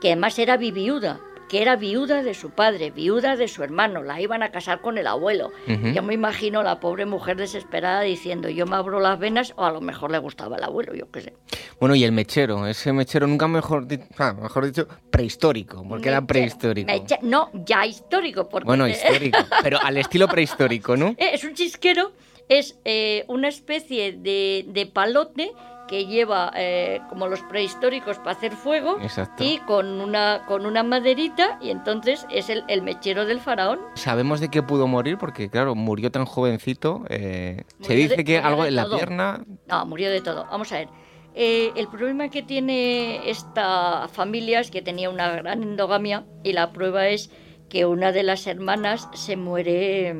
que 0.00 0.12
además 0.12 0.38
era 0.38 0.56
viuda, 0.58 1.20
que 1.48 1.62
era 1.62 1.76
viuda 1.76 2.22
de 2.22 2.34
su 2.34 2.50
padre, 2.50 2.90
viuda 2.90 3.36
de 3.36 3.48
su 3.48 3.62
hermano, 3.62 4.02
la 4.02 4.20
iban 4.20 4.42
a 4.42 4.50
casar 4.50 4.80
con 4.80 4.98
el 4.98 5.06
abuelo. 5.06 5.52
Yo 5.94 6.02
me 6.02 6.14
imagino 6.14 6.62
la 6.62 6.80
pobre 6.80 7.06
mujer 7.06 7.36
desesperada 7.36 8.00
diciendo, 8.00 8.48
yo 8.48 8.66
me 8.66 8.76
abro 8.76 9.00
las 9.00 9.18
venas, 9.18 9.52
o 9.56 9.64
a 9.64 9.72
lo 9.72 9.80
mejor 9.80 10.10
le 10.10 10.18
gustaba 10.18 10.56
el 10.56 10.64
abuelo, 10.64 10.94
yo 10.94 11.10
qué 11.10 11.20
sé. 11.20 11.34
Bueno, 11.78 11.94
y 11.94 12.04
el 12.04 12.12
mechero, 12.12 12.66
ese 12.66 12.92
mechero 12.92 13.26
nunca 13.26 13.48
mejor, 13.48 13.86
ah, 14.18 14.32
mejor 14.32 14.66
dicho, 14.66 14.88
prehistórico, 15.10 15.86
porque 15.88 16.08
era 16.08 16.26
prehistórico. 16.26 16.92
no, 17.22 17.50
ya 17.52 17.86
histórico. 17.86 18.48
Porque... 18.48 18.66
Bueno, 18.66 18.88
histórico, 18.88 19.38
pero 19.62 19.78
al 19.82 19.96
estilo 19.98 20.28
prehistórico, 20.28 20.96
¿no? 20.96 21.14
Es 21.36 21.44
un 21.44 21.54
chisquero, 21.54 22.12
es 22.48 22.78
eh, 22.84 23.24
una 23.28 23.48
especie 23.48 24.12
de, 24.12 24.64
de 24.68 24.86
palote 24.86 25.52
que 25.86 26.06
lleva 26.06 26.52
eh, 26.56 27.00
como 27.08 27.28
los 27.28 27.40
prehistóricos 27.42 28.18
para 28.18 28.32
hacer 28.32 28.52
fuego 28.52 28.98
y 29.38 29.58
con 29.58 30.00
una, 30.00 30.42
con 30.46 30.66
una 30.66 30.82
maderita 30.82 31.58
y 31.60 31.70
entonces 31.70 32.26
es 32.30 32.50
el, 32.50 32.64
el, 32.68 32.82
mechero 32.82 33.24
del 33.24 33.40
faraón. 33.40 33.80
¿Sabemos 33.94 34.40
de 34.40 34.48
qué 34.48 34.62
pudo 34.62 34.86
morir? 34.86 35.18
Porque 35.18 35.48
claro, 35.48 35.74
murió 35.74 36.10
tan 36.10 36.24
jovencito. 36.24 37.04
Eh, 37.08 37.64
se 37.80 37.94
dice 37.94 38.24
que 38.24 38.38
algo 38.38 38.64
en 38.64 38.76
la 38.76 38.88
pierna... 38.88 39.44
No, 39.68 39.86
murió 39.86 40.10
de 40.10 40.20
todo. 40.20 40.46
Vamos 40.50 40.72
a 40.72 40.78
ver. 40.78 40.88
Eh, 41.34 41.72
el 41.76 41.88
problema 41.88 42.28
que 42.30 42.42
tiene 42.42 43.28
esta 43.28 44.08
familia 44.08 44.60
es 44.60 44.70
que 44.70 44.82
tenía 44.82 45.10
una 45.10 45.30
gran 45.32 45.62
endogamia 45.62 46.24
y 46.42 46.52
la 46.52 46.72
prueba 46.72 47.08
es 47.08 47.30
que 47.68 47.84
una 47.84 48.12
de 48.12 48.22
las 48.22 48.46
hermanas 48.46 49.08
se 49.12 49.36
muere 49.36 50.16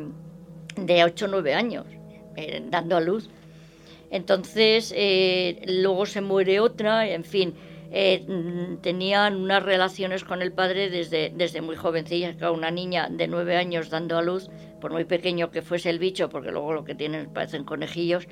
de 0.76 1.04
8 1.04 1.24
o 1.24 1.28
9 1.28 1.54
años, 1.54 1.86
dando 2.70 2.96
a 2.96 3.00
luz. 3.00 3.30
Entonces, 4.16 4.94
eh, 4.96 5.60
luego 5.66 6.06
se 6.06 6.22
muere 6.22 6.58
otra, 6.58 7.06
en 7.06 7.22
fin, 7.22 7.54
eh, 7.90 8.24
mm, 8.26 8.78
tenían 8.78 9.36
unas 9.36 9.62
relaciones 9.62 10.24
con 10.24 10.40
el 10.40 10.52
padre 10.52 10.88
desde, 10.88 11.30
desde 11.34 11.60
muy 11.60 11.76
jovencilla, 11.76 12.34
una 12.50 12.70
niña 12.70 13.08
de 13.10 13.28
nueve 13.28 13.56
años 13.56 13.90
dando 13.90 14.16
a 14.16 14.22
luz, 14.22 14.48
por 14.80 14.90
muy 14.90 15.04
pequeño 15.04 15.50
que 15.50 15.60
fuese 15.60 15.90
el 15.90 15.98
bicho, 15.98 16.30
porque 16.30 16.50
luego 16.50 16.72
lo 16.72 16.84
que 16.84 16.94
tienen 16.94 17.28
parecen 17.28 17.64
conejillos, 17.64 18.26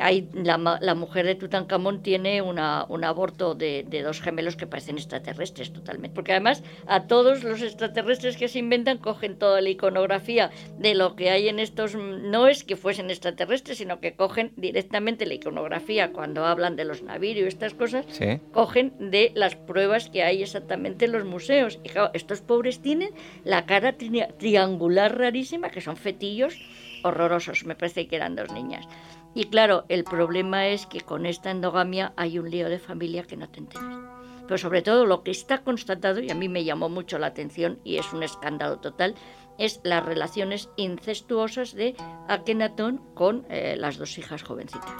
hay, 0.00 0.28
la, 0.32 0.78
la, 0.80 0.94
mujer 0.94 1.26
de 1.26 1.34
Tutankamón 1.34 2.02
tiene 2.02 2.42
una, 2.42 2.86
un 2.88 3.04
aborto 3.04 3.54
de, 3.54 3.84
de, 3.86 4.02
dos 4.02 4.20
gemelos 4.20 4.56
que 4.56 4.66
parecen 4.66 4.96
extraterrestres 4.96 5.72
totalmente. 5.72 6.14
Porque 6.14 6.32
además 6.32 6.62
a 6.86 7.06
todos 7.06 7.44
los 7.44 7.62
extraterrestres 7.62 8.36
que 8.36 8.48
se 8.48 8.58
inventan 8.58 8.98
cogen 8.98 9.38
toda 9.38 9.60
la 9.60 9.68
iconografía 9.68 10.50
de 10.78 10.94
lo 10.94 11.16
que 11.16 11.30
hay 11.30 11.48
en 11.48 11.58
estos... 11.58 11.94
No 11.94 12.48
es 12.48 12.64
que 12.64 12.76
fuesen 12.76 13.10
extraterrestres, 13.10 13.78
sino 13.78 14.00
que 14.00 14.14
cogen 14.14 14.52
directamente 14.56 15.26
la 15.26 15.34
iconografía 15.34 16.12
cuando 16.12 16.46
hablan 16.46 16.76
de 16.76 16.84
los 16.84 17.02
navíos 17.02 17.26
y 17.26 17.40
estas 17.40 17.74
cosas, 17.74 18.06
cogen 18.52 18.92
de 18.98 19.32
las 19.34 19.56
pruebas 19.56 20.10
que 20.10 20.22
hay 20.22 20.42
exactamente 20.42 21.06
en 21.06 21.12
los 21.12 21.24
museos. 21.24 21.80
Y 21.82 21.88
claro, 21.88 22.10
estos 22.14 22.40
pobres 22.40 22.80
tienen 22.80 23.10
la 23.44 23.66
cara 23.66 23.96
tri 23.96 24.22
triangular 24.38 25.18
rarísima, 25.18 25.70
que 25.70 25.80
son 25.80 25.96
fetillos 25.96 26.54
horrorosos. 27.02 27.64
Me 27.64 27.74
parece 27.74 28.06
que 28.06 28.16
eran 28.16 28.36
dos 28.36 28.52
niñas. 28.52 28.86
Y 29.36 29.44
claro, 29.44 29.84
el 29.90 30.02
problema 30.04 30.66
es 30.68 30.86
que 30.86 31.02
con 31.02 31.26
esta 31.26 31.50
endogamia 31.50 32.14
hay 32.16 32.38
un 32.38 32.50
lío 32.50 32.70
de 32.70 32.78
familia 32.78 33.22
que 33.22 33.36
no 33.36 33.50
te 33.50 33.58
enteras. 33.60 33.84
Pero 34.46 34.56
sobre 34.56 34.80
todo 34.80 35.04
lo 35.04 35.22
que 35.22 35.30
está 35.30 35.58
constatado, 35.58 36.20
y 36.20 36.30
a 36.30 36.34
mí 36.34 36.48
me 36.48 36.64
llamó 36.64 36.88
mucho 36.88 37.18
la 37.18 37.26
atención 37.26 37.78
y 37.84 37.98
es 37.98 38.14
un 38.14 38.22
escándalo 38.22 38.78
total, 38.78 39.14
es 39.58 39.80
las 39.84 40.02
relaciones 40.06 40.70
incestuosas 40.76 41.74
de 41.74 41.96
Akenatón 42.28 43.02
con 43.12 43.44
eh, 43.50 43.76
las 43.76 43.98
dos 43.98 44.16
hijas 44.16 44.42
jovencitas. 44.42 44.90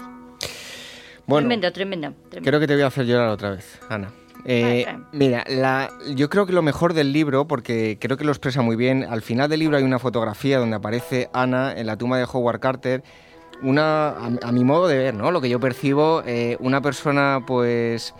Bueno, 1.25 1.47
tremendo, 1.47 1.73
tremendo, 1.73 2.13
Creo 2.29 2.59
que 2.59 2.67
te 2.67 2.75
voy 2.75 2.83
a 2.83 2.87
hacer 2.87 3.07
llorar 3.07 3.29
otra 3.29 3.49
vez, 3.49 3.79
Ana. 3.89 4.11
Eh, 4.45 4.85
mira, 5.13 5.45
la, 5.49 5.89
yo 6.15 6.29
creo 6.29 6.45
que 6.45 6.53
lo 6.53 6.61
mejor 6.61 6.93
del 6.93 7.11
libro, 7.11 7.47
porque 7.47 7.97
creo 7.99 8.17
que 8.17 8.23
lo 8.23 8.31
expresa 8.31 8.61
muy 8.61 8.75
bien, 8.75 9.03
al 9.03 9.23
final 9.23 9.49
del 9.49 9.61
libro 9.61 9.77
hay 9.77 9.83
una 9.83 9.97
fotografía 9.97 10.59
donde 10.59 10.75
aparece 10.75 11.27
Ana 11.33 11.73
en 11.75 11.87
la 11.87 11.97
tumba 11.97 12.19
de 12.19 12.27
Howard 12.31 12.59
Carter 12.59 13.03
una, 13.61 14.09
a, 14.09 14.51
mi 14.51 14.63
modo 14.63 14.87
de 14.87 14.97
ver, 14.97 15.13
¿no? 15.13 15.31
Lo 15.31 15.41
que 15.41 15.49
yo 15.49 15.59
percibo, 15.59 16.23
eh, 16.25 16.57
una 16.59 16.81
persona 16.81 17.43
pues 17.45 18.13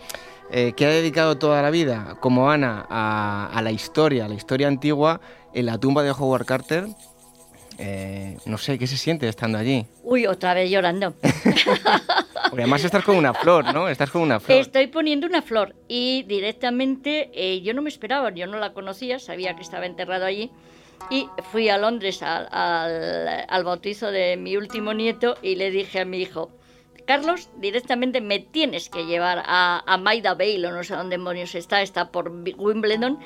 eh, 0.50 0.72
que 0.76 0.86
ha 0.86 0.90
dedicado 0.90 1.38
toda 1.38 1.62
la 1.62 1.70
vida, 1.70 2.16
como 2.20 2.50
Ana, 2.50 2.86
a, 2.88 3.60
la 3.62 3.70
historia, 3.70 4.24
a 4.24 4.28
la 4.28 4.34
historia 4.34 4.68
antigua, 4.68 5.20
en 5.54 5.66
la 5.66 5.78
tumba 5.78 6.02
de 6.02 6.10
Howard 6.10 6.46
Carter. 6.46 6.86
Eh, 7.80 8.36
no 8.44 8.58
sé, 8.58 8.76
¿qué 8.78 8.88
se 8.88 8.96
siente 8.96 9.28
estando 9.28 9.56
allí? 9.56 9.86
Uy, 10.02 10.26
otra 10.26 10.54
vez 10.54 10.68
llorando. 10.68 11.14
Porque 12.50 12.62
además 12.62 12.82
estás 12.82 13.04
con 13.04 13.16
una 13.16 13.34
flor, 13.34 13.72
¿no? 13.72 13.88
Estás 13.88 14.10
con 14.10 14.22
una 14.22 14.40
flor. 14.40 14.58
Estoy 14.58 14.88
poniendo 14.88 15.26
una 15.26 15.42
flor 15.42 15.76
y 15.86 16.24
directamente 16.24 17.60
yo 17.62 17.74
no 17.74 17.82
me 17.82 17.88
esperaba, 17.88 18.30
yo 18.30 18.46
no 18.46 18.58
la 18.58 18.72
conocía, 18.72 19.18
sabía 19.18 19.54
que 19.54 19.62
estaba 19.62 19.86
enterrado 19.86 20.24
allí 20.24 20.50
y 21.10 21.28
fui 21.50 21.68
a 21.68 21.78
Londres 21.78 22.22
al, 22.22 22.48
al, 22.50 23.64
bautizo 23.64 24.10
de 24.10 24.36
mi 24.36 24.56
último 24.56 24.92
nieto 24.94 25.36
y 25.42 25.56
le 25.56 25.70
dije 25.70 26.00
a 26.00 26.04
mi 26.04 26.18
hijo, 26.18 26.50
Carlos, 27.06 27.48
directamente 27.56 28.20
me 28.20 28.38
tienes 28.38 28.90
que 28.90 29.06
llevar 29.06 29.42
a, 29.46 29.82
a 29.86 29.96
Maida 29.96 30.34
Vale 30.34 30.66
o 30.66 30.72
no 30.72 30.84
sé 30.84 30.94
dónde 30.94 31.16
demonios 31.16 31.54
está, 31.54 31.80
está 31.80 32.10
por 32.10 32.30
Wimbledon, 32.30 33.18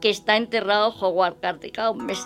que 0.00 0.10
está 0.10 0.36
enterrado 0.36 0.94
Howard 0.98 1.40
Carter. 1.40 1.72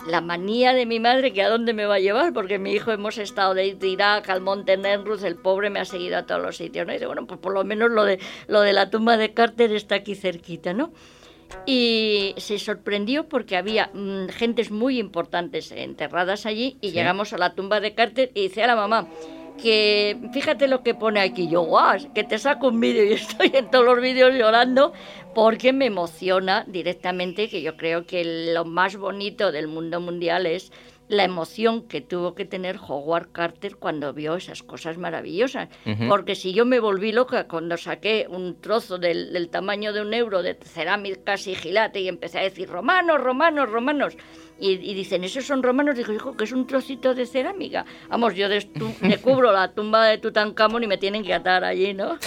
la 0.07 0.21
manía 0.21 0.73
de 0.73 0.85
mi 0.85 0.99
madre 0.99 1.33
que 1.33 1.43
a 1.43 1.49
dónde 1.49 1.73
me 1.73 1.85
va 1.85 1.95
a 1.95 1.99
llevar, 1.99 2.33
porque 2.33 2.57
mi 2.57 2.71
hijo 2.73 2.91
hemos 2.91 3.17
estado 3.17 3.53
de 3.53 3.77
Irak 3.81 4.29
al 4.29 4.41
Monte 4.41 4.77
Nenruz, 4.77 5.23
el 5.23 5.35
pobre 5.35 5.69
me 5.69 5.79
ha 5.79 5.85
seguido 5.85 6.17
a 6.17 6.25
todos 6.25 6.41
los 6.41 6.57
sitios, 6.57 6.87
¿no? 6.87 6.93
Y 6.93 6.95
dice, 6.95 7.05
bueno, 7.05 7.27
pues 7.27 7.39
por 7.39 7.53
lo 7.53 7.63
menos 7.63 7.91
lo 7.91 8.03
de, 8.05 8.19
lo 8.47 8.61
de 8.61 8.73
la 8.73 8.89
tumba 8.89 9.17
de 9.17 9.33
Carter 9.33 9.71
está 9.73 9.95
aquí 9.95 10.15
cerquita, 10.15 10.73
¿no? 10.73 10.91
Y 11.65 12.33
se 12.37 12.59
sorprendió 12.59 13.27
porque 13.27 13.57
había 13.57 13.89
mm, 13.93 14.27
gentes 14.29 14.71
muy 14.71 14.99
importantes 14.99 15.71
enterradas 15.71 16.45
allí 16.45 16.77
y 16.81 16.91
llegamos 16.91 17.33
a 17.33 17.37
la 17.37 17.53
tumba 17.53 17.79
de 17.79 17.93
Carter 17.93 18.31
y 18.33 18.43
dice 18.43 18.63
a 18.63 18.67
la 18.67 18.75
mamá 18.75 19.07
que 19.61 20.17
fíjate 20.33 20.67
lo 20.67 20.83
que 20.83 20.93
pone 20.93 21.21
aquí 21.21 21.47
yo 21.47 21.61
guau 21.61 22.13
que 22.13 22.23
te 22.23 22.37
saco 22.37 22.67
un 22.67 22.79
vídeo 22.79 23.03
y 23.09 23.13
estoy 23.13 23.51
en 23.53 23.69
todos 23.71 23.85
los 23.85 24.01
vídeos 24.01 24.33
llorando 24.33 24.93
porque 25.33 25.73
me 25.73 25.85
emociona 25.85 26.65
directamente 26.67 27.49
que 27.49 27.61
yo 27.61 27.75
creo 27.77 28.05
que 28.05 28.51
lo 28.53 28.65
más 28.65 28.97
bonito 28.97 29.51
del 29.51 29.67
mundo 29.67 29.99
mundial 29.99 30.45
es 30.45 30.71
la 31.07 31.23
emoción 31.23 31.87
que 31.87 32.01
tuvo 32.01 32.35
que 32.35 32.45
tener 32.45 32.77
Howard 32.77 33.31
Carter 33.31 33.75
cuando 33.77 34.13
vio 34.13 34.35
esas 34.35 34.63
cosas 34.63 34.97
maravillosas. 34.97 35.69
Porque 36.09 36.35
si 36.35 36.53
yo 36.53 36.65
me 36.65 36.79
volví 36.79 37.11
loca 37.11 37.47
cuando 37.47 37.77
saqué 37.77 38.25
un 38.29 38.59
trozo 38.59 38.97
del, 38.97 39.31
del 39.33 39.49
tamaño 39.49 39.93
de 39.93 40.01
un 40.01 40.13
euro 40.13 40.41
de 40.41 40.55
cerámica 40.55 41.37
sigilate 41.37 42.01
y 42.01 42.07
empecé 42.07 42.39
a 42.39 42.43
decir 42.43 42.69
romanos, 42.69 43.21
romanos, 43.21 43.69
romanos, 43.69 44.17
y, 44.57 44.93
dicen, 44.93 45.23
¿esos 45.25 45.45
son 45.45 45.61
romanos? 45.61 45.97
Dijo, 45.97 46.13
hijo, 46.13 46.37
que 46.37 46.45
es 46.45 46.53
un 46.53 46.65
trocito 46.65 47.13
de 47.13 47.25
cerámica. 47.25 47.85
Vamos, 48.09 48.35
yo 48.35 48.47
me 49.01 49.17
cubro 49.17 49.51
la 49.51 49.73
tumba 49.73 50.05
de 50.05 50.17
Tutankamón 50.17 50.83
y 50.83 50.87
me 50.87 50.97
tienen 50.97 51.23
que 51.23 51.33
atar 51.33 51.63
allí, 51.63 51.93
¿no? 51.93 52.17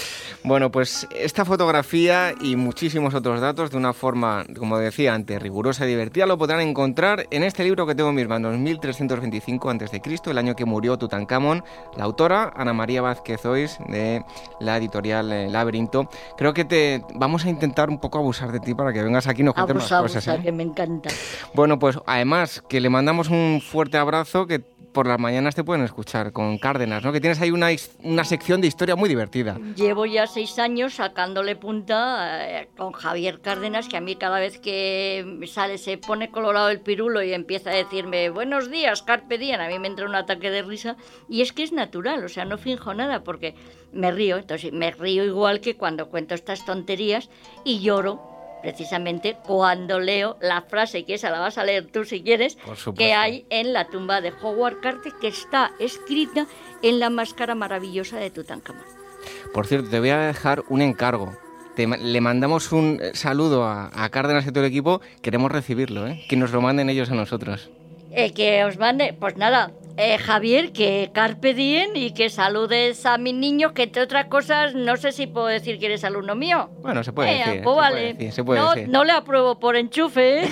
Bueno, 0.45 0.71
pues 0.71 1.09
esta 1.17 1.45
fotografía 1.45 2.35
y 2.41 2.57
muchísimos 2.57 3.15
otros 3.15 3.41
datos 3.41 3.71
de 3.71 3.77
una 3.77 3.93
forma, 3.93 4.45
como 4.57 4.79
decía 4.79 5.15
antes, 5.15 5.41
rigurosa 5.41 5.87
y 5.87 5.89
divertida, 5.89 6.27
lo 6.27 6.39
podrán 6.39 6.61
encontrar 6.61 7.27
en 7.31 7.43
este 7.43 7.65
libro 7.65 7.87
que 7.87 7.95
tengo 7.95 8.11
en 8.11 8.17
mis 8.17 8.29
manos, 8.29 8.57
1325 8.71 9.71
a.C., 9.71 10.03
el 10.27 10.39
año 10.39 10.57
que 10.57 10.65
murió 10.65 10.99
Tutankamón, 10.99 11.65
la 11.97 12.05
autora 12.05 12.53
Ana 12.57 12.73
María 12.73 13.03
Vázquez 13.03 13.45
Ois, 13.47 13.79
de 13.89 14.25
la 14.61 14.77
editorial 14.77 15.33
eh, 15.33 15.49
Laberinto. 15.49 16.09
Creo 16.37 16.53
que 16.53 16.65
te 16.65 17.03
vamos 17.15 17.45
a 17.45 17.51
intentar 17.51 17.91
un 17.91 17.99
poco 17.99 18.19
abusar 18.19 18.53
de 18.53 18.61
ti 18.61 18.75
para 18.75 18.93
que 18.93 19.03
vengas 19.03 19.27
aquí 19.27 19.43
y 19.43 19.45
nos 19.45 19.55
cuentes 19.55 19.77
más 19.77 19.89
cosas. 19.89 20.27
¿eh? 20.29 20.41
que 20.43 20.53
me 20.53 20.63
encanta. 20.63 21.11
Bueno, 21.55 21.79
pues 21.79 21.99
Además, 22.07 22.63
que 22.69 22.81
le 22.81 22.91
mandamos 22.91 23.29
un 23.29 23.61
fuerte 23.61 23.99
abrazo 23.99 24.47
que 24.47 24.61
por 24.93 25.07
las 25.07 25.21
mañanas 25.21 25.55
te 25.55 25.63
pueden 25.63 25.85
escuchar 25.85 26.33
con 26.33 26.59
Cárdenas, 26.59 27.05
¿no? 27.05 27.13
Que 27.13 27.21
tienes 27.21 27.41
ahí 27.41 27.51
una, 27.51 27.69
una 28.03 28.25
sección 28.25 28.61
de 28.61 28.67
historia 28.67 28.97
muy 28.97 29.09
divertida. 29.09 29.57
Llevo 29.77 30.07
ya 30.07 30.27
seis 30.27 30.59
años 30.59 30.95
sacándole 30.95 31.55
punta 31.55 32.49
eh, 32.49 32.69
con 32.77 32.93
Javier 32.93 33.41
Cárdenas, 33.41 33.89
que 33.89 33.97
a 33.97 34.01
mí 34.01 34.17
cada 34.17 34.41
vez 34.41 34.59
que 34.59 35.39
sale 35.47 35.79
se 35.79 35.99
pone 35.99 36.31
colorado 36.31 36.71
el 36.71 36.81
pirulo 36.81 37.23
y 37.23 37.33
empieza 37.33 37.71
a 37.71 37.75
decirme 37.75 38.31
buenos 38.59 38.73
días, 38.73 39.03
Carpe 39.03 39.39
Diem, 39.39 39.61
a 39.61 39.69
mí 39.69 39.79
me 39.79 39.87
entra 39.87 40.05
un 40.05 40.17
ataque 40.17 40.51
de 40.51 40.63
risa 40.63 40.97
y 41.29 41.43
es 41.43 41.53
que 41.53 41.63
es 41.63 41.71
natural, 41.71 42.25
o 42.25 42.29
sea, 42.29 42.45
no 42.45 42.59
finjo 42.59 42.93
nada 42.93 43.23
porque 43.23 43.55
me 43.93 44.11
río, 44.11 44.37
entonces 44.37 44.73
me 44.73 44.91
río 44.91 45.25
igual 45.25 45.61
que 45.61 45.77
cuando 45.77 46.09
cuento 46.09 46.35
estas 46.35 46.67
tonterías 46.67 47.31
y 47.65 47.79
lloro 47.79 48.21
precisamente 48.61 49.37
cuando 49.47 50.01
leo 50.01 50.39
la 50.41 50.63
frase, 50.63 51.05
que 51.05 51.15
esa 51.15 51.31
la 51.31 51.39
vas 51.39 51.57
a 51.57 51.63
leer 51.63 51.87
tú 51.87 52.05
si 52.05 52.25
quieres, 52.25 52.59
que 52.97 53.13
hay 53.13 53.47
en 53.49 53.73
la 53.73 53.87
tumba 53.87 54.21
de 54.21 54.33
Howard 54.43 54.81
Carter, 54.81 55.13
que 55.21 55.29
está 55.29 55.71
escrita 55.79 56.49
en 56.83 56.99
la 56.99 57.11
máscara 57.11 57.55
maravillosa 57.55 58.17
de 58.19 58.31
Tutankamón. 58.31 58.83
Por 59.55 59.69
cierto, 59.69 59.89
te 59.89 60.01
voy 60.01 60.11
a 60.11 60.19
dejar 60.19 60.65
un 60.69 60.83
encargo. 60.83 61.33
le 61.77 62.21
mandamos 62.21 62.73
un 62.73 63.01
saludo 63.13 63.65
a, 63.69 64.09
Cárdenas 64.11 64.49
y 64.49 64.51
todo 64.51 64.65
el 64.65 64.71
equipo. 64.71 65.01
Queremos 65.23 65.53
recibirlo, 65.53 66.09
¿eh? 66.09 66.25
que 66.29 66.35
nos 66.35 66.51
lo 66.51 66.61
manden 66.61 66.91
ellos 66.91 67.09
a 67.13 67.15
nosotros. 67.15 67.71
Eh, 68.11 68.33
que 68.33 68.65
os 68.65 68.79
mande, 68.79 69.13
pues 69.13 69.37
nada, 69.37 69.73
eh, 70.01 70.17
Javier, 70.17 70.71
que 70.71 71.11
carpe 71.13 71.55
diem 71.55 71.91
y 71.97 72.13
que 72.13 72.31
saludes 72.31 73.05
a 73.05 73.19
mi 73.19 73.33
niño, 73.33 73.75
que 73.75 73.83
entre 73.83 74.03
otras 74.03 74.27
cosas, 74.27 74.73
no 74.73 74.97
sé 74.97 75.11
si 75.11 75.27
puedo 75.27 75.49
decir 75.49 75.81
que 75.81 75.87
eres 75.87 76.05
alumno 76.05 76.37
mío. 76.37 76.71
Bueno, 76.83 77.03
se 77.03 77.13
puede 77.13 77.37
decir. 77.37 77.63
Pues 77.65 77.77
vale. 77.77 78.17
no, 78.47 78.75
no, 78.87 79.05
le 79.05 79.11
apruebo 79.11 79.59
por 79.59 79.75
enchufe. 79.75 80.45
¿eh? 80.45 80.49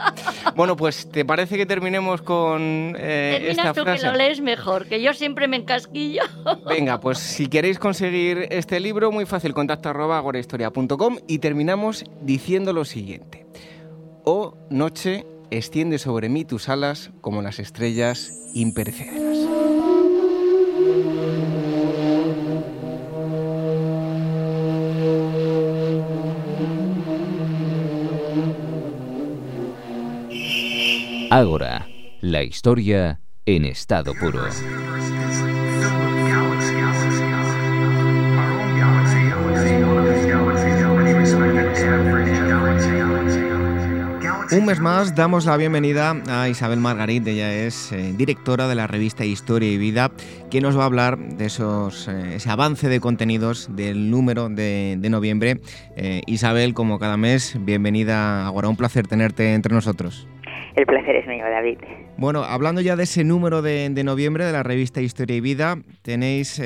bueno, 0.56 0.76
pues, 0.76 1.10
¿te 1.10 1.26
parece 1.26 1.58
que 1.58 1.66
terminemos 1.66 2.22
con 2.22 2.96
eh, 2.98 3.48
esta 3.50 3.74
tú 3.74 3.82
frase? 3.82 4.00
que 4.00 4.10
lo 4.10 4.16
lees 4.16 4.40
mejor, 4.40 4.86
que 4.86 5.02
yo 5.02 5.12
siempre 5.12 5.46
me 5.46 5.58
encasquillo. 5.58 6.22
Venga, 6.66 6.98
pues 6.98 7.18
si 7.18 7.48
queréis 7.48 7.78
conseguir 7.78 8.48
este 8.50 8.80
libro, 8.80 9.12
muy 9.12 9.26
fácil, 9.26 9.52
contacto 9.52 9.90
arroba 9.90 10.16
agorahistoria.com 10.16 11.18
y 11.28 11.38
terminamos 11.40 12.02
diciendo 12.22 12.72
lo 12.72 12.86
siguiente. 12.86 13.44
O 14.24 14.56
noche 14.70 15.26
extiende 15.50 15.98
sobre 15.98 16.28
mí 16.28 16.44
tus 16.44 16.68
alas 16.68 17.10
como 17.20 17.42
las 17.42 17.58
estrellas 17.58 18.32
imperecederas. 18.54 19.36
Ágora, 31.30 31.86
la 32.20 32.42
historia 32.42 33.20
en 33.44 33.64
estado 33.64 34.14
puro. 34.14 34.44
Un 44.56 44.64
mes 44.64 44.80
más 44.80 45.14
damos 45.14 45.44
la 45.44 45.58
bienvenida 45.58 46.16
a 46.28 46.48
Isabel 46.48 46.80
Margarit, 46.80 47.26
ella 47.26 47.52
es 47.52 47.92
eh, 47.92 48.14
directora 48.16 48.68
de 48.68 48.74
la 48.74 48.86
revista 48.86 49.26
Historia 49.26 49.70
y 49.70 49.76
Vida, 49.76 50.10
que 50.50 50.62
nos 50.62 50.78
va 50.78 50.84
a 50.84 50.86
hablar 50.86 51.18
de 51.18 51.44
esos, 51.44 52.08
eh, 52.08 52.36
ese 52.36 52.48
avance 52.48 52.88
de 52.88 52.98
contenidos 52.98 53.68
del 53.70 54.10
número 54.10 54.48
de, 54.48 54.96
noviembre. 55.10 55.60
Eh, 55.94 56.22
Isabel, 56.26 56.72
como 56.72 56.98
cada 56.98 57.18
mes, 57.18 57.58
bienvenida. 57.60 58.46
Ahora 58.46 58.70
un 58.70 58.76
placer 58.76 59.06
tenerte 59.06 59.52
entre 59.52 59.74
nosotros. 59.74 60.26
El 60.76 60.86
placer 60.86 61.16
es 61.16 61.26
mío, 61.26 61.44
David. 61.44 61.78
Bueno, 62.18 62.44
hablando 62.44 62.80
ya 62.80 62.96
de 62.96 63.04
ese 63.04 63.24
número 63.24 63.62
de, 63.62 63.90
noviembre 64.04 64.44
de 64.44 64.52
la 64.52 64.62
revista 64.62 65.00
Historia 65.00 65.36
y 65.36 65.40
Vida, 65.40 65.76
tenéis 66.02 66.62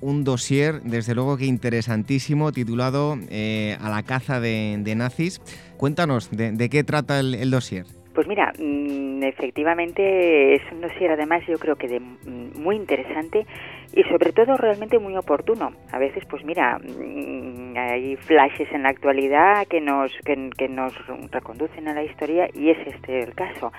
un 0.00 0.24
dossier, 0.24 0.80
desde 0.82 1.14
luego 1.14 1.36
que 1.36 1.44
interesantísimo, 1.44 2.52
titulado 2.52 3.12
A 3.12 3.90
la 3.90 4.02
caza 4.06 4.40
de 4.40 4.94
nazis. 4.96 5.40
Cuéntanos, 5.80 6.28
¿de, 6.30 6.68
qué 6.68 6.84
trata 6.84 7.20
el, 7.20 7.50
dossier? 7.50 7.86
Pues 8.12 8.28
mira, 8.28 8.52
mm, 8.58 9.22
efectivamente 9.22 10.56
es 10.56 10.62
un 10.70 10.82
dossier 10.82 11.10
además 11.10 11.42
yo 11.48 11.58
creo 11.58 11.76
que 11.76 11.88
de, 11.88 12.00
mm, 12.00 12.60
muy 12.60 12.76
interesante 12.76 13.46
y 13.92 14.02
sobre 14.04 14.32
todo 14.32 14.56
realmente 14.56 14.98
muy 14.98 15.16
oportuno. 15.16 15.72
A 15.92 15.98
veces 15.98 16.24
pues 16.28 16.44
mira, 16.44 16.78
mm, 16.78 17.76
hay 17.76 18.16
flashes 18.16 18.70
en 18.72 18.82
la 18.82 18.90
actualidad 18.90 19.66
que 19.68 19.80
nos, 19.80 20.12
que, 20.24 20.68
nos 20.68 20.94
reconducen 21.30 21.88
a 21.88 21.94
la 21.94 22.02
historia 22.02 22.48
y 22.54 22.70
es 22.70 22.78
este 22.86 23.22
el 23.22 23.34
caso. 23.34 23.72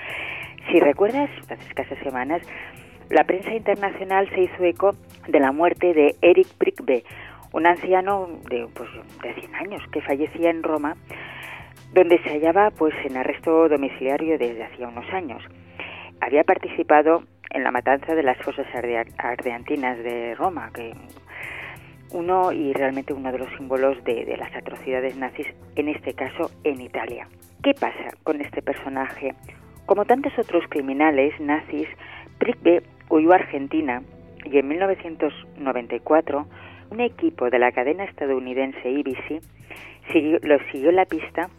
Si 0.72 0.80
recuerdas, 0.80 1.30
hace 1.50 1.68
escasas 1.68 2.00
semanas, 2.00 2.42
la 3.10 3.24
prensa 3.24 3.54
internacional 3.54 4.30
se 4.30 4.42
hizo 4.42 4.64
eco 4.64 4.96
de 5.28 5.40
la 5.40 5.52
muerte 5.52 5.94
de 5.94 6.16
Eric 6.22 6.48
Prickbe, 6.58 7.04
un 7.54 7.66
anciano 7.66 8.28
de, 8.50 8.68
pues, 8.74 8.90
de 9.24 9.34
100 9.34 9.56
años 9.56 9.82
que 9.92 10.02
fallecía 10.02 10.50
en 10.50 10.64
Roma 10.64 10.96
donde 11.94 12.22
se 12.24 12.30
hallaba 12.30 12.72
pues 12.72 12.94
en 13.04 13.18
arresto 13.18 13.68
domiciliario 13.68 14.38
desde 14.38 14.64
hacía 14.64 14.88
unos 14.88 15.06
años. 15.14 15.44
Había 16.22 16.44
participado 16.44 17.24
en 17.54 17.64
la 17.64 17.72
matanza 17.72 18.16
de 18.16 18.24
las 18.24 18.38
fosas 18.40 18.68
ardeantinas 19.18 19.98
de 20.00 20.36
Roma, 20.36 20.72
que 20.74 20.94
uno 22.12 22.52
y 22.52 22.74
realmente 22.74 23.14
uno 23.14 23.32
de 23.32 23.40
los 23.40 23.50
símbolos 23.58 24.04
de, 24.04 24.36
las 24.38 24.54
atrocidades 24.56 25.16
nazis, 25.16 25.48
en 25.76 25.90
este 25.90 26.14
caso 26.14 26.52
en 26.64 26.82
Italia. 26.82 27.28
¿Qué 27.64 27.74
pasa 27.74 28.16
con 28.24 28.42
este 28.42 28.62
personaje? 28.62 29.34
Como 29.86 30.06
tantos 30.06 30.34
otros 30.38 30.64
criminales 30.70 31.40
nazis, 31.40 31.88
Prickbe 32.38 32.84
huyó 33.10 33.32
a 33.34 33.36
Argentina 33.36 34.02
y 34.46 34.58
en 34.58 34.68
1994 34.68 36.48
un 36.90 37.00
equipo 37.00 37.50
de 37.50 37.60
la 37.60 37.72
cadena 37.72 38.04
estadounidense 38.04 38.90
IBC 38.90 39.42
lo 40.44 40.58
siguió 40.72 40.92
la 40.92 41.06
pista 41.06 41.50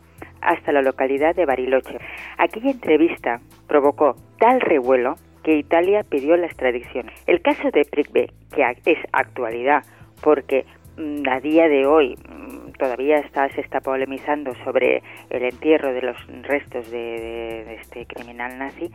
hasta 0.40 0.72
la 0.72 0.82
localidad 0.82 1.34
de 1.34 1.47
Bariloche. 1.47 1.99
Aquella 2.36 2.70
entrevista 2.70 3.40
provocó 3.66 4.16
tal 4.38 4.61
revuelo 4.61 5.14
que 5.43 5.57
Italia 5.57 6.05
pidió 6.09 6.36
la 6.36 6.47
extradición. 6.47 7.11
El 7.26 7.43
caso 7.43 7.70
de 7.70 7.84
Prickbe, 7.84 8.30
que 8.55 8.64
es 8.84 8.99
actualidad 9.12 9.84
porque 10.22 10.64
mm, 10.97 11.28
a 11.28 11.40
día 11.40 11.68
de 11.68 11.86
hoy 11.86 12.16
mm, 12.16 12.72
todavía 12.78 13.18
está, 13.18 13.49
se 13.51 13.61
está 13.61 13.80
polemizando 13.80 14.55
sobre 14.64 15.03
el 15.30 15.43
entierro 15.43 15.93
de 15.93 16.03
los 16.03 16.16
restos 16.43 16.90
de, 16.90 17.74
este 17.74 18.07
criminal 18.07 18.59
nazi, 18.59 18.90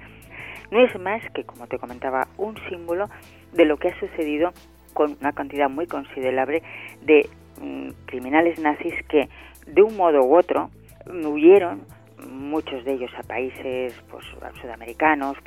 no 0.71 0.83
es 0.83 0.99
más 0.99 1.21
que, 1.33 1.43
como 1.43 1.67
te 1.67 1.77
comentaba, 1.77 2.27
un 2.37 2.55
símbolo 2.69 3.09
de 3.53 3.65
lo 3.65 3.77
que 3.77 3.89
ha 3.89 3.99
sucedido 3.99 4.51
con 4.93 5.17
una 5.21 5.31
cantidad 5.31 5.69
muy 5.69 5.87
considerable 5.87 6.63
de 7.01 7.29
mm, 7.61 7.89
criminales 8.05 8.59
nazis 8.59 8.95
que, 9.07 9.29
de 9.67 9.81
un 9.81 9.95
modo 9.95 10.23
u 10.23 10.35
otro, 10.35 10.69
huyeron 11.07 11.81
muchos 12.29 12.83
de 12.83 12.93
ellos 12.93 13.11
a 13.17 13.23
países 13.23 13.93
pues, 14.09 14.25
sudamericanos 14.61 15.37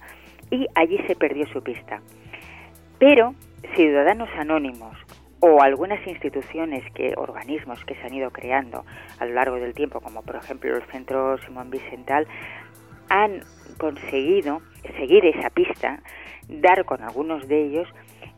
y 0.51 0.67
allí 0.75 0.99
se 1.07 1.17
perdió 1.17 1.47
su 1.47 1.63
pista. 1.63 2.01
Pero 2.99 3.35
ciudadanos 3.75 4.29
anónimos 4.37 4.97
o 5.41 5.63
algunas 5.63 6.07
instituciones 6.07 6.85
que 6.93 7.15
organismos 7.17 7.83
que 7.85 7.95
se 7.95 8.03
han 8.03 8.15
ido 8.15 8.31
creando 8.31 8.85
a 9.19 9.25
lo 9.25 9.35
largo 9.35 9.57
del 9.57 9.75
tiempo, 9.75 10.01
como 10.01 10.23
por 10.23 10.37
ejemplo 10.37 10.77
el 10.77 10.83
Centro 10.91 11.39
Simón 11.39 11.71
Vicental, 11.71 12.27
han 13.09 13.43
conseguido 13.79 14.61
seguir 14.99 15.25
esa 15.27 15.51
pista, 15.51 16.01
dar 16.49 16.85
con 16.85 17.03
algunos 17.03 17.49
de 17.49 17.65
ellos 17.65 17.89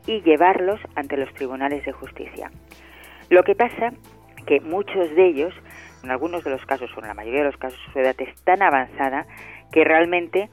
y 0.06 0.20
llevarlos 0.22 0.80
ante 0.94 1.16
los 1.16 1.32
tribunales 1.34 1.84
de 1.84 1.92
justicia. 1.92 2.50
Lo 3.30 3.42
que 3.42 3.54
pasa 3.54 3.92
que 4.46 4.60
muchos 4.60 5.14
de 5.14 5.26
ellos 5.26 5.54
en 6.02 6.10
algunos 6.10 6.44
de 6.44 6.50
los 6.50 6.64
casos, 6.66 6.90
o 6.96 7.00
en 7.00 7.08
la 7.08 7.14
mayoría 7.14 7.40
de 7.40 7.46
los 7.46 7.56
casos, 7.56 7.78
su 7.92 7.98
edad 7.98 8.16
es 8.18 8.34
tan 8.42 8.62
avanzada 8.62 9.26
que 9.70 9.84
realmente 9.84 10.50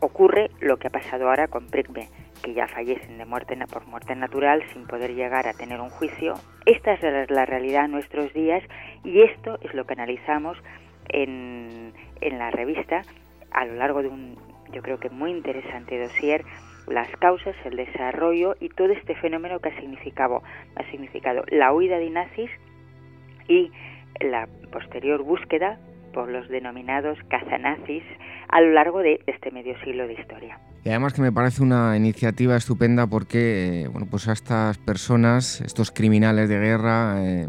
ocurre 0.00 0.50
lo 0.60 0.78
que 0.78 0.88
ha 0.88 0.90
pasado 0.90 1.28
ahora 1.28 1.48
con 1.48 1.66
Prickbe, 1.66 2.08
que 2.42 2.54
ya 2.54 2.66
fallecen 2.66 3.18
de 3.18 3.24
muerte 3.24 3.56
por 3.66 3.86
muerte 3.86 4.14
natural 4.16 4.62
sin 4.72 4.86
poder 4.86 5.14
llegar 5.14 5.46
a 5.46 5.52
tener 5.52 5.80
un 5.80 5.90
juicio. 5.90 6.34
Esta 6.66 6.94
es 6.94 7.30
la 7.30 7.46
realidad 7.46 7.84
en 7.84 7.92
nuestros 7.92 8.32
días 8.32 8.62
y 9.04 9.22
esto 9.22 9.58
es 9.62 9.74
lo 9.74 9.86
que 9.86 9.94
analizamos 9.94 10.56
en, 11.08 11.92
en 12.20 12.38
la 12.38 12.50
revista 12.50 13.02
a 13.50 13.64
lo 13.64 13.74
largo 13.74 14.02
de 14.02 14.08
un, 14.08 14.36
yo 14.72 14.82
creo 14.82 14.98
que 14.98 15.10
muy 15.10 15.30
interesante 15.30 16.00
dossier, 16.00 16.44
las 16.86 17.10
causas, 17.16 17.54
el 17.64 17.76
desarrollo 17.76 18.56
y 18.60 18.68
todo 18.68 18.92
este 18.92 19.14
fenómeno 19.14 19.60
que 19.60 19.68
ha 19.68 19.80
significado, 19.80 20.42
ha 20.76 20.90
significado 20.90 21.44
la 21.48 21.72
huida 21.72 21.98
de 21.98 22.10
nazis 22.10 22.50
y 23.48 23.70
la 24.20 24.48
posterior 24.72 25.22
búsqueda 25.22 25.78
por 26.12 26.28
los 26.28 26.48
denominados 26.48 27.18
cazanazis 27.28 28.02
a 28.48 28.60
lo 28.60 28.72
largo 28.72 29.00
de 29.00 29.20
este 29.26 29.50
medio 29.50 29.74
siglo 29.84 30.06
de 30.06 30.14
historia. 30.14 30.58
Y 30.84 30.88
además 30.88 31.12
que 31.12 31.22
me 31.22 31.32
parece 31.32 31.62
una 31.62 31.96
iniciativa 31.96 32.56
estupenda 32.56 33.06
porque, 33.06 33.82
eh, 33.82 33.88
bueno, 33.88 34.06
pues 34.10 34.28
a 34.28 34.32
estas 34.32 34.78
personas, 34.78 35.60
estos 35.60 35.90
criminales 35.90 36.48
de 36.48 36.58
guerra, 36.58 37.16
eh, 37.18 37.48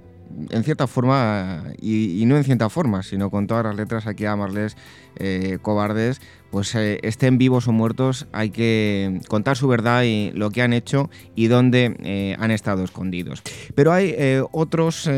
en 0.50 0.64
cierta 0.64 0.88
forma, 0.88 1.64
y, 1.82 2.24
no 2.26 2.38
en 2.38 2.44
cierta 2.44 2.70
forma, 2.70 3.04
sino 3.04 3.30
con 3.30 3.48
todas 3.48 3.64
las 3.66 3.76
letras 3.76 4.08
hay 4.08 4.16
que 4.16 4.24
llamarles 4.24 4.76
eh, 5.18 5.58
cobardes, 5.62 6.22
pues 6.52 6.74
eh, 6.76 7.00
estén 7.04 7.38
vivos 7.38 7.68
o 7.68 7.72
muertos, 7.72 8.28
hay 8.32 8.50
que 8.50 9.22
contar 9.28 9.58
su 9.58 9.68
verdad 9.68 10.04
y 10.04 10.32
lo 10.32 10.52
que 10.52 10.62
han 10.62 10.74
hecho 10.74 11.10
y 11.36 11.48
dónde 11.48 11.96
eh, 12.04 12.36
han 12.40 12.52
estado 12.52 12.84
escondidos. 12.84 13.42
Pero 13.76 13.94
hay 13.94 14.16
otros 14.52 15.10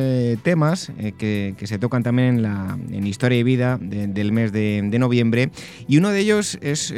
temas 0.43 0.91
que, 1.17 1.55
se 1.63 1.79
tocan 1.79 2.03
también 2.03 2.37
en 2.37 2.41
la 2.43 2.77
Historia 3.07 3.37
y 3.37 3.43
Vida 3.43 3.77
del 3.79 4.31
mes 4.31 4.51
de, 4.51 4.81
noviembre 4.99 5.51
y 5.87 5.97
uno 5.97 6.09
de 6.09 6.19
ellos 6.19 6.57
es 6.61 6.93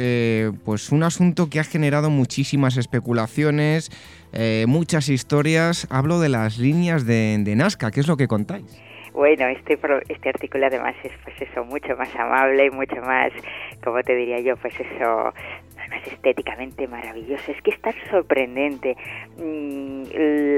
pues 0.64 0.92
un 0.92 1.02
asunto 1.02 1.48
que 1.48 1.60
ha 1.60 1.64
generado 1.64 2.10
muchísimas 2.10 2.76
especulaciones, 2.76 3.90
muchas 4.66 5.08
historias. 5.08 5.86
Hablo 5.90 6.20
de 6.20 6.28
las 6.28 6.58
líneas 6.58 7.06
de, 7.06 7.36
de 7.40 7.56
Nazca, 7.56 7.90
¿qué 7.90 8.00
es 8.00 8.08
lo 8.08 8.16
que 8.16 8.28
contáis? 8.28 8.64
Bueno, 9.16 9.46
este, 9.48 9.78
este 10.10 10.28
artículo 10.28 10.66
además 10.66 10.94
es 11.02 11.12
pues 11.24 11.40
eso, 11.40 11.64
mucho 11.64 11.96
más 11.96 12.14
amable, 12.16 12.70
mucho 12.70 12.96
más, 12.96 13.32
como 13.82 14.02
te 14.02 14.14
diría 14.14 14.40
yo, 14.40 14.58
pues 14.58 14.74
eso, 14.78 15.32
estéticamente 16.06 16.86
maravilloso, 16.86 17.50
es 17.50 17.62
que 17.62 17.70
es 17.70 17.80
tan 17.80 17.94
sorprendente 18.10 18.96
mm, 19.36 20.02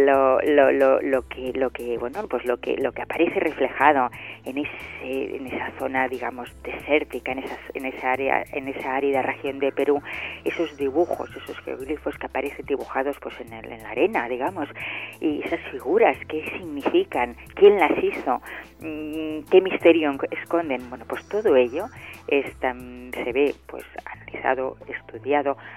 lo, 0.07 0.41
lo, 0.41 0.73
lo, 0.73 1.01
lo, 1.01 1.29
que 1.29 1.53
lo 1.55 1.71
que 1.71 1.99
bueno 1.99 2.27
pues 2.29 2.45
lo 2.45 2.59
que 2.59 2.77
lo 2.77 2.93
que 2.93 3.03
aparece 3.03 3.41
reflejado 3.41 4.11
en 4.45 4.59
ese 4.59 5.37
en 5.37 5.47
esa 5.47 5.71
zona 5.79 6.09
digamos 6.09 6.51
desértica 6.63 7.33
en 7.33 7.41
esa 7.41 7.59
en 7.75 7.87
esa 7.87 8.13
área 8.13 8.45
en 8.53 8.69
esa 8.69 8.97
árida 8.97 9.23
región 9.23 9.59
de 9.59 9.73
Perú 9.73 10.03
esos 10.45 10.77
dibujos 10.77 11.31
esos 11.37 11.59
geoglifos 11.61 12.17
que 12.19 12.27
aparecen 12.27 12.67
dibujados 12.67 13.17
pues 13.21 13.35
en, 13.41 13.53
el, 13.53 13.73
en 13.73 13.83
la 13.83 13.91
arena 13.91 14.29
digamos 14.29 14.69
y 15.21 15.43
esas 15.43 15.61
figuras 15.71 16.17
qué 16.29 16.45
significan 16.57 17.37
quién 17.55 17.79
las 17.79 17.93
hizo 18.03 18.41
mm, 18.81 19.41
qué 19.51 19.61
misterio 19.61 20.13
esconden 20.31 20.89
bueno 20.91 21.05
pues 21.07 21.27
todo 21.29 21.57
ello 21.57 21.87
está, 22.29 22.75
se 22.75 23.33
ve 23.33 23.55
pues 23.67 23.85
analizado, 24.05 24.77
estudiado. 24.87 25.18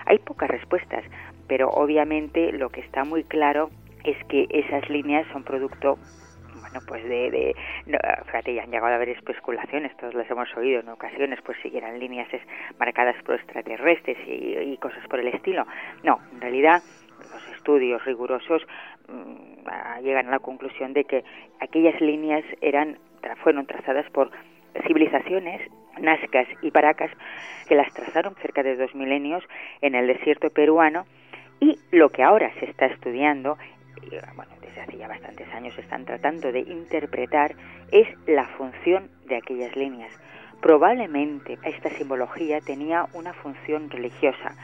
Hay 0.05 0.19
pocas 0.19 0.49
respuestas, 0.49 1.03
pero 1.47 1.69
obviamente 1.69 2.51
lo 2.51 2.69
que 2.69 2.81
está 2.81 3.03
muy 3.03 3.23
claro 3.23 3.69
es 4.03 4.17
que 4.25 4.47
esas 4.49 4.89
líneas 4.89 5.27
son 5.31 5.43
producto 5.43 5.97
bueno, 6.61 6.79
pues 6.87 7.03
de, 7.03 7.31
de 7.31 7.55
fíjate, 8.25 8.53
ya 8.53 8.63
han 8.63 8.71
llegado 8.71 8.93
a 8.93 8.95
haber 8.95 9.09
especulaciones, 9.09 9.95
todos 9.97 10.13
las 10.13 10.29
hemos 10.29 10.47
oído 10.55 10.79
en 10.79 10.89
ocasiones, 10.89 11.39
pues 11.43 11.57
si 11.61 11.75
eran 11.75 11.99
líneas 11.99 12.27
marcadas 12.79 13.15
por 13.23 13.35
extraterrestres 13.35 14.17
y, 14.25 14.77
cosas 14.77 15.05
por 15.07 15.19
el 15.19 15.27
estilo. 15.27 15.65
No, 16.03 16.19
en 16.31 16.41
realidad 16.41 16.81
los 17.19 17.55
estudios 17.55 18.03
rigurosos 18.05 18.65
mm, 19.07 20.01
llegan 20.01 20.27
a 20.27 20.31
la 20.31 20.39
conclusión 20.39 20.93
de 20.93 21.03
que 21.03 21.23
aquellas 21.59 21.99
líneas 21.99 22.43
eran 22.61 22.97
fueron 23.43 23.65
trazadas 23.65 24.09
por 24.11 24.31
civilizaciones 24.87 25.61
nazcas 25.99 26.47
y 26.61 26.71
paracas 26.71 27.11
que 27.67 27.75
las 27.75 27.93
trazaron 27.93 28.35
cerca 28.35 28.63
de 28.63 28.75
dos 28.75 28.93
milenios 28.95 29.43
en 29.81 29.95
el 29.95 30.07
desierto 30.07 30.49
peruano 30.49 31.05
y 31.59 31.77
lo 31.91 32.09
que 32.09 32.23
ahora 32.23 32.51
se 32.59 32.65
está 32.65 32.87
estudiando, 32.87 33.57
bueno, 34.35 34.51
desde 34.61 34.81
hace 34.81 34.97
ya 34.97 35.07
bastantes 35.07 35.47
años 35.53 35.75
se 35.75 35.81
están 35.81 36.05
tratando 36.05 36.51
de 36.51 36.61
interpretar, 36.61 37.55
es 37.91 38.07
la 38.27 38.47
función 38.57 39.09
de 39.25 39.35
aquellas 39.37 39.75
líneas. 39.75 40.11
Probablemente 40.61 41.57
esta 41.63 41.89
simbología 41.89 42.61
tenía 42.61 43.05
una 43.13 43.33
función 43.33 43.89
religiosa, 43.89 44.55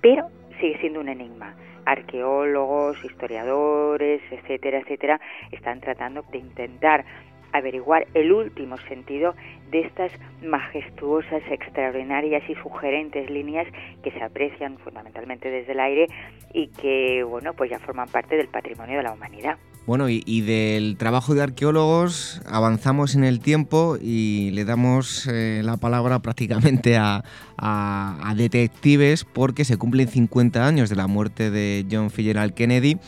pero 0.00 0.28
sigue 0.60 0.78
siendo 0.78 1.00
un 1.00 1.08
enigma. 1.08 1.54
Arqueólogos, 1.84 3.02
historiadores, 3.04 4.22
etcétera, 4.30 4.78
etcétera, 4.78 5.20
están 5.50 5.80
tratando 5.80 6.22
de 6.30 6.38
intentar 6.38 7.04
averiguar 7.52 8.06
el 8.14 8.32
último 8.32 8.76
sentido 8.88 9.34
de 9.70 9.80
estas 9.80 10.12
majestuosas, 10.42 11.42
extraordinarias 11.50 12.42
y 12.48 12.54
sugerentes 12.56 13.30
líneas 13.30 13.66
que 14.02 14.10
se 14.10 14.22
aprecian 14.22 14.78
fundamentalmente 14.78 15.50
desde 15.50 15.72
el 15.72 15.80
aire 15.80 16.06
y 16.52 16.68
que, 16.68 17.22
bueno, 17.24 17.54
pues 17.54 17.70
ya 17.70 17.78
forman 17.78 18.08
parte 18.08 18.36
del 18.36 18.48
patrimonio 18.48 18.98
de 18.98 19.02
la 19.02 19.12
humanidad. 19.12 19.56
Bueno, 19.84 20.08
y, 20.08 20.40
del 20.42 20.96
trabajo 20.96 21.34
de 21.34 21.42
arqueólogos 21.42 22.40
avanzamos 22.46 23.16
en 23.16 23.24
el 23.24 23.40
tiempo 23.40 23.96
y 24.00 24.50
le 24.52 24.64
damos 24.64 25.26
eh, 25.26 25.60
la 25.64 25.76
palabra 25.76 26.20
prácticamente 26.20 26.96
a, 26.96 27.24
a, 27.56 28.34
detectives 28.36 29.24
porque 29.24 29.64
se 29.64 29.78
cumplen 29.78 30.06
50 30.06 30.64
años 30.64 30.88
de 30.88 30.94
la 30.94 31.08
muerte 31.08 31.50
de 31.50 31.84
John 31.90 32.10
Fitzgerald 32.10 32.54
Kennedy 32.54 32.98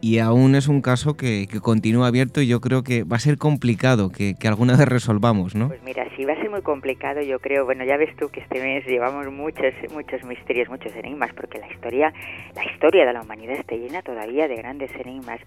y 0.00 0.18
aún 0.18 0.54
es 0.54 0.68
un 0.68 0.80
caso 0.80 1.16
que, 1.16 1.46
continúa 1.62 2.08
abierto 2.08 2.40
y 2.40 2.48
yo 2.48 2.60
creo 2.60 2.82
que 2.82 3.04
va 3.04 3.16
a 3.16 3.20
ser 3.20 3.36
complicado 3.36 4.10
que, 4.10 4.34
alguna 4.46 4.76
vez 4.76 4.88
resolvamos, 4.88 5.54
¿no? 5.54 5.68
Pues 5.68 5.82
mira, 5.82 6.06
sí 6.16 6.24
va 6.24 6.32
a 6.32 6.36
ser 6.36 6.50
muy 6.50 6.62
complicado, 6.62 7.20
yo 7.20 7.38
creo. 7.38 7.64
Bueno, 7.64 7.84
ya 7.84 7.96
ves 7.96 8.14
tú 8.16 8.28
que 8.30 8.40
este 8.40 8.62
mes 8.62 8.84
llevamos 8.86 9.30
muchos, 9.30 9.74
muchos 9.92 10.24
misterios, 10.24 10.68
muchos 10.68 10.94
enigmas, 10.96 11.32
porque 11.34 11.58
la 11.58 11.70
historia, 11.70 12.12
la 12.54 12.64
historia 12.64 13.04
de 13.06 13.12
la 13.12 13.22
humanidad 13.22 13.56
está 13.56 13.76
llena 13.76 14.02
todavía 14.02 14.48
de 14.48 14.56
grandes 14.56 14.90
enigmas. 14.96 15.40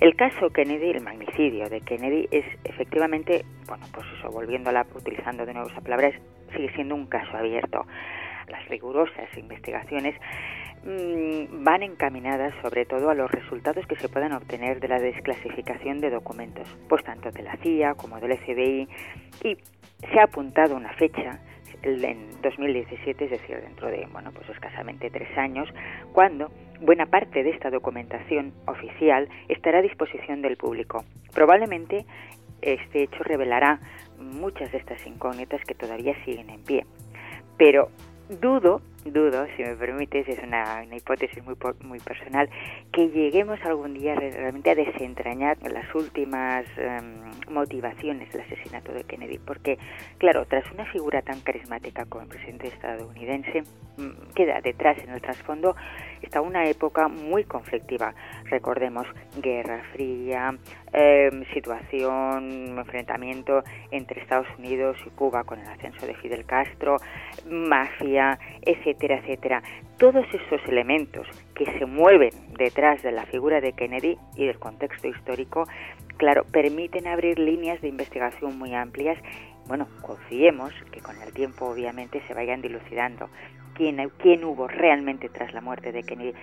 El 0.00 0.16
caso 0.16 0.50
Kennedy, 0.50 0.90
el 0.90 1.02
magnicidio 1.02 1.68
de 1.68 1.80
Kennedy, 1.80 2.28
es 2.30 2.44
efectivamente, 2.64 3.44
bueno, 3.68 3.86
pues 3.92 4.06
eso, 4.18 4.30
volviendo 4.30 4.70
a 4.70 4.72
la, 4.72 4.86
utilizando 4.94 5.46
de 5.46 5.54
nuevo 5.54 5.70
esa 5.70 5.80
palabra, 5.80 6.10
sigue 6.52 6.72
siendo 6.74 6.94
un 6.94 7.06
caso 7.06 7.36
abierto. 7.36 7.86
Las 8.48 8.66
rigurosas 8.68 9.28
investigaciones 9.36 10.16
van 10.82 11.82
encaminadas 11.82 12.54
sobre 12.62 12.86
todo 12.86 13.10
a 13.10 13.14
los 13.14 13.30
resultados 13.30 13.86
que 13.86 13.96
se 13.96 14.08
puedan 14.08 14.32
obtener 14.32 14.80
de 14.80 14.88
la 14.88 14.98
desclasificación 14.98 16.00
de 16.00 16.10
documentos, 16.10 16.66
pues 16.88 17.04
tanto 17.04 17.30
de 17.30 17.42
la 17.42 17.56
CIA 17.56 17.94
como 17.94 18.18
del 18.18 18.38
FBI, 18.38 18.88
y 19.44 19.56
se 20.12 20.20
ha 20.20 20.24
apuntado 20.24 20.76
una 20.76 20.92
fecha 20.94 21.40
en 21.82 22.40
2017, 22.42 23.24
es 23.24 23.30
decir, 23.30 23.60
dentro 23.60 23.88
de 23.88 24.06
bueno, 24.12 24.32
pues 24.32 24.48
escasamente 24.50 25.10
tres 25.10 25.36
años, 25.36 25.68
cuando 26.12 26.50
buena 26.80 27.06
parte 27.06 27.42
de 27.42 27.50
esta 27.50 27.70
documentación 27.70 28.52
oficial 28.66 29.28
estará 29.48 29.78
a 29.78 29.82
disposición 29.82 30.42
del 30.42 30.56
público. 30.56 31.04
Probablemente 31.34 32.04
este 32.62 33.04
hecho 33.04 33.22
revelará 33.22 33.80
muchas 34.18 34.70
de 34.72 34.78
estas 34.78 35.06
incógnitas 35.06 35.62
que 35.64 35.74
todavía 35.74 36.14
siguen 36.24 36.50
en 36.50 36.62
pie. 36.62 36.86
Pero 37.56 37.90
dudo 38.28 38.82
dudo, 39.04 39.46
si 39.56 39.62
me 39.62 39.74
permites, 39.76 40.28
es 40.28 40.38
una, 40.42 40.84
hipótesis 40.94 41.42
muy, 41.44 41.56
muy 41.82 41.98
personal, 42.00 42.48
que 42.92 43.08
lleguemos 43.08 43.58
algún 43.64 43.94
día 43.94 44.14
realmente 44.14 44.70
a 44.70 44.74
desentrañar 44.74 45.58
las 45.70 45.94
últimas 45.94 46.66
em, 46.76 47.30
motivaciones 47.52 48.30
del 48.32 48.42
asesinato 48.42 48.92
de 48.92 49.04
Kennedy. 49.04 49.38
Porque, 49.38 49.78
claro, 50.18 50.44
tras 50.46 50.70
una 50.72 50.84
figura 50.86 51.22
tan 51.22 51.40
carismática 51.40 52.04
como 52.06 52.24
el 52.24 52.28
presidente 52.28 52.68
estadounidense, 52.68 53.62
mm, 53.96 54.32
queda 54.34 54.60
detrás 54.60 54.98
en 54.98 55.10
el 55.10 55.20
trasfondo 55.20 55.74
está 56.22 56.40
una 56.40 56.66
época 56.66 57.08
muy 57.08 57.44
conflictiva. 57.44 58.14
Recordemos 58.44 59.06
Guerra 59.40 59.82
Fría, 59.92 60.54
em, 60.92 61.44
situación, 61.52 62.78
enfrentamiento 62.78 63.62
entre 63.90 64.20
Estados 64.20 64.46
Unidos 64.58 64.96
y 65.06 65.10
Cuba 65.10 65.44
con 65.44 65.60
el 65.60 65.66
ascenso 65.66 66.06
de 66.06 66.14
Fidel 66.14 66.44
Castro, 66.44 66.96
mafia, 67.48 68.38
etcétera, 68.90 69.18
etcétera. 69.18 69.62
Todos 69.98 70.26
esos 70.32 70.60
elementos 70.68 71.26
que 71.54 71.66
se 71.78 71.86
mueven 71.86 72.30
detrás 72.56 73.02
de 73.02 73.12
la 73.12 73.26
figura 73.26 73.60
de 73.60 73.72
Kennedy 73.72 74.16
y 74.36 74.46
del 74.46 74.58
contexto 74.58 75.08
histórico, 75.08 75.66
claro, 76.16 76.44
permiten 76.44 77.06
abrir 77.06 77.38
líneas 77.38 77.80
de 77.80 77.88
investigación 77.88 78.58
muy 78.58 78.74
amplias. 78.74 79.18
Bueno, 79.66 79.86
confiemos 80.02 80.72
que 80.90 81.00
con 81.00 81.20
el 81.22 81.32
tiempo 81.32 81.66
obviamente 81.66 82.22
se 82.26 82.34
vayan 82.34 82.60
dilucidando 82.62 83.28
quién, 83.74 84.10
quién 84.18 84.44
hubo 84.44 84.68
realmente 84.68 85.28
tras 85.28 85.52
la 85.54 85.60
muerte 85.60 85.92
de 85.92 86.02
Kennedy. 86.02 86.34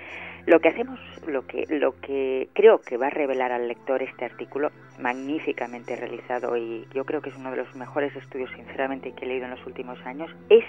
Lo 0.46 0.62
que 0.62 0.70
hacemos, 0.70 1.00
lo 1.28 1.46
que, 1.46 1.66
lo 1.68 2.00
que 2.00 2.48
creo 2.54 2.80
que 2.80 2.96
va 2.96 3.08
a 3.08 3.10
revelar 3.10 3.52
al 3.52 3.68
lector 3.68 4.02
este 4.02 4.24
artículo, 4.24 4.72
magníficamente 4.98 5.96
realizado 5.96 6.56
y 6.56 6.88
yo 6.94 7.04
creo 7.04 7.22
que 7.22 7.30
es 7.30 7.36
uno 7.36 7.52
de 7.52 7.58
los 7.58 7.76
mejores 7.76 8.16
estudios, 8.16 8.50
sinceramente, 8.56 9.12
que 9.12 9.26
he 9.26 9.28
leído 9.28 9.46
en 9.46 9.52
los 9.52 9.66
últimos 9.66 10.00
años, 10.06 10.32
es 10.50 10.64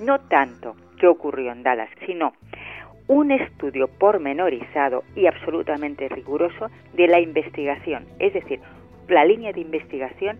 no 0.00 0.20
tanto 0.20 0.76
qué 0.98 1.06
ocurrió 1.06 1.52
en 1.52 1.62
Dallas, 1.62 1.90
sino 2.06 2.32
un 3.08 3.30
estudio 3.30 3.88
pormenorizado 3.88 5.04
y 5.14 5.26
absolutamente 5.26 6.08
riguroso 6.08 6.70
de 6.94 7.06
la 7.06 7.20
investigación, 7.20 8.06
es 8.18 8.32
decir, 8.32 8.60
la 9.08 9.24
línea 9.24 9.52
de 9.52 9.60
investigación 9.60 10.38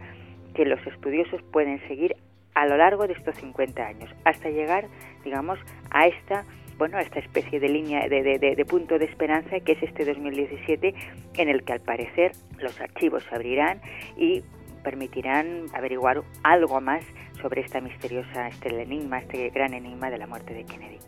que 0.55 0.65
los 0.65 0.85
estudiosos 0.87 1.41
pueden 1.53 1.81
seguir 1.87 2.17
a 2.55 2.67
lo 2.67 2.77
largo 2.77 3.07
de 3.07 3.13
estos 3.13 3.37
50 3.37 3.87
años, 3.87 4.11
hasta 4.25 4.51
llegar, 4.51 4.87
digamos, 5.25 5.59
a 5.91 6.07
esta 6.07 6.45
bueno, 6.79 6.99
a 6.99 7.01
esta 7.01 7.21
especie 7.21 7.59
de 7.59 7.71
línea 7.71 8.07
de, 8.07 8.39
de, 8.39 8.65
punto 8.67 8.99
de 8.99 9.07
esperanza 9.07 9.61
que 9.61 9.73
es 9.73 9.83
este 9.83 10.05
2017 10.05 10.95
en 11.39 11.49
el 11.49 11.65
que 11.65 11.73
al 11.73 11.81
parecer 11.81 12.33
los 12.59 12.79
archivos 12.79 13.25
se 13.25 13.35
abrirán 13.35 13.81
y 14.19 14.43
permitirán 14.85 15.65
averiguar 15.73 16.23
algo 16.43 16.81
más 16.83 17.03
sobre 17.47 17.61
esta 17.61 17.81
misteriosa, 17.81 18.49
este 18.49 18.83
enigma, 18.83 19.21
este 19.21 19.51
gran 19.51 19.73
enigma 19.73 20.11
de 20.11 20.19
la 20.19 20.27
muerte 20.27 20.53
de 20.53 20.65
Kennedy. 20.65 20.99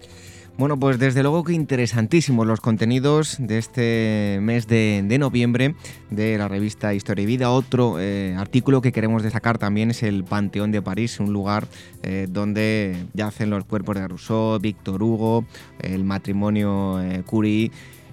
Bueno, 0.57 0.79
pues 0.79 1.01
desde 1.01 1.23
luego 1.23 1.43
que 1.43 1.53
interesantísimos 1.53 2.47
los 2.47 2.61
contenidos 2.61 3.39
de 3.41 3.59
este 3.59 4.39
mes 4.41 4.69
de, 4.69 5.17
noviembre 5.19 5.75
de 6.11 6.39
la 6.39 6.47
revista 6.47 6.95
Historia 6.95 7.25
y 7.25 7.27
Vida. 7.27 7.51
Otro 7.51 7.99
eh, 7.99 8.37
artículo 8.39 8.81
que 8.81 8.93
queremos 8.93 9.25
destacar 9.25 9.59
también 9.59 9.91
es 9.91 10.05
el 10.05 10.23
Panteón 10.23 10.71
de 10.71 10.81
París, 10.81 11.19
un 11.19 11.33
lugar 11.33 11.67
eh, 12.05 12.29
donde 12.31 12.95
yacen 13.15 13.51
los 13.51 13.65
cuerpos 13.65 13.97
de 13.97 14.07
Rousseau, 14.07 14.61
Víctor 14.61 15.03
Hugo, 15.03 15.45
el 15.81 16.05
matrimonio 16.05 17.01
eh, 17.03 17.25
Curie 17.27 17.73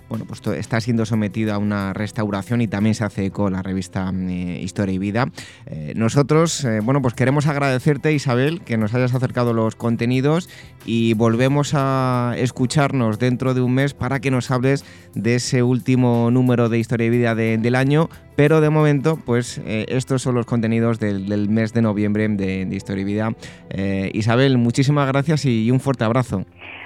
bueno, 0.09 0.25
pues 0.25 0.41
está 0.57 0.79
siendo 0.81 1.05
sometido 1.05 1.53
a 1.53 1.57
una 1.57 1.93
restauración 1.93 2.61
y 2.61 2.67
también 2.67 2.95
se 2.95 3.03
hace 3.03 3.25
eco 3.25 3.49
la 3.49 3.61
revista 3.61 4.11
eh, 4.13 4.59
Historia 4.61 4.93
y 4.93 4.97
Vida. 4.97 5.31
Eh, 5.65 5.93
nosotros, 5.95 6.63
eh, 6.63 6.79
bueno, 6.81 7.01
pues 7.01 7.13
queremos 7.13 7.47
agradecerte, 7.47 8.13
Isabel, 8.13 8.61
que 8.61 8.77
nos 8.77 8.93
hayas 8.93 9.15
acercado 9.15 9.53
los 9.53 9.75
contenidos 9.75 10.49
y 10.85 11.13
volvemos 11.13 11.71
a 11.73 12.35
escucharnos 12.37 13.17
dentro 13.19 13.53
de 13.53 13.61
un 13.61 13.73
mes 13.73 13.93
para 13.93 14.19
que 14.19 14.31
nos 14.31 14.51
hables 14.51 14.85
de 15.15 15.35
ese 15.35 15.63
último 15.63 16.29
número 16.31 16.69
de 16.69 16.79
Historia 16.79 17.07
y 17.07 17.09
Vida 17.09 17.35
del 17.35 17.75
año. 17.75 18.09
Pero 18.35 18.59
de 18.59 18.69
momento, 18.69 19.17
pues 19.25 19.61
estos 19.65 20.21
son 20.21 20.35
los 20.35 20.45
contenidos 20.45 20.99
del, 20.99 21.49
mes 21.49 21.71
de 21.71 21.81
noviembre 21.81 22.27
de, 22.27 22.67
Historia 22.69 23.01
y 23.01 23.05
Vida. 23.05 23.33
Isabel, 24.13 24.57
muchísimas 24.57 25.07
gracias 25.07 25.45
y 25.45 25.71
un 25.71 25.79
fuerte 25.79 26.03
abrazo. 26.03 26.45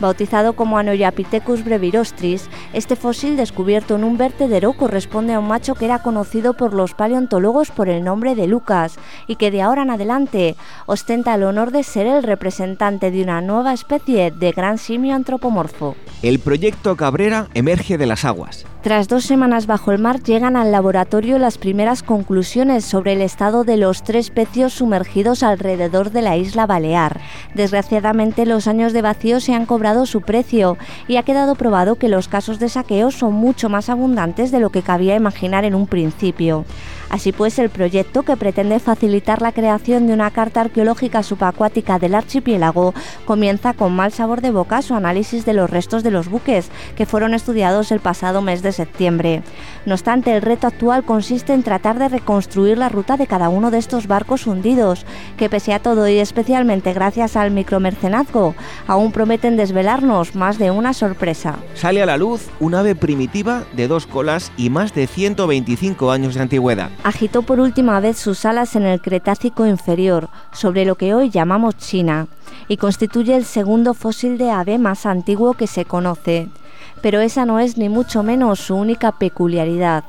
Bautizado 0.00 0.54
como 0.54 0.78
Anoyapithecus 0.78 1.62
brevirostris, 1.62 2.48
este 2.72 2.96
fósil 2.96 3.36
descubierto 3.36 3.96
en 3.96 4.04
un 4.04 4.16
vertedero 4.16 4.72
corresponde 4.72 5.34
a 5.34 5.38
un 5.38 5.48
macho 5.48 5.74
que 5.74 5.84
era 5.84 6.02
conocido 6.02 6.54
por 6.54 6.72
los 6.72 6.94
paleontólogos 6.94 7.70
por 7.70 7.90
el 7.90 8.02
nombre 8.02 8.34
de 8.34 8.46
Lucas 8.46 8.98
y 9.26 9.36
que 9.36 9.50
de 9.50 9.60
ahora 9.60 9.82
en 9.82 9.90
adelante 9.90 10.56
ostenta 10.86 11.34
el 11.34 11.42
honor 11.42 11.70
de 11.70 11.82
ser 11.82 12.06
el 12.06 12.22
representante 12.22 13.10
de 13.10 13.22
una 13.22 13.42
nueva 13.42 13.74
especie 13.74 14.30
de 14.30 14.52
gran 14.52 14.78
simio 14.78 15.14
antropomorfo. 15.14 15.96
El 16.22 16.38
proyecto 16.38 16.96
Cabrera 16.96 17.48
emerge 17.52 17.98
de 17.98 18.06
las 18.06 18.24
aguas. 18.24 18.64
Tras 18.82 19.08
dos 19.08 19.24
semanas 19.24 19.66
bajo 19.66 19.92
el 19.92 19.98
mar 19.98 20.22
llegan 20.22 20.56
al 20.56 20.72
laboratorio 20.72 21.38
las 21.38 21.58
primeras 21.58 22.02
conclusiones 22.02 22.82
sobre 22.86 23.12
el 23.12 23.20
estado 23.20 23.62
de 23.62 23.76
los 23.76 24.02
tres 24.02 24.30
pecios 24.30 24.72
sumergidos 24.72 25.42
alrededor 25.42 26.12
de 26.12 26.22
la 26.22 26.38
isla 26.38 26.64
Balear. 26.64 27.20
Desgraciadamente 27.54 28.46
los 28.46 28.66
años 28.66 28.94
de 28.94 29.02
vacío 29.02 29.40
se 29.40 29.52
han 29.52 29.66
cobrado 29.66 29.89
su 30.06 30.20
precio 30.22 30.78
y 31.08 31.16
ha 31.16 31.22
quedado 31.22 31.54
probado 31.54 31.96
que 31.96 32.08
los 32.08 32.28
casos 32.28 32.58
de 32.58 32.68
saqueo 32.68 33.10
son 33.10 33.34
mucho 33.34 33.68
más 33.68 33.88
abundantes 33.88 34.50
de 34.50 34.60
lo 34.60 34.70
que 34.70 34.82
cabía 34.82 35.16
imaginar 35.16 35.64
en 35.64 35.74
un 35.74 35.86
principio. 35.86 36.64
Así 37.10 37.32
pues, 37.32 37.58
el 37.58 37.70
proyecto, 37.70 38.22
que 38.22 38.36
pretende 38.36 38.78
facilitar 38.78 39.42
la 39.42 39.50
creación 39.50 40.06
de 40.06 40.12
una 40.12 40.30
carta 40.30 40.60
arqueológica 40.60 41.24
subacuática 41.24 41.98
del 41.98 42.14
archipiélago, 42.14 42.94
comienza 43.24 43.72
con 43.72 43.92
mal 43.92 44.12
sabor 44.12 44.40
de 44.40 44.52
boca 44.52 44.80
su 44.80 44.94
análisis 44.94 45.44
de 45.44 45.52
los 45.52 45.68
restos 45.68 46.04
de 46.04 46.12
los 46.12 46.28
buques, 46.28 46.70
que 46.96 47.06
fueron 47.06 47.34
estudiados 47.34 47.90
el 47.90 47.98
pasado 47.98 48.42
mes 48.42 48.62
de 48.62 48.70
septiembre. 48.70 49.42
No 49.86 49.94
obstante, 49.94 50.32
el 50.32 50.40
reto 50.40 50.68
actual 50.68 51.02
consiste 51.02 51.52
en 51.52 51.64
tratar 51.64 51.98
de 51.98 52.08
reconstruir 52.08 52.78
la 52.78 52.88
ruta 52.88 53.16
de 53.16 53.26
cada 53.26 53.48
uno 53.48 53.72
de 53.72 53.78
estos 53.78 54.06
barcos 54.06 54.46
hundidos, 54.46 55.04
que 55.36 55.50
pese 55.50 55.74
a 55.74 55.80
todo 55.80 56.08
y 56.08 56.18
especialmente 56.18 56.92
gracias 56.92 57.34
al 57.36 57.50
micromercenazgo, 57.50 58.54
aún 58.86 59.10
prometen 59.10 59.56
desvelarnos 59.56 60.36
más 60.36 60.58
de 60.58 60.70
una 60.70 60.94
sorpresa. 60.94 61.56
Sale 61.74 62.02
a 62.02 62.06
la 62.06 62.16
luz 62.16 62.46
un 62.60 62.76
ave 62.76 62.94
primitiva 62.94 63.64
de 63.72 63.88
dos 63.88 64.06
colas 64.06 64.52
y 64.56 64.70
más 64.70 64.94
de 64.94 65.08
125 65.08 66.12
años 66.12 66.36
de 66.36 66.42
antigüedad 66.42 66.90
agitó 67.04 67.42
por 67.42 67.60
última 67.60 68.00
vez 68.00 68.18
sus 68.18 68.44
alas 68.44 68.76
en 68.76 68.84
el 68.84 69.00
Cretácico 69.00 69.66
inferior, 69.66 70.28
sobre 70.52 70.84
lo 70.84 70.96
que 70.96 71.14
hoy 71.14 71.30
llamamos 71.30 71.76
China, 71.76 72.26
y 72.68 72.76
constituye 72.76 73.36
el 73.36 73.44
segundo 73.44 73.94
fósil 73.94 74.38
de 74.38 74.50
ave 74.50 74.78
más 74.78 75.06
antiguo 75.06 75.54
que 75.54 75.66
se 75.66 75.84
conoce. 75.84 76.48
Pero 77.02 77.20
esa 77.20 77.46
no 77.46 77.58
es 77.58 77.76
ni 77.76 77.88
mucho 77.88 78.22
menos 78.22 78.60
su 78.60 78.76
única 78.76 79.12
peculiaridad. 79.12 80.04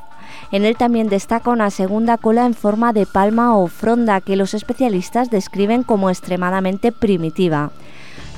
En 0.51 0.65
él 0.65 0.75
también 0.77 1.07
destaca 1.07 1.49
una 1.49 1.69
segunda 1.69 2.17
cola 2.17 2.45
en 2.45 2.53
forma 2.53 2.93
de 2.93 3.05
palma 3.05 3.55
o 3.55 3.67
fronda 3.67 4.21
que 4.21 4.35
los 4.35 4.53
especialistas 4.53 5.29
describen 5.29 5.83
como 5.83 6.09
extremadamente 6.09 6.91
primitiva. 6.91 7.71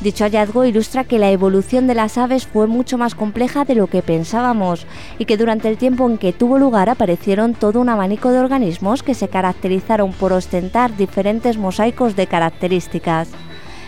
Dicho 0.02 0.26
hallazgo 0.26 0.66
ilustra 0.66 1.04
que 1.06 1.20
la 1.20 1.32
evolución 1.32 1.88
de 1.88 1.96
las 1.96 2.18
aves 2.18 2.46
fue 2.46 2.68
mucho 2.68 2.98
más 2.98 3.16
compleja 3.16 3.64
de 3.64 3.76
lo 3.76 3.88
que 3.88 4.02
pensábamos 4.02 4.86
y 5.18 5.26
que 5.26 5.38
durante 5.38 5.70
el 5.70 5.78
tiempo 5.78 6.10
en 6.10 6.18
que 6.18 6.34
tuvo 6.34 6.58
lugar 6.58 6.90
aparecieron 6.90 7.54
todo 7.54 7.80
un 7.80 7.90
abanico 7.90 8.32
de 8.32 8.40
organismos 8.40 9.02
que 9.02 9.14
se 9.14 9.30
caracterizaron 9.30 10.12
por 10.12 10.34
ostentar 10.34 10.98
diferentes 10.98 11.58
mosaicos 11.58 12.16
de 12.16 12.28
características. 12.28 13.30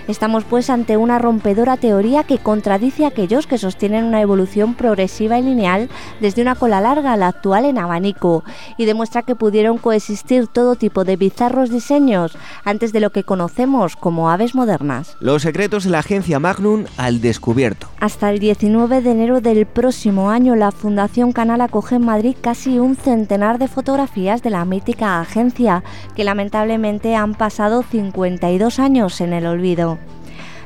Estamos 0.08 0.44
pues 0.44 0.70
ante 0.70 0.98
una 0.98 1.18
rompedora 1.18 1.78
teoría 1.78 2.24
que 2.24 2.38
contradice 2.38 3.06
a 3.06 3.08
aquellos 3.08 3.48
que 3.48 3.58
sostienen 3.58 4.04
una 4.04 4.22
evolución 4.22 4.76
progresiva 4.76 5.40
y 5.40 5.42
lineal 5.42 5.90
desde 6.20 6.44
una 6.44 6.54
cola 6.54 6.80
larga 6.80 7.14
a 7.14 7.18
la 7.18 7.28
actual 7.28 7.66
en 7.66 7.80
abanico 7.80 8.44
y 8.78 8.86
demuestra 8.86 9.24
que 9.24 9.36
pudieron 9.36 9.80
coexistir 9.80 10.46
todo 10.48 10.76
tipo 10.76 11.06
de 11.06 11.16
bizarros 11.16 11.72
diseños 11.72 12.38
antes 12.64 12.94
de 12.94 13.00
lo 13.00 13.10
que 13.10 13.24
conocemos 13.24 13.96
como 13.96 14.30
aves 14.30 14.54
modernas. 14.54 15.18
Los 15.20 15.42
secretos 15.42 15.86
de 15.86 15.90
la 15.90 16.00
agencia 16.00 16.40
Magnum 16.40 16.86
al 16.98 17.20
descubierto. 17.20 17.88
Hasta 18.00 18.30
el 18.30 18.38
19 18.38 19.02
de 19.02 19.10
enero 19.12 19.42
del 19.42 19.66
próximo 19.66 20.30
año 20.30 20.56
la 20.56 20.72
Fundación 20.72 21.32
Canal 21.32 21.62
acoge 21.62 21.96
en 21.96 22.06
Madrid 22.06 22.36
casi 22.40 22.78
un 22.78 22.96
centenar 22.96 23.58
de 23.58 23.68
fotografías 23.68 24.44
de 24.44 24.52
la 24.52 24.66
mítica 24.66 25.20
agencia 25.20 25.84
que 26.16 26.24
lamentablemente 26.24 27.16
han 27.16 27.34
pasado 27.34 27.82
52 27.82 28.78
años 28.78 29.20
en 29.20 29.34
el 29.34 29.48
olvido. 29.48 29.95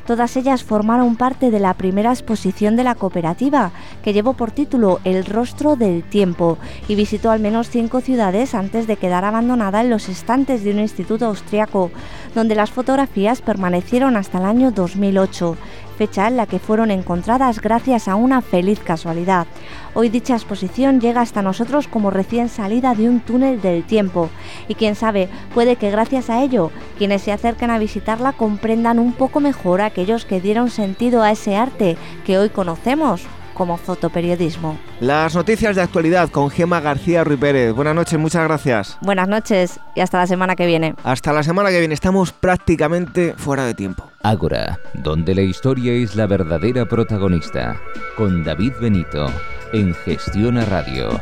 Todas 0.10 0.36
ellas 0.38 0.64
formaron 0.64 1.16
parte 1.18 1.51
de 1.51 1.60
la 1.60 1.76
primera 1.76 2.10
exposición 2.10 2.76
de 2.76 2.84
la 2.84 2.95
cooperativa, 2.95 3.70
que 4.03 4.12
llevó 4.12 4.34
por 4.34 4.49
título 4.49 4.99
El 5.03 5.24
rostro 5.24 5.76
del 5.76 6.01
tiempo, 6.01 6.57
y 6.88 6.95
visitó 6.95 7.30
al 7.30 7.39
menos 7.39 7.70
cinco 7.70 8.01
ciudades 8.01 8.55
antes 8.55 8.88
de 8.88 8.97
quedar 8.97 9.24
abandonada 9.24 9.82
en 9.82 9.91
los 9.91 10.10
estantes 10.10 10.64
de 10.64 10.72
un 10.72 10.80
instituto 10.80 11.28
austriaco, 11.28 11.91
donde 12.34 12.55
las 12.55 12.72
fotografías 12.72 13.43
permanecieron 13.43 14.18
hasta 14.18 14.39
el 14.39 14.45
año 14.45 14.72
2008 14.72 15.55
fecha 15.99 16.29
en 16.29 16.37
la 16.37 16.45
que 16.45 16.59
fueron 16.59 16.91
encontradas 16.91 17.59
gracias 17.59 18.07
a 18.07 18.15
una 18.15 18.41
feliz 18.41 18.79
casualidad. 18.79 19.47
Hoy 19.93 20.07
dicha 20.07 20.33
exposición 20.33 21.01
llega 21.01 21.19
hasta 21.19 21.41
nosotros 21.41 21.89
como 21.89 22.09
recién 22.09 22.47
salida 22.47 22.95
de 22.95 23.09
un 23.09 23.19
túnel 23.19 23.59
del 23.59 23.83
tiempo 23.83 24.29
y 24.69 24.75
quién 24.75 24.95
sabe, 24.95 25.27
puede 25.53 25.75
que 25.75 25.91
gracias 25.91 26.29
a 26.29 26.41
ello 26.41 26.71
quienes 26.97 27.23
se 27.23 27.33
acercan 27.33 27.69
a 27.69 27.79
visitarla 27.79 28.31
comprendan 28.31 28.97
un 28.97 29.11
poco 29.11 29.41
mejor 29.41 29.81
aquellos 29.81 30.23
que 30.23 30.39
dieron 30.39 30.69
sentido 30.69 31.21
a 31.21 31.31
ese 31.31 31.57
arte 31.57 31.97
que 32.25 32.37
hoy 32.37 32.47
conocemos 32.47 33.23
como 33.53 33.75
fotoperiodismo. 33.75 34.79
Las 35.01 35.35
noticias 35.35 35.75
de 35.75 35.81
actualidad 35.81 36.29
con 36.29 36.49
Gema 36.49 36.79
García 36.79 37.25
Ruiz 37.25 37.41
Pérez. 37.41 37.73
Buenas 37.73 37.93
noches, 37.93 38.17
muchas 38.17 38.45
gracias. 38.45 38.97
Buenas 39.01 39.27
noches 39.27 39.81
y 39.95 39.99
hasta 39.99 40.17
la 40.17 40.27
semana 40.27 40.55
que 40.55 40.65
viene. 40.65 40.95
Hasta 41.03 41.33
la 41.33 41.43
semana 41.43 41.71
que 41.71 41.79
viene, 41.79 41.93
estamos 41.93 42.31
prácticamente 42.31 43.33
fuera 43.33 43.65
de 43.65 43.73
tiempo. 43.73 44.09
Ágora, 44.22 44.80
donde 44.93 45.34
la 45.34 45.41
historia 45.41 45.93
es 45.93 46.15
la 46.15 46.28
verdadera 46.28 46.86
protagonista, 46.86 47.80
con 48.17 48.43
David 48.43 48.74
Benito, 48.82 49.28
en 49.72 49.93
Gestión 49.93 50.57
a 50.57 50.65
Radio. 50.65 51.22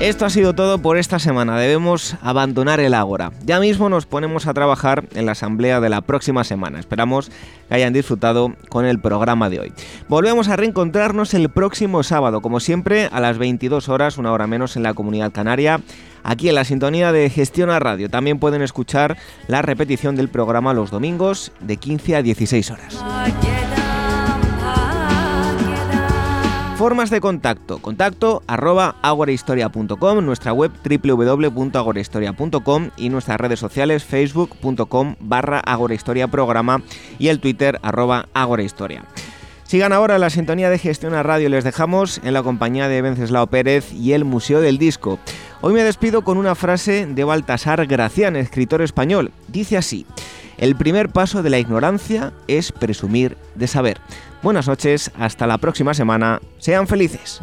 Esto 0.00 0.26
ha 0.26 0.30
sido 0.30 0.52
todo 0.52 0.78
por 0.78 0.96
esta 0.96 1.18
semana. 1.18 1.58
Debemos 1.58 2.16
abandonar 2.22 2.78
el 2.78 2.94
Ágora. 2.94 3.32
Ya 3.44 3.58
mismo 3.58 3.88
nos 3.88 4.06
ponemos 4.06 4.46
a 4.46 4.54
trabajar 4.54 5.04
en 5.14 5.26
la 5.26 5.32
asamblea 5.32 5.80
de 5.80 5.88
la 5.88 6.02
próxima 6.02 6.44
semana. 6.44 6.78
Esperamos 6.78 7.30
que 7.68 7.74
hayan 7.74 7.92
disfrutado 7.92 8.54
con 8.68 8.84
el 8.84 9.00
programa 9.00 9.50
de 9.50 9.58
hoy. 9.58 9.72
Volvemos 10.06 10.48
a 10.48 10.56
reencontrarnos 10.56 11.34
el 11.34 11.48
próximo 11.48 12.04
sábado, 12.04 12.42
como 12.42 12.60
siempre, 12.60 13.08
a 13.10 13.18
las 13.20 13.38
22 13.38 13.88
horas, 13.88 14.18
una 14.18 14.30
hora 14.30 14.46
menos 14.46 14.76
en 14.76 14.84
la 14.84 14.94
comunidad 14.94 15.32
canaria, 15.32 15.80
aquí 16.22 16.48
en 16.48 16.54
la 16.54 16.64
sintonía 16.64 17.12
de 17.12 17.30
Gestión 17.30 17.70
a 17.70 17.78
Radio. 17.78 18.10
También 18.10 18.38
pueden 18.38 18.62
escuchar 18.62 19.16
la 19.46 19.62
repetición 19.62 20.16
del 20.16 20.28
programa 20.28 20.74
los 20.74 20.90
domingos 20.90 21.52
de 21.60 21.76
15 21.76 22.16
a 22.16 22.22
16 22.22 22.70
horas. 22.70 23.04
Formas 26.78 27.10
de 27.10 27.20
contacto. 27.20 27.78
Contacto 27.78 28.42
arroba 28.46 28.94
agorahistoria.com, 29.02 30.24
nuestra 30.24 30.52
web 30.52 30.70
www.agorahistoria.com 30.84 32.90
y 32.96 33.08
nuestras 33.08 33.40
redes 33.40 33.58
sociales 33.58 34.04
facebook.com 34.04 35.16
barra 35.18 35.58
agorahistoria 35.58 36.28
programa 36.28 36.80
y 37.18 37.26
el 37.28 37.40
twitter 37.40 37.80
arroba 37.82 38.28
agorahistoria. 38.32 39.02
Sigan 39.68 39.92
ahora 39.92 40.18
la 40.18 40.30
sintonía 40.30 40.70
de 40.70 40.78
Gestión 40.78 41.12
a 41.12 41.22
Radio. 41.22 41.50
Les 41.50 41.62
dejamos 41.62 42.22
en 42.24 42.32
la 42.32 42.42
compañía 42.42 42.88
de 42.88 43.02
Venceslao 43.02 43.48
Pérez 43.48 43.92
y 43.92 44.14
el 44.14 44.24
Museo 44.24 44.62
del 44.62 44.78
Disco. 44.78 45.18
Hoy 45.60 45.74
me 45.74 45.82
despido 45.82 46.24
con 46.24 46.38
una 46.38 46.54
frase 46.54 47.04
de 47.04 47.22
Baltasar 47.22 47.86
Gracián, 47.86 48.34
escritor 48.36 48.80
español. 48.80 49.30
Dice 49.46 49.76
así. 49.76 50.06
El 50.56 50.74
primer 50.74 51.10
paso 51.10 51.42
de 51.42 51.50
la 51.50 51.58
ignorancia 51.58 52.32
es 52.46 52.72
presumir 52.72 53.36
de 53.56 53.66
saber. 53.66 54.00
Buenas 54.42 54.68
noches, 54.68 55.10
hasta 55.18 55.46
la 55.46 55.58
próxima 55.58 55.92
semana, 55.92 56.40
sean 56.56 56.88
felices. 56.88 57.42